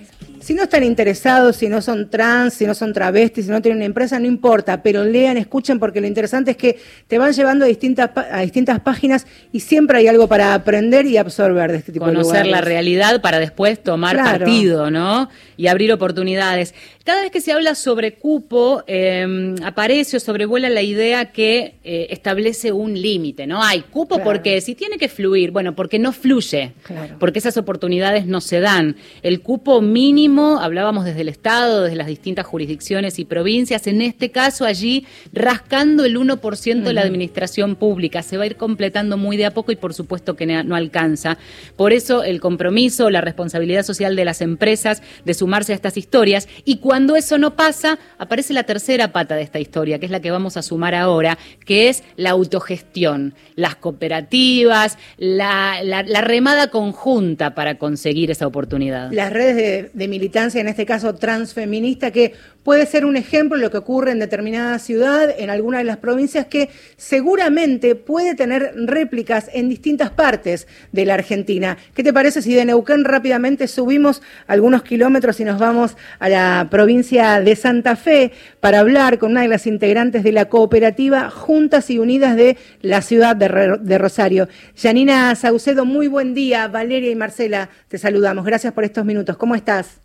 Si 0.45 0.53
no 0.53 0.61
están 0.61 0.83
interesados, 0.83 1.55
si 1.55 1.69
no 1.69 1.81
son 1.81 2.07
trans, 2.07 2.53
si 2.53 2.67
no 2.67 2.75
son 2.75 2.93
travestis, 2.93 3.45
si 3.45 3.51
no 3.51 3.63
tienen 3.63 3.77
una 3.77 3.85
empresa, 3.87 4.19
no 4.19 4.27
importa, 4.27 4.83
pero 4.83 5.03
lean, 5.03 5.37
escuchen, 5.37 5.79
porque 5.79 5.99
lo 5.99 6.05
interesante 6.05 6.51
es 6.51 6.57
que 6.57 6.77
te 7.07 7.17
van 7.17 7.33
llevando 7.33 7.65
a 7.65 7.67
distintas, 7.67 8.11
a 8.15 8.41
distintas 8.41 8.79
páginas 8.79 9.25
y 9.51 9.61
siempre 9.61 9.97
hay 9.97 10.07
algo 10.07 10.27
para 10.27 10.53
aprender 10.53 11.07
y 11.07 11.17
absorber 11.17 11.71
de 11.71 11.79
este 11.79 11.91
tipo 11.91 12.05
de 12.05 12.13
Conocer 12.13 12.45
la 12.45 12.61
realidad 12.61 13.21
para 13.21 13.39
después 13.39 13.81
tomar 13.81 14.17
Claro. 14.17 14.45
partido, 14.45 14.91
¿no? 14.91 15.29
Y 15.57 15.65
abrir 15.65 15.91
oportunidades. 15.91 16.75
Cada 17.05 17.21
vez 17.21 17.29
que 17.29 17.39
se 17.39 17.51
habla 17.51 17.75
sobre 17.75 18.15
cupo, 18.15 18.83
eh, 18.87 19.53
aparece 19.63 20.17
o 20.17 20.19
sobrevuela 20.19 20.69
la 20.69 20.81
idea 20.81 21.31
que 21.31 21.75
eh, 21.83 22.07
establece 22.09 22.71
un 22.71 22.99
límite, 22.99 23.45
¿no? 23.45 23.61
Hay 23.61 23.81
cupo 23.81 24.23
porque 24.23 24.59
si 24.59 24.73
tiene 24.73 24.97
que 24.97 25.07
fluir, 25.07 25.51
bueno, 25.51 25.75
porque 25.75 25.99
no 25.99 26.11
fluye, 26.11 26.71
porque 27.19 27.37
esas 27.37 27.57
oportunidades 27.57 28.25
no 28.25 28.41
se 28.41 28.59
dan. 28.59 28.95
El 29.21 29.41
cupo 29.41 29.81
mínimo, 29.81 30.57
hablábamos 30.59 31.05
desde 31.05 31.21
el 31.21 31.29
Estado, 31.29 31.83
desde 31.83 31.95
las 31.95 32.07
distintas 32.07 32.47
jurisdicciones 32.47 33.19
y 33.19 33.25
provincias, 33.25 33.85
en 33.85 34.01
este 34.01 34.31
caso 34.31 34.65
allí 34.65 35.05
rascando 35.31 36.05
el 36.05 36.17
1% 36.17 36.81
de 36.81 36.93
la 36.93 37.01
administración 37.01 37.75
pública. 37.75 38.23
Se 38.23 38.35
va 38.37 38.45
a 38.45 38.47
ir 38.47 38.55
completando 38.55 39.15
muy 39.15 39.37
de 39.37 39.45
a 39.45 39.53
poco 39.53 39.71
y 39.71 39.75
por 39.75 39.93
supuesto 39.93 40.35
que 40.35 40.47
no 40.47 40.75
alcanza. 40.75 41.37
Por 41.75 41.93
eso 41.93 42.23
el 42.23 42.41
compromiso, 42.41 43.11
la 43.11 43.21
responsabilidad 43.21 43.83
social 43.83 44.15
de 44.15 44.25
las 44.25 44.41
empresas 44.41 45.03
de 45.23 45.35
sumarse 45.35 45.71
a 45.71 45.75
estas 45.75 45.97
historias 45.97 46.47
y 46.65 46.77
cuando 46.77 46.94
eso 47.15 47.37
no 47.37 47.55
pasa, 47.55 47.99
aparece 48.17 48.53
la 48.53 48.63
tercera 48.63 49.11
pata 49.11 49.35
de 49.35 49.41
esta 49.41 49.59
historia, 49.59 49.99
que 49.99 50.05
es 50.05 50.11
la 50.11 50.19
que 50.19 50.31
vamos 50.31 50.57
a 50.57 50.61
sumar 50.61 50.95
ahora, 50.95 51.37
que 51.65 51.89
es 51.89 52.03
la 52.15 52.31
autogestión, 52.31 53.33
las 53.55 53.75
cooperativas, 53.75 54.97
la, 55.17 55.81
remada 56.21 56.69
conjunta 56.69 57.55
para 57.55 57.77
conseguir 57.77 58.31
esa 58.31 58.47
oportunidad. 58.47 59.11
Las 59.11 59.31
redes 59.31 59.55
de, 59.55 59.91
de 59.93 60.07
militancia, 60.07 60.61
en 60.61 60.67
este 60.67 60.85
caso 60.85 61.15
transfeminista, 61.15 62.11
que 62.11 62.33
puede 62.65 62.85
ser 62.85 63.05
un 63.05 63.15
ejemplo 63.15 63.55
de 63.57 63.63
lo 63.63 63.71
que 63.71 63.77
ocurre 63.77 64.11
en 64.11 64.19
determinada 64.19 64.77
ciudad, 64.79 65.33
en 65.37 65.49
alguna 65.49 65.77
de 65.77 65.85
las 65.85 65.97
provincias, 65.97 66.47
que 66.47 66.69
seguramente 66.97 67.95
puede 67.95 68.35
tener 68.35 68.73
réplicas 68.75 69.49
en 69.53 69.69
distintas 69.69 70.09
partes 70.09 70.67
de 70.91 71.05
la 71.05 71.13
Argentina. 71.13 71.77
¿Qué 71.93 72.03
te 72.03 72.11
parece 72.11 72.41
si 72.41 72.53
de 72.53 72.65
Neuquén 72.65 73.05
rápidamente 73.05 73.69
subimos 73.69 74.21
algunos 74.47 74.83
kilómetros 74.83 75.39
y 75.39 75.45
nos 75.45 75.59
vamos 75.59 75.95
a 76.19 76.27
la 76.27 76.67
provincia? 76.69 77.05
de 77.05 77.55
Santa 77.55 77.95
Fe 77.95 78.31
para 78.59 78.79
hablar 78.79 79.19
con 79.19 79.31
una 79.31 79.41
de 79.41 79.47
las 79.47 79.67
integrantes 79.67 80.23
de 80.23 80.31
la 80.31 80.45
cooperativa 80.45 81.29
Juntas 81.29 81.89
y 81.89 81.99
Unidas 81.99 82.35
de 82.35 82.57
la 82.81 83.01
ciudad 83.01 83.35
de, 83.35 83.97
Rosario. 83.97 84.47
Janina 84.75 85.35
Saucedo, 85.35 85.85
muy 85.85 86.07
buen 86.07 86.33
día. 86.33 86.67
Valeria 86.67 87.11
y 87.11 87.15
Marcela, 87.15 87.69
te 87.87 87.97
saludamos. 87.97 88.45
Gracias 88.45 88.73
por 88.73 88.83
estos 88.83 89.05
minutos. 89.05 89.37
¿Cómo 89.37 89.55
estás? 89.55 90.04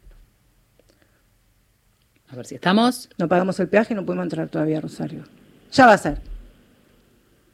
A 2.33 2.37
ver 2.37 2.47
si 2.47 2.55
estamos. 2.55 3.09
No 3.19 3.29
pagamos 3.29 3.59
el 3.61 3.69
peaje, 3.69 3.95
no 3.95 4.05
podemos 4.05 4.25
entrar 4.25 4.49
todavía 4.49 4.79
a 4.79 4.81
Rosario. 4.81 5.25
Ya 5.73 5.87
va 5.87 5.95
a 5.95 5.99
ser. 5.99 6.19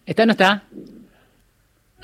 ¿Está 0.04 0.22
o 0.22 0.26
no 0.26 0.32
está? 0.32 0.64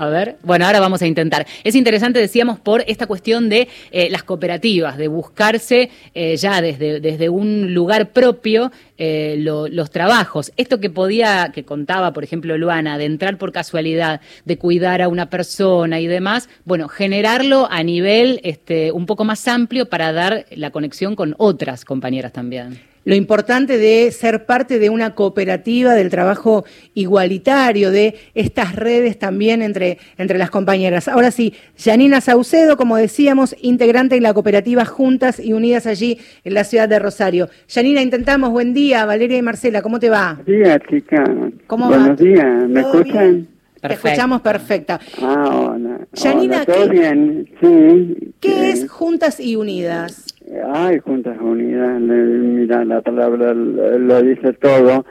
A 0.03 0.09
ver, 0.09 0.36
bueno, 0.42 0.66
ahora 0.66 0.80
vamos 0.80 1.00
a 1.03 1.07
intentar. 1.07 1.46
Es 1.62 1.76
interesante, 1.76 2.18
decíamos, 2.18 2.59
por 2.59 2.82
esta 2.88 3.07
cuestión 3.07 3.48
de 3.48 3.68
eh, 3.92 4.11
las 4.11 4.24
cooperativas, 4.24 4.98
de 4.98 5.07
buscarse 5.07 5.90
eh, 6.12 6.36
ya 6.36 6.61
desde, 6.61 6.98
desde 6.98 7.28
un 7.28 7.72
lugar 7.72 8.11
propio 8.11 8.72
eh, 8.98 9.36
los 9.38 9.90
trabajos. 9.92 10.50
Esto 10.57 10.80
que 10.80 10.90
podía, 10.90 11.53
que 11.55 11.62
contaba, 11.62 12.12
por 12.12 12.24
ejemplo, 12.24 12.59
Luana, 12.59 12.98
de 12.98 13.05
entrar 13.05 13.38
por 13.38 13.53
casualidad, 13.53 14.20
de 14.44 14.59
cuidar 14.59 15.03
a 15.03 15.09
una 15.09 15.30
persona 15.30 16.00
y 16.00 16.09
demás, 16.09 16.48
bueno, 16.64 16.88
generarlo 16.88 17.68
a 17.70 17.84
nivel 17.84 18.40
este, 18.42 18.90
un 18.90 19.07
poco 19.07 19.22
más 19.22 19.46
amplio 19.46 19.88
para 19.88 20.12
dar 20.12 20.46
la 20.50 20.72
conexión 20.72 21.14
con 21.14 21.36
otras 21.38 21.84
compañeras 21.84 22.32
también 22.32 22.91
lo 23.05 23.14
importante 23.14 23.78
de 23.78 24.11
ser 24.12 24.46
parte 24.46 24.78
de 24.78 24.90
una 24.90 25.14
cooperativa, 25.14 25.94
del 25.94 26.11
trabajo 26.11 26.64
igualitario, 26.94 27.90
de 27.90 28.14
estas 28.34 28.76
redes 28.76 29.18
también 29.18 29.62
entre, 29.62 29.98
entre 30.18 30.38
las 30.38 30.50
compañeras. 30.50 31.09
Ahora 31.09 31.30
sí, 31.30 31.55
Janina 31.76 32.20
Saucedo, 32.20 32.76
como 32.76 32.96
decíamos, 32.96 33.57
integrante 33.61 34.16
en 34.16 34.22
la 34.22 34.34
cooperativa 34.34 34.84
Juntas 34.84 35.40
y 35.40 35.53
Unidas 35.53 35.86
allí 35.86 36.18
en 36.44 36.55
la 36.55 36.64
ciudad 36.64 36.88
de 36.88 36.98
Rosario. 36.98 37.48
Janina, 37.68 38.03
intentamos, 38.03 38.50
buen 38.50 38.74
día, 38.74 39.05
Valeria 39.05 39.38
y 39.38 39.42
Marcela, 39.42 39.82
¿cómo 39.82 39.98
te 39.98 40.11
va? 40.11 40.40
Buenos 40.44 40.64
días, 40.64 40.78
chica. 40.88 41.24
¿Cómo 41.66 41.88
Buenos 41.88 42.18
días, 42.18 42.68
¿me 42.68 42.80
escuchan? 42.80 43.48
Te 43.80 43.94
escuchamos 43.94 44.40
perfecta. 44.42 45.00
Ah, 45.20 45.72
hola. 45.72 46.07
Janina, 46.14 46.64
¿todo 46.64 46.88
bien? 46.88 47.48
Sí. 47.61 48.32
¿Qué 48.38 48.70
es 48.70 48.88
Juntas 48.88 49.40
y 49.40 49.57
Unidas? 49.57 50.32
Ay, 50.61 50.98
Juntas 50.98 51.38
Unidas, 51.40 51.98
mira, 52.00 52.84
la 52.84 53.00
palabra 53.00 53.55
lo 53.55 54.22
dice 54.22 54.53
todo, 54.55 55.05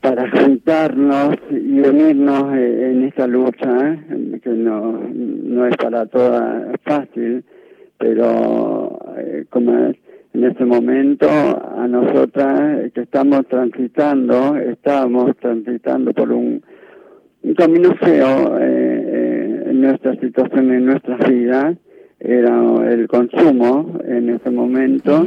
para 0.00 0.30
juntarnos 0.30 1.36
y 1.50 1.80
unirnos 1.80 2.54
en 2.54 3.04
esta 3.04 3.26
lucha, 3.26 3.98
que 4.42 4.50
no, 4.50 4.98
no 5.12 5.66
es 5.66 5.76
para 5.76 6.06
todas 6.06 6.74
fácil, 6.82 7.44
pero 7.98 8.98
eh, 9.18 9.44
como 9.50 9.88
es, 9.88 9.96
en 10.32 10.44
este 10.44 10.64
momento 10.64 11.28
a 11.28 11.86
nosotras 11.86 12.90
que 12.92 13.02
estamos 13.02 13.46
transitando, 13.48 14.56
estamos 14.56 15.36
transitando 15.36 16.12
por 16.12 16.32
un, 16.32 16.62
camino 17.56 17.94
feo 17.96 18.58
eh, 18.58 18.62
eh, 18.62 19.62
en 19.66 19.80
nuestra 19.82 20.14
situación, 20.16 20.72
en 20.72 20.86
nuestras 20.86 21.28
vidas, 21.28 21.76
era 22.24 22.92
el 22.92 23.08
consumo 23.08 23.98
en 24.06 24.30
ese 24.30 24.50
momento. 24.50 25.26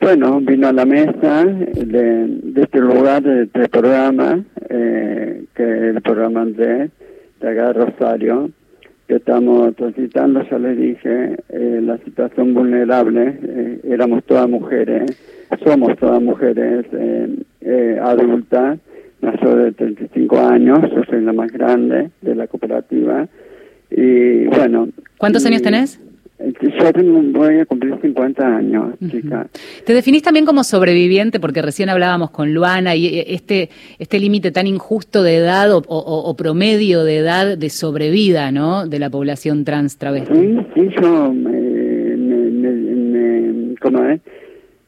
Bueno, 0.00 0.40
vino 0.40 0.68
a 0.68 0.72
la 0.72 0.84
mesa 0.84 1.44
de, 1.44 2.40
este 2.56 2.78
lugar, 2.78 3.22
de 3.22 3.42
este 3.44 3.68
programa, 3.68 4.42
eh, 4.68 5.44
que 5.54 5.62
es 5.62 5.96
el 5.96 6.02
programa 6.02 6.46
de, 6.46 6.90
de 7.40 7.48
acá 7.48 7.68
de 7.68 7.72
Rosario, 7.72 8.50
que 9.06 9.16
estamos 9.16 9.74
transitando, 9.76 10.42
ya 10.48 10.58
les 10.58 10.78
dije, 10.78 11.36
eh, 11.48 11.80
la 11.82 11.98
situación 11.98 12.54
vulnerable, 12.54 13.38
eh, 13.42 13.80
éramos 13.84 14.24
todas 14.24 14.48
mujeres, 14.48 15.10
somos 15.64 15.96
todas 15.98 16.22
mujeres 16.22 16.86
adultas, 18.02 18.78
mayores 19.20 19.64
de 19.64 19.72
35 19.72 20.38
años, 20.38 20.78
yo 20.94 21.02
soy 21.04 21.22
la 21.22 21.32
más 21.32 21.50
grande 21.50 22.10
de 22.20 22.34
la 22.34 22.46
cooperativa, 22.46 23.26
y 23.90 24.46
bueno. 24.46 24.88
¿Cuántos 25.18 25.44
años 25.46 25.62
tenés? 25.62 26.00
Yo 26.62 26.92
tengo, 26.92 27.20
voy 27.36 27.58
a 27.58 27.66
cumplir 27.66 27.98
50 28.00 28.46
años, 28.46 28.94
chica. 29.10 29.48
Te 29.84 29.92
definís 29.92 30.22
también 30.22 30.46
como 30.46 30.62
sobreviviente, 30.62 31.40
porque 31.40 31.62
recién 31.62 31.88
hablábamos 31.88 32.30
con 32.30 32.54
Luana, 32.54 32.94
y 32.94 33.06
eh, 33.06 33.24
este 33.34 33.70
este 33.98 34.20
límite 34.20 34.52
tan 34.52 34.68
injusto 34.68 35.24
de 35.24 35.36
edad 35.36 35.70
o, 35.72 36.36
promedio 36.36 37.02
de 37.02 37.16
edad 37.16 37.58
de 37.58 37.70
sobrevida, 37.70 38.52
¿no?, 38.52 38.86
de 38.86 39.00
la 39.00 39.10
población 39.10 39.64
trans 39.64 39.98
travesti. 39.98 40.32
Sí, 40.32 40.58
sí, 40.74 40.88
yo 41.02 41.32
me, 41.32 41.50
me, 41.50 42.70
me, 42.70 43.74
¿cómo 43.80 44.04
es? 44.04 44.20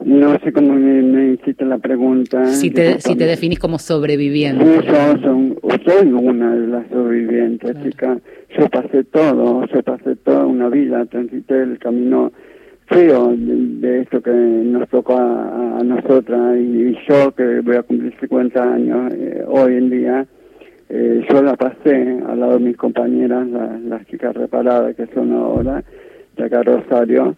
No 0.04 0.38
sé 0.38 0.52
cómo 0.52 0.74
me, 0.74 1.34
hiciste 1.34 1.64
la 1.64 1.78
pregunta. 1.78 2.46
Si 2.46 2.70
te, 2.70 3.00
si 3.00 3.16
te 3.16 3.26
definís 3.26 3.58
como 3.58 3.78
sobreviviente. 3.78 4.64
yo 4.64 5.78
soy 5.84 6.12
una 6.12 6.54
de 6.54 6.66
las 6.66 6.88
sobrevivientes, 6.88 7.76
chica. 7.82 8.18
Yo 8.58 8.68
pasé 8.68 9.04
todo, 9.04 9.66
yo 9.66 9.82
pasé 9.82 10.16
toda 10.16 10.46
una 10.46 10.68
vida, 10.68 11.04
transité 11.06 11.62
el 11.62 11.78
camino 11.78 12.32
feo 12.90 13.34
de, 13.36 14.00
esto 14.00 14.20
que 14.20 14.30
nos 14.30 14.88
tocó 14.88 15.16
a, 15.16 15.80
nosotras 15.84 16.56
y, 16.58 16.96
yo 17.08 17.32
que 17.34 17.60
voy 17.60 17.76
a 17.76 17.82
cumplir 17.82 18.12
50 18.20 18.62
años 18.62 19.12
eh, 19.14 19.44
hoy 19.46 19.76
en 19.76 19.90
día, 19.90 20.26
eh, 20.88 21.24
yo 21.30 21.42
la 21.42 21.54
pasé 21.54 22.18
al 22.26 22.40
lado 22.40 22.54
de 22.54 22.64
mis 22.64 22.76
compañeras, 22.76 23.46
las 23.48 24.06
chicas 24.08 24.34
reparadas 24.34 24.94
que 24.96 25.06
son 25.14 25.32
ahora, 25.32 25.82
de 26.36 26.44
acá 26.44 26.62
Rosario, 26.62 27.36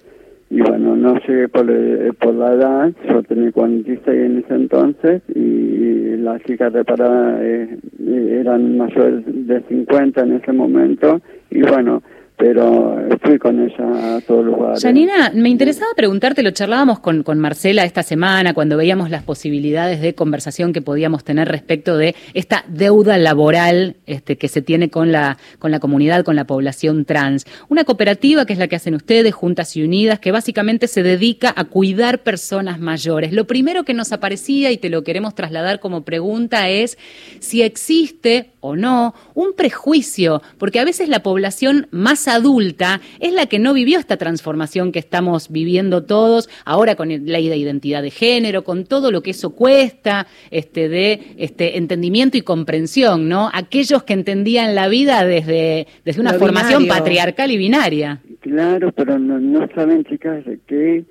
y 0.53 0.61
bueno, 0.61 0.95
no 0.95 1.19
llegué 1.27 1.49
por, 1.49 1.65
eh, 1.71 2.13
por 2.21 2.35
la 2.35 2.53
edad, 2.53 2.93
yo 3.09 3.23
tenía 3.23 3.51
46 3.53 4.07
en 4.07 4.39
ese 4.41 4.55
entonces 4.55 5.23
y 5.35 6.19
las 6.19 6.43
chicas 6.43 6.71
de 6.75 6.85
parada 6.85 7.43
eh, 7.43 7.79
eran 7.99 8.77
mayores 8.77 9.25
de 9.27 9.63
50 9.63 10.21
en 10.21 10.33
ese 10.35 10.53
momento. 10.53 11.23
Y 11.51 11.63
bueno, 11.63 12.03
pero 12.43 12.99
fui 13.23 13.39
con 13.39 13.61
ella 13.61 14.17
a 14.17 14.21
todos 14.21 14.45
lugares. 14.45 14.83
Janina, 14.83 15.31
me 15.33 15.49
interesaba 15.49 15.93
preguntarte, 15.95 16.43
lo 16.43 16.51
charlábamos 16.51 16.99
con, 16.99 17.23
con 17.23 17.39
Marcela 17.39 17.85
esta 17.85 18.03
semana 18.03 18.53
cuando 18.53 18.77
veíamos 18.77 19.11
las 19.11 19.23
posibilidades 19.23 20.01
de 20.01 20.17
conversación 20.17 20.73
que 20.73 20.83
podíamos 20.83 21.23
tener 21.23 21.47
respecto 21.47 21.97
de 21.97 22.17
esta 22.35 22.65
deuda 22.67 23.17
laboral 23.17 23.95
este, 24.07 24.39
que 24.39 24.49
se 24.49 24.61
tiene 24.61 24.91
con 24.91 25.13
la, 25.13 25.39
con 25.61 25.71
la 25.71 25.79
comunidad, 25.79 26.25
con 26.25 26.35
la 26.35 26.45
población 26.45 27.05
trans. 27.05 27.47
Una 27.69 27.85
cooperativa 27.85 28.45
que 28.45 28.55
es 28.55 28.59
la 28.59 28.67
que 28.67 28.75
hacen 28.75 28.97
ustedes, 28.97 29.33
Juntas 29.33 29.77
y 29.77 29.85
Unidas, 29.85 30.19
que 30.19 30.33
básicamente 30.33 30.89
se 30.89 31.05
dedica 31.05 31.55
a 31.55 31.67
cuidar 31.67 32.25
personas 32.25 32.81
mayores. 32.81 33.33
Lo 33.33 33.47
primero 33.47 33.85
que 33.85 33.95
nos 33.95 34.11
aparecía 34.11 34.73
y 34.73 34.79
te 34.79 34.91
lo 34.91 35.05
queremos 35.05 35.37
trasladar 35.37 35.79
como 35.79 36.03
pregunta 36.03 36.69
es 36.69 36.99
si 37.39 37.63
existe 37.63 38.52
o 38.63 38.77
no 38.77 39.15
un 39.35 39.53
prejuicio, 39.55 40.41
porque 40.57 40.81
a 40.81 40.85
veces 40.85 41.09
la 41.09 41.23
población 41.23 41.89
más 41.91 42.29
adulta 42.29 43.01
es 43.21 43.35
la 43.35 43.47
que 43.47 43.59
no 43.59 43.75
vivió 43.75 43.99
esta 43.99 44.17
transformación 44.17 44.93
que 44.93 44.99
estamos 44.99 45.51
viviendo 45.51 46.05
todos, 46.05 46.49
ahora 46.65 46.95
con 46.95 47.11
la 47.11 47.19
ley 47.19 47.49
de 47.49 47.57
identidad 47.57 48.03
de 48.03 48.11
género, 48.11 48.65
con 48.65 48.85
todo 48.85 49.11
lo 49.11 49.23
que 49.23 49.33
eso 49.33 49.51
cuesta, 49.51 50.27
este, 50.51 50.89
de 50.89 51.35
este, 51.37 51.77
entendimiento 51.77 52.37
y 52.39 52.43
comprensión, 52.43 53.29
¿no? 53.29 53.51
Aquellos 53.53 54.05
que 54.05 54.15
entendían 54.15 54.75
la 54.75 54.89
vida 54.89 55.25
desde, 55.25 55.87
desde 56.05 56.21
una 56.21 56.35
formación 56.35 56.87
patriarcal 56.87 57.51
y 57.51 57.59
binaria. 57.59 58.21
Claro, 58.41 58.93
pero 58.93 59.19
no, 59.19 59.69
saben, 59.75 60.05
chicas, 60.05 60.45
que 60.67 61.05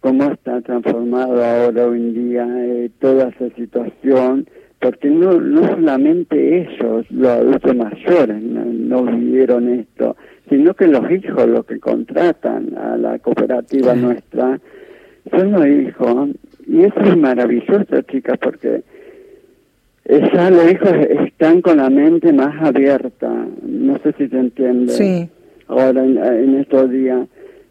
cómo 0.00 0.32
está 0.32 0.60
transformado 0.62 1.44
ahora 1.44 1.86
hoy 1.86 1.98
en 1.98 2.14
día 2.14 2.46
eh, 2.48 2.90
toda 3.00 3.28
esa 3.28 3.54
situación, 3.54 4.48
porque 4.80 5.08
no, 5.08 5.40
no 5.40 5.66
solamente 5.68 6.60
ellos, 6.60 7.06
los 7.10 7.28
adultos 7.28 7.76
mayores, 7.76 8.42
no, 8.42 9.04
vivieron 9.04 9.68
esto, 9.70 10.16
sino 10.48 10.74
que 10.74 10.86
los 10.86 11.10
hijos, 11.10 11.48
los 11.48 11.64
que 11.64 11.80
contratan 11.80 12.76
a 12.76 12.96
la 12.96 13.18
cooperativa 13.18 13.94
nuestra, 13.94 14.60
son 15.30 15.52
los 15.52 15.66
hijos. 15.66 16.30
Y 16.66 16.82
eso 16.82 17.00
es 17.00 17.16
maravilloso, 17.16 18.02
chicas, 18.02 18.38
porque 18.38 18.82
ya 20.08 20.50
los 20.50 20.70
hijos 20.70 20.92
están 21.24 21.62
con 21.62 21.78
la 21.78 21.90
mente 21.90 22.32
más 22.32 22.62
abierta. 22.62 23.32
No 23.62 23.98
sé 23.98 24.12
si 24.18 24.28
se 24.28 24.38
entiende. 24.38 24.92
Sí. 24.92 25.28
Ahora 25.68 26.04
en 26.04 26.60
estos 26.60 26.90
días 26.90 27.26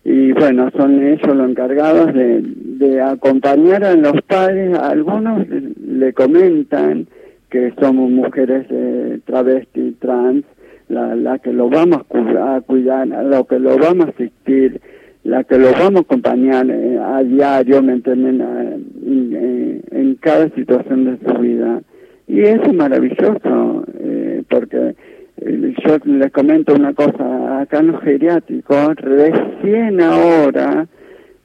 y 0.08 0.34
bueno, 0.34 0.70
son 0.78 1.04
ellos 1.04 1.36
los 1.36 1.50
encargados 1.50 2.14
de, 2.14 3.02
acompañar 3.02 3.84
a 3.84 3.96
los 3.96 4.22
padres. 4.22 4.78
Algunos 4.78 5.48
le 5.50 6.14
comentan 6.14 7.08
que 7.50 7.74
somos 7.82 8.12
mujeres 8.12 8.68
eh, 8.70 9.20
travesti, 9.26 9.96
trans, 10.00 10.46
la, 10.90 11.16
la 11.16 11.40
que 11.40 11.52
lo 11.52 11.70
vamos 11.72 12.04
a 12.04 12.62
cuidar, 12.62 13.12
a 13.14 13.24
lo 13.24 13.46
que 13.46 13.58
lo 13.58 13.80
vamos 13.80 14.06
a 14.06 14.10
asistir, 14.10 14.80
la 15.24 15.44
que 15.44 15.58
lo 15.58 15.72
vamos 15.72 16.02
a 16.02 16.04
acompañar 16.04 16.70
eh, 16.70 17.00
a 17.04 17.24
diario, 17.24 17.82
¿me 17.82 17.94
entienden? 17.94 18.42
en, 18.42 19.82
en, 19.90 20.16
cada 20.22 20.50
situación 20.50 21.06
de 21.06 21.18
su 21.26 21.40
vida. 21.40 21.82
Y 22.28 22.42
eso 22.42 22.62
es 22.62 22.74
maravilloso, 22.76 23.86
eh, 24.00 24.44
porque 24.50 24.94
yo 25.38 25.98
les 26.06 26.32
comento 26.32 26.74
una 26.74 26.94
cosa, 26.94 27.62
acá 27.62 27.80
en 27.80 27.88
los 27.88 28.02
geriátricos, 28.02 28.96
recién 28.96 30.02
ahora 30.02 30.88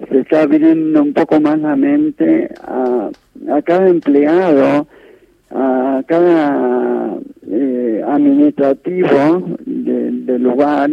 se 0.09 0.21
está 0.21 0.43
abriendo 0.43 1.03
un 1.03 1.13
poco 1.13 1.41
más 1.41 1.59
la 1.59 1.77
mente 1.77 2.49
a, 2.63 3.11
a 3.51 3.63
cada 3.63 3.89
empleado, 3.89 4.87
a 5.51 6.03
cada 6.07 7.19
eh, 7.51 8.03
administrativo 8.07 9.57
del 9.67 10.43
lugar 10.43 10.93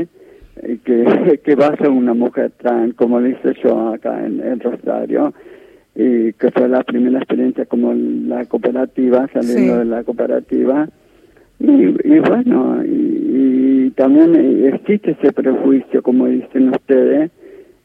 eh, 0.64 0.78
que, 0.84 1.40
que 1.44 1.56
va 1.56 1.68
a 1.68 1.78
ser 1.78 1.90
una 1.90 2.14
mujer 2.14 2.52
trans, 2.58 2.96
como 2.96 3.22
dice 3.22 3.54
yo 3.64 3.90
acá 3.94 4.26
en, 4.26 4.40
el 4.40 4.60
Rosario, 4.60 5.34
y 5.96 6.34
que 6.34 6.52
fue 6.52 6.68
la 6.68 6.84
primera 6.84 7.20
experiencia 7.20 7.66
como 7.66 7.94
la 7.94 8.46
cooperativa, 8.46 9.28
saliendo 9.34 9.80
de 9.80 9.86
la 9.86 10.04
cooperativa 10.04 10.88
y, 11.60 12.20
bueno, 12.20 12.84
y, 12.86 13.92
también 13.96 14.36
existe 14.74 15.12
ese 15.12 15.32
prejuicio, 15.32 16.04
como 16.04 16.28
dicen 16.28 16.70
ustedes, 16.70 17.32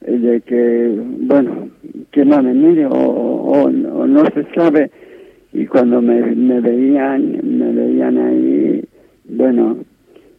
eh, 0.02 0.18
de 0.18 0.40
que, 0.42 0.94
bueno, 1.20 1.70
que 2.10 2.24
va 2.24 2.36
a 2.36 2.42
venir 2.42 2.86
o, 2.90 3.70
no 3.70 4.24
se 4.26 4.44
sabe. 4.54 4.90
Y 5.52 5.66
cuando 5.66 6.02
me, 6.02 6.20
me 6.34 6.60
veían, 6.60 7.40
me 7.42 7.72
veían 7.72 8.18
ahí, 8.18 8.84
bueno, 9.24 9.78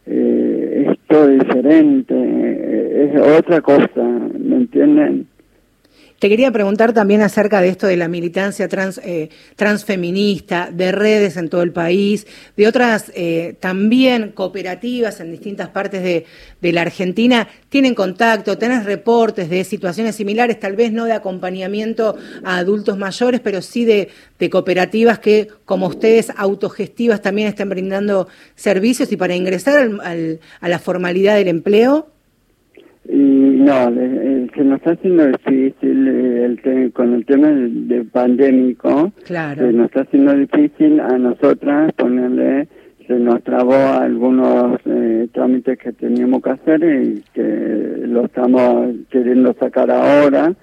eh, 0.06 0.86
es 0.88 0.98
todo 1.08 1.28
diferente, 1.28 2.14
eh, 2.14 3.10
es 3.14 3.38
otra 3.38 3.60
cosa, 3.60 4.02
¿me 4.38 4.56
entienden? 4.56 5.26
Te 6.24 6.30
quería 6.30 6.50
preguntar 6.50 6.94
también 6.94 7.20
acerca 7.20 7.60
de 7.60 7.68
esto 7.68 7.86
de 7.86 7.98
la 7.98 8.08
militancia 8.08 8.66
trans, 8.66 8.98
eh, 9.04 9.28
transfeminista, 9.56 10.70
de 10.72 10.90
redes 10.90 11.36
en 11.36 11.50
todo 11.50 11.60
el 11.60 11.70
país, 11.70 12.26
de 12.56 12.66
otras 12.66 13.12
eh, 13.14 13.56
también 13.60 14.32
cooperativas 14.32 15.20
en 15.20 15.30
distintas 15.30 15.68
partes 15.68 16.02
de, 16.02 16.24
la 16.72 16.80
Argentina. 16.80 17.46
¿Tienen 17.68 17.94
contacto? 17.94 18.56
¿Tenés 18.56 18.86
reportes 18.86 19.50
de 19.50 19.64
situaciones 19.64 20.16
similares? 20.16 20.58
Tal 20.58 20.76
vez 20.76 20.92
no 20.92 21.04
de 21.04 21.12
acompañamiento 21.12 22.16
a 22.42 22.56
adultos 22.56 22.96
mayores, 22.96 23.40
pero 23.40 23.60
sí 23.60 23.84
de, 23.84 24.08
cooperativas 24.48 25.18
que, 25.18 25.48
como 25.66 25.88
ustedes, 25.88 26.32
autogestivas, 26.38 27.20
también 27.20 27.48
estén 27.48 27.68
brindando 27.68 28.28
servicios 28.54 29.12
y 29.12 29.18
para 29.18 29.36
ingresar 29.36 29.90
a 30.62 30.68
la 30.70 30.78
formalidad 30.78 31.36
del 31.36 31.48
empleo. 31.48 32.13
Y 33.06 33.16
no, 33.16 33.92
se 34.54 34.64
nos 34.64 34.78
está 34.78 34.92
haciendo 34.92 35.26
difícil 35.26 36.08
eh, 36.08 36.44
el 36.44 36.92
con 36.92 37.14
el 37.14 37.26
tema 37.26 37.48
de, 37.48 38.02
pandémico. 38.04 39.12
Claro. 39.26 39.66
Se 39.66 39.72
nos 39.72 39.86
está 39.86 40.02
haciendo 40.02 40.34
difícil 40.34 41.00
a 41.00 41.18
nosotras 41.18 41.92
ponerle, 41.92 42.66
se 43.06 43.14
nos 43.14 43.42
trabó 43.42 43.74
algunos 43.74 44.80
eh, 44.86 45.28
trámites 45.32 45.78
que 45.78 45.92
teníamos 45.92 46.42
que 46.42 46.50
hacer 46.50 46.82
y 46.82 47.22
que 47.34 48.06
lo 48.06 48.24
estamos 48.24 48.94
queriendo 49.10 49.54
sacar 49.60 49.90
ahora, 49.90 50.54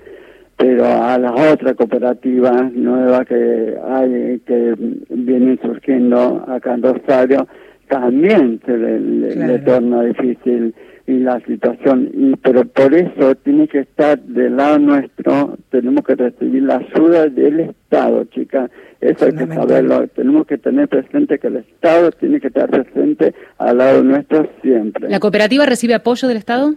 pero 0.57 0.85
a 0.85 1.19
las 1.19 1.53
otras 1.53 1.75
cooperativas 1.75 2.73
nuevas 2.73 3.27
que 3.27 3.75
hay, 3.87 4.39
que 4.47 4.75
vienen 5.09 5.59
surgiendo 5.61 6.43
acá 6.47 6.73
en 6.73 6.81
Rosario, 6.81 7.47
también 7.87 8.59
se 8.65 8.77
le 8.77 9.59
torna 9.59 10.03
difícil 10.03 10.73
y 11.07 11.19
la 11.19 11.39
situación. 11.41 12.09
Y 12.13 12.35
pero 12.37 12.65
por 12.65 12.93
eso 12.93 13.35
tiene 13.35 13.67
que 13.67 13.79
estar 13.79 14.19
del 14.19 14.57
lado 14.57 14.79
nuestro 14.79 15.57
tenemos 15.69 16.03
que 16.05 16.15
recibir 16.15 16.63
la 16.63 16.77
ayuda 16.77 17.27
del 17.27 17.61
Estado 17.61 18.23
chica. 18.25 18.69
Eso 18.99 19.25
hay 19.25 19.31
que 19.33 19.47
saberlo. 19.47 20.07
Tenemos 20.09 20.45
que 20.45 20.57
tener 20.57 20.87
presente 20.87 21.39
que 21.39 21.47
el 21.47 21.57
Estado 21.57 22.11
tiene 22.11 22.39
que 22.39 22.47
estar 22.47 22.69
presente 22.69 23.33
al 23.57 23.77
lado 23.77 24.03
nuestro 24.03 24.47
siempre. 24.61 25.09
La 25.09 25.19
cooperativa 25.19 25.65
recibe 25.65 25.95
apoyo 25.95 26.27
del 26.27 26.37
Estado 26.37 26.75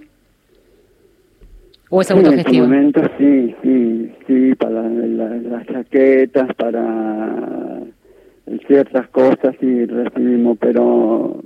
o 1.91 2.01
es 2.01 2.11
autogestivo 2.11 2.65
en 2.65 2.73
este 2.73 3.01
momento 3.01 3.03
sí 3.19 3.55
sí 3.63 4.13
sí 4.27 4.55
para 4.57 4.83
las 4.83 5.67
chaquetas 5.67 6.53
para 6.57 7.81
ciertas 8.67 9.09
cosas 9.11 9.55
sí 9.61 9.85
recibimos 9.87 10.59
pero 10.59 11.41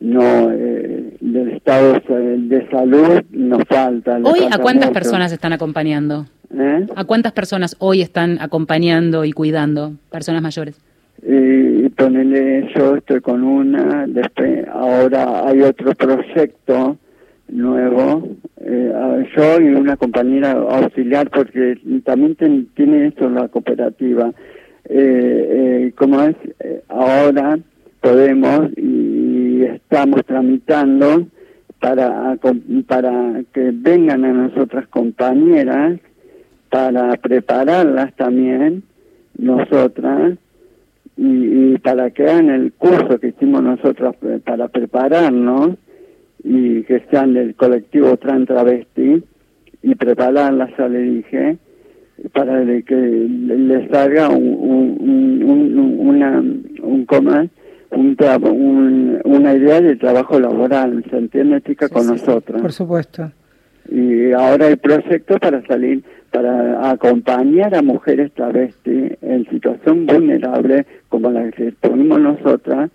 no 0.00 0.50
eh, 0.50 1.16
del 1.20 1.48
estado 1.50 2.00
de 2.08 2.68
salud 2.70 3.22
nos 3.30 3.62
falta. 3.64 4.18
Hoy, 4.24 4.40
¿a 4.50 4.58
cuántas 4.58 4.90
personas 4.90 5.30
están 5.30 5.52
acompañando? 5.52 6.26
¿Eh? 6.52 6.86
¿A 6.96 7.04
cuántas 7.04 7.32
personas 7.32 7.76
hoy 7.78 8.00
están 8.00 8.38
acompañando 8.40 9.24
y 9.24 9.32
cuidando 9.32 9.92
personas 10.10 10.42
mayores? 10.42 10.80
Y 11.22 11.88
ponele, 11.90 12.70
yo 12.74 12.96
estoy 12.96 13.20
con 13.20 13.44
una, 13.44 14.06
después 14.06 14.66
ahora 14.72 15.46
hay 15.46 15.60
otro 15.60 15.94
proyecto 15.94 16.96
nuevo, 17.48 18.26
eh, 18.56 19.26
yo 19.36 19.60
y 19.60 19.68
una 19.74 19.98
compañera 19.98 20.52
auxiliar, 20.52 21.28
porque 21.28 21.78
también 22.04 22.36
tiene 22.74 23.08
esto 23.08 23.28
la 23.28 23.48
cooperativa. 23.48 24.32
Eh, 24.92 25.92
como 25.94 26.22
es, 26.22 26.36
ahora 26.88 27.58
podemos 28.00 28.70
y 28.76 29.62
estamos 29.62 30.24
tramitando 30.24 31.26
para, 31.80 32.38
para 32.86 33.42
que 33.52 33.70
vengan 33.72 34.24
a 34.24 34.32
nosotras 34.32 34.86
compañeras 34.88 35.98
para 36.70 37.16
prepararlas 37.16 38.14
también 38.16 38.84
nosotras 39.36 40.38
y, 41.16 41.76
para 41.78 42.10
que 42.10 42.24
hagan 42.24 42.48
el 42.50 42.72
curso 42.72 43.18
que 43.18 43.28
hicimos 43.28 43.62
nosotros 43.62 44.14
para 44.44 44.68
prepararnos 44.68 45.76
y 46.42 46.82
que 46.84 47.02
sean 47.10 47.34
del 47.34 47.54
colectivo 47.54 48.16
Tran 48.16 48.46
Travesti 48.46 49.22
y 49.82 49.94
prepararlas, 49.94 50.70
ya 50.78 50.88
le 50.88 51.00
dije, 51.00 51.58
para 52.32 52.64
que 52.82 52.94
les 52.94 53.92
haga 53.92 54.28
un, 54.28 54.98
un, 55.00 55.42
un, 55.42 56.08
una, 56.08 56.40
un, 56.82 57.04
un, 57.90 59.20
una 59.24 59.54
idea 59.54 59.80
de 59.80 59.96
trabajo 59.96 60.38
laboral, 60.38 61.04
¿se 61.10 61.16
entiende, 61.16 61.60
chica, 61.62 61.88
con 61.88 62.06
nosotros? 62.06 62.60
Por 62.60 62.72
supuesto. 62.72 63.32
Y 63.90 64.32
ahora 64.32 64.66
hay 64.66 64.76
proyectos 64.76 65.38
para 65.40 65.66
salir, 65.66 66.04
para 66.30 66.90
acompañar 66.90 67.74
a 67.74 67.82
mujeres 67.82 68.32
travesti 68.32 69.12
en 69.20 69.48
situación 69.50 70.06
vulnerable, 70.06 70.86
como 71.08 71.30
la 71.30 71.50
que 71.50 71.72
ponemos 71.72 72.20
nosotras, 72.20 72.90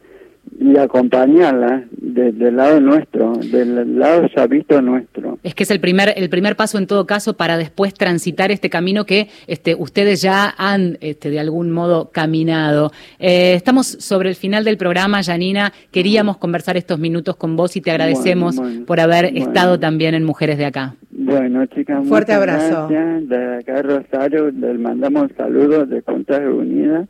y 0.58 0.78
acompañarla 0.78 1.84
desde 1.92 2.48
el 2.48 2.56
lado 2.56 2.80
nuestro, 2.80 3.34
del 3.34 4.00
lado 4.00 4.28
ya 4.36 4.48
visto 4.48 4.82
nuestro. 4.82 5.38
Es 5.44 5.54
que 5.54 5.64
es 5.64 5.72
el 5.72 5.80
primer, 5.80 6.14
el 6.16 6.30
primer 6.30 6.56
paso 6.56 6.78
en 6.78 6.88
todo 6.88 7.06
caso 7.06 7.36
para 7.36 7.58
después 7.58 7.94
transitar 7.94 8.52
este 8.52 8.70
camino 8.70 9.06
que 9.06 9.28
este, 9.48 9.76
ustedes 9.76 10.22
ya 10.22 10.54
han 10.58 10.98
este, 11.02 11.30
de 11.30 11.40
algún 11.40 11.72
modo 11.72 12.10
caminado. 12.12 12.92
Eh, 13.20 13.54
estamos 13.54 13.88
sobre 13.88 14.30
el 14.30 14.36
final 14.36 14.64
del 14.64 14.78
programa, 14.78 15.24
Janina. 15.24 15.74
Queríamos 15.92 16.38
conversar 16.38 16.78
estos 16.78 17.00
minutos 17.00 17.36
con 17.36 17.56
vos 17.56 17.76
y 17.76 17.82
te 17.82 17.92
agradecemos 17.92 18.62
por 18.88 19.00
haber 19.00 19.38
estado 19.38 19.80
también 19.80 20.16
en 20.16 20.24
Mujeres 20.24 20.58
de 20.58 20.66
Acá. 20.66 20.96
Bueno, 21.12 21.66
chicas, 21.68 22.08
fuerte 22.08 22.34
abrazo. 22.34 22.88
Gracias. 22.88 23.30
De 23.30 23.58
acá 23.58 23.82
Rosario 23.82 24.52
les 24.52 24.80
mandamos 24.80 25.32
saludos 25.38 25.90
de 25.90 26.02
Juntas 26.02 26.42
Unidas 26.42 27.08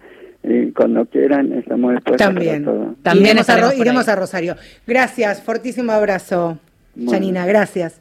y 0.48 0.72
cuando 0.72 1.06
quieran 1.06 1.52
estamos 1.54 1.94
dispuestos 1.94 2.28
también, 2.28 2.64
a 2.64 2.66
todo. 2.66 2.96
También 3.02 3.38
iremos 3.78 4.08
a, 4.08 4.16
Rosario. 4.16 4.56
Gracias, 4.86 5.42
fortísimo 5.42 5.92
abrazo, 5.92 6.60
Janina, 7.10 7.46
gracias. 7.46 8.00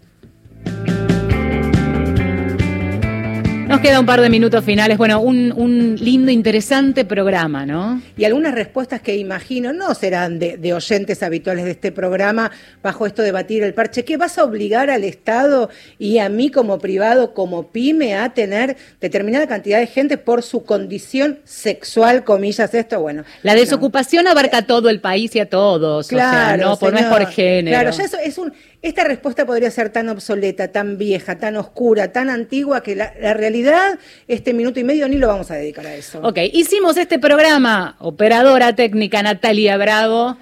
Nos 3.75 3.83
queda 3.83 3.99
un 3.99 4.07
par 4.07 4.21
de 4.21 4.31
minutos 4.31 4.65
finales. 4.65 4.97
Bueno, 4.97 5.21
un, 5.21 5.53
un 5.57 5.97
lindo, 5.97 6.31
interesante 6.31 7.05
programa, 7.05 7.67
¿no? 7.67 8.01
Y 8.17 8.25
algunas 8.25 8.55
respuestas 8.55 9.01
que 9.01 9.17
imagino 9.17 9.73
no 9.73 9.93
serán 9.97 10.39
de, 10.39 10.59
de 10.59 10.73
oyentes 10.73 11.25
habituales 11.25 11.65
de 11.65 11.73
este 11.73 11.91
programa 11.91 12.53
bajo 12.85 13.05
esto 13.05 13.23
de 13.23 13.33
batir 13.33 13.65
el 13.65 13.75
parche. 13.75 14.05
¿Qué 14.05 14.17
vas 14.17 14.39
a 14.39 14.45
obligar 14.45 14.91
al 14.91 15.03
Estado 15.03 15.71
y 15.99 16.19
a 16.19 16.29
mí 16.29 16.53
como 16.53 16.79
privado, 16.79 17.35
como 17.35 17.73
pyme, 17.73 18.15
a 18.15 18.33
tener 18.33 18.77
determinada 19.01 19.49
cantidad 19.49 19.81
de 19.81 19.89
gente 19.89 20.19
por 20.19 20.45
su 20.45 20.63
condición 20.63 21.41
sexual, 21.43 22.23
comillas, 22.23 22.73
esto? 22.75 23.01
Bueno. 23.01 23.25
La 23.43 23.57
desocupación 23.57 24.29
abarca 24.29 24.59
a 24.59 24.63
todo 24.63 24.89
el 24.89 25.01
país 25.01 25.35
y 25.35 25.41
a 25.41 25.51
todos. 25.51 26.07
Claro, 26.07 26.29
o 26.29 26.47
sea, 26.47 26.57
no, 26.57 26.79
por, 26.79 26.93
no 26.93 27.01
es 27.01 27.07
por 27.07 27.27
género. 27.27 27.77
Claro, 27.77 27.91
ya 27.91 28.05
eso 28.05 28.19
es 28.25 28.39
un. 28.39 28.53
Esta 28.85 29.03
respuesta 29.03 29.47
podría 29.47 29.71
ser 29.71 29.89
tan 29.89 30.11
obsoleta, 30.11 30.69
tan 30.69 30.99
vieja, 30.99 31.39
tan 31.39 31.57
oscura, 31.57 32.13
tan 32.13 32.29
antigua 32.29 32.83
que 32.83 32.95
la, 32.95 33.15
la 33.19 33.33
realidad, 33.33 33.99
este 34.29 34.53
minuto 34.53 34.79
y 34.79 34.85
medio 34.85 35.09
ni 35.09 35.17
lo 35.17 35.27
vamos 35.27 35.51
a 35.51 35.55
dedicar 35.55 35.87
a 35.87 35.95
eso. 35.95 36.21
Ok, 36.23 36.37
hicimos 36.53 36.99
este 36.99 37.19
programa. 37.19 37.97
Operadora 37.99 38.75
técnica 38.77 39.23
Natalia 39.23 39.79
Bravo. 39.79 40.37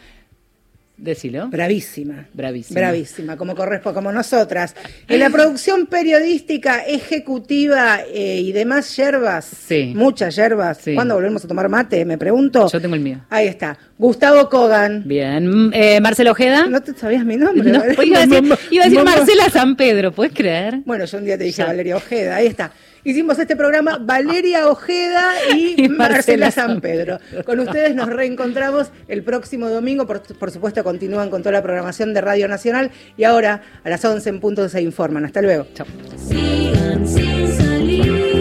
Decilo. 1.02 1.48
Bravísima. 1.48 2.26
Bravísima. 2.32 2.78
Bravísima, 2.80 3.36
como 3.36 3.56
corresponde, 3.56 3.94
como 3.96 4.12
nosotras. 4.12 4.74
En 5.08 5.18
la 5.18 5.30
producción 5.30 5.86
periodística, 5.86 6.78
ejecutiva 6.86 8.00
eh, 8.12 8.40
y 8.40 8.52
demás 8.52 8.96
yerbas, 8.96 9.44
Sí. 9.44 9.92
muchas 9.96 10.36
yerbas. 10.36 10.78
Sí. 10.78 10.94
¿Cuándo 10.94 11.14
volvemos 11.16 11.44
a 11.44 11.48
tomar 11.48 11.68
mate? 11.68 12.04
Me 12.04 12.18
pregunto. 12.18 12.68
Yo 12.70 12.80
tengo 12.80 12.94
el 12.94 13.00
mío. 13.00 13.18
Ahí 13.30 13.48
está. 13.48 13.76
Gustavo 13.98 14.48
Kogan. 14.48 15.02
Bien. 15.06 15.46
Mm, 15.48 15.70
Eh, 15.74 16.00
Marcelo 16.00 16.30
Ojeda. 16.30 16.66
No 16.68 16.80
te 16.80 16.94
sabías 16.94 17.24
mi 17.24 17.36
nombre. 17.36 17.68
No, 17.70 17.82
iba 18.04 18.18
a 18.20 18.26
decir, 18.26 18.42
Mamá- 18.42 18.58
iba 18.70 18.84
a 18.84 18.86
decir 18.86 18.98
mamá. 19.04 19.16
Marcela 19.16 19.50
San 19.50 19.74
Pedro, 19.74 20.12
¿puedes 20.12 20.32
creer? 20.32 20.82
Bueno, 20.84 21.04
yo 21.04 21.18
un 21.18 21.24
día 21.24 21.36
te 21.36 21.44
dije 21.44 21.58
Ya. 21.58 21.66
Valeria 21.66 21.96
Ojeda, 21.96 22.36
ahí 22.36 22.46
está. 22.46 22.70
Hicimos 23.04 23.38
este 23.38 23.56
programa 23.56 23.98
Valeria 23.98 24.68
Ojeda 24.68 25.32
y, 25.54 25.74
Y 25.84 25.88
Marcela 25.88 26.12
Marcela 26.12 26.50
San 26.50 26.80
Pedro. 26.80 27.18
Con 27.44 27.58
ustedes 27.60 27.94
nos 27.94 28.08
reencontramos 28.08 28.92
el 29.08 29.24
próximo 29.24 29.68
domingo. 29.68 30.06
Por, 30.06 30.22
por 30.38 30.50
supuesto, 30.50 30.84
continúan 30.84 31.30
con 31.30 31.42
toda 31.42 31.52
la 31.52 31.62
programación 31.62 32.14
de 32.14 32.20
Radio 32.20 32.46
Nacional 32.46 32.90
y 33.16 33.24
ahora 33.24 33.62
a 33.82 33.90
las 33.90 34.04
11 34.04 34.28
en 34.28 34.40
punto 34.40 34.68
se 34.68 34.80
informan. 34.82 35.24
Hasta 35.24 35.42
luego. 35.42 35.66
Chao. 35.74 35.86
Sigan 36.16 37.08
sin 37.08 37.48
salir. 37.56 38.31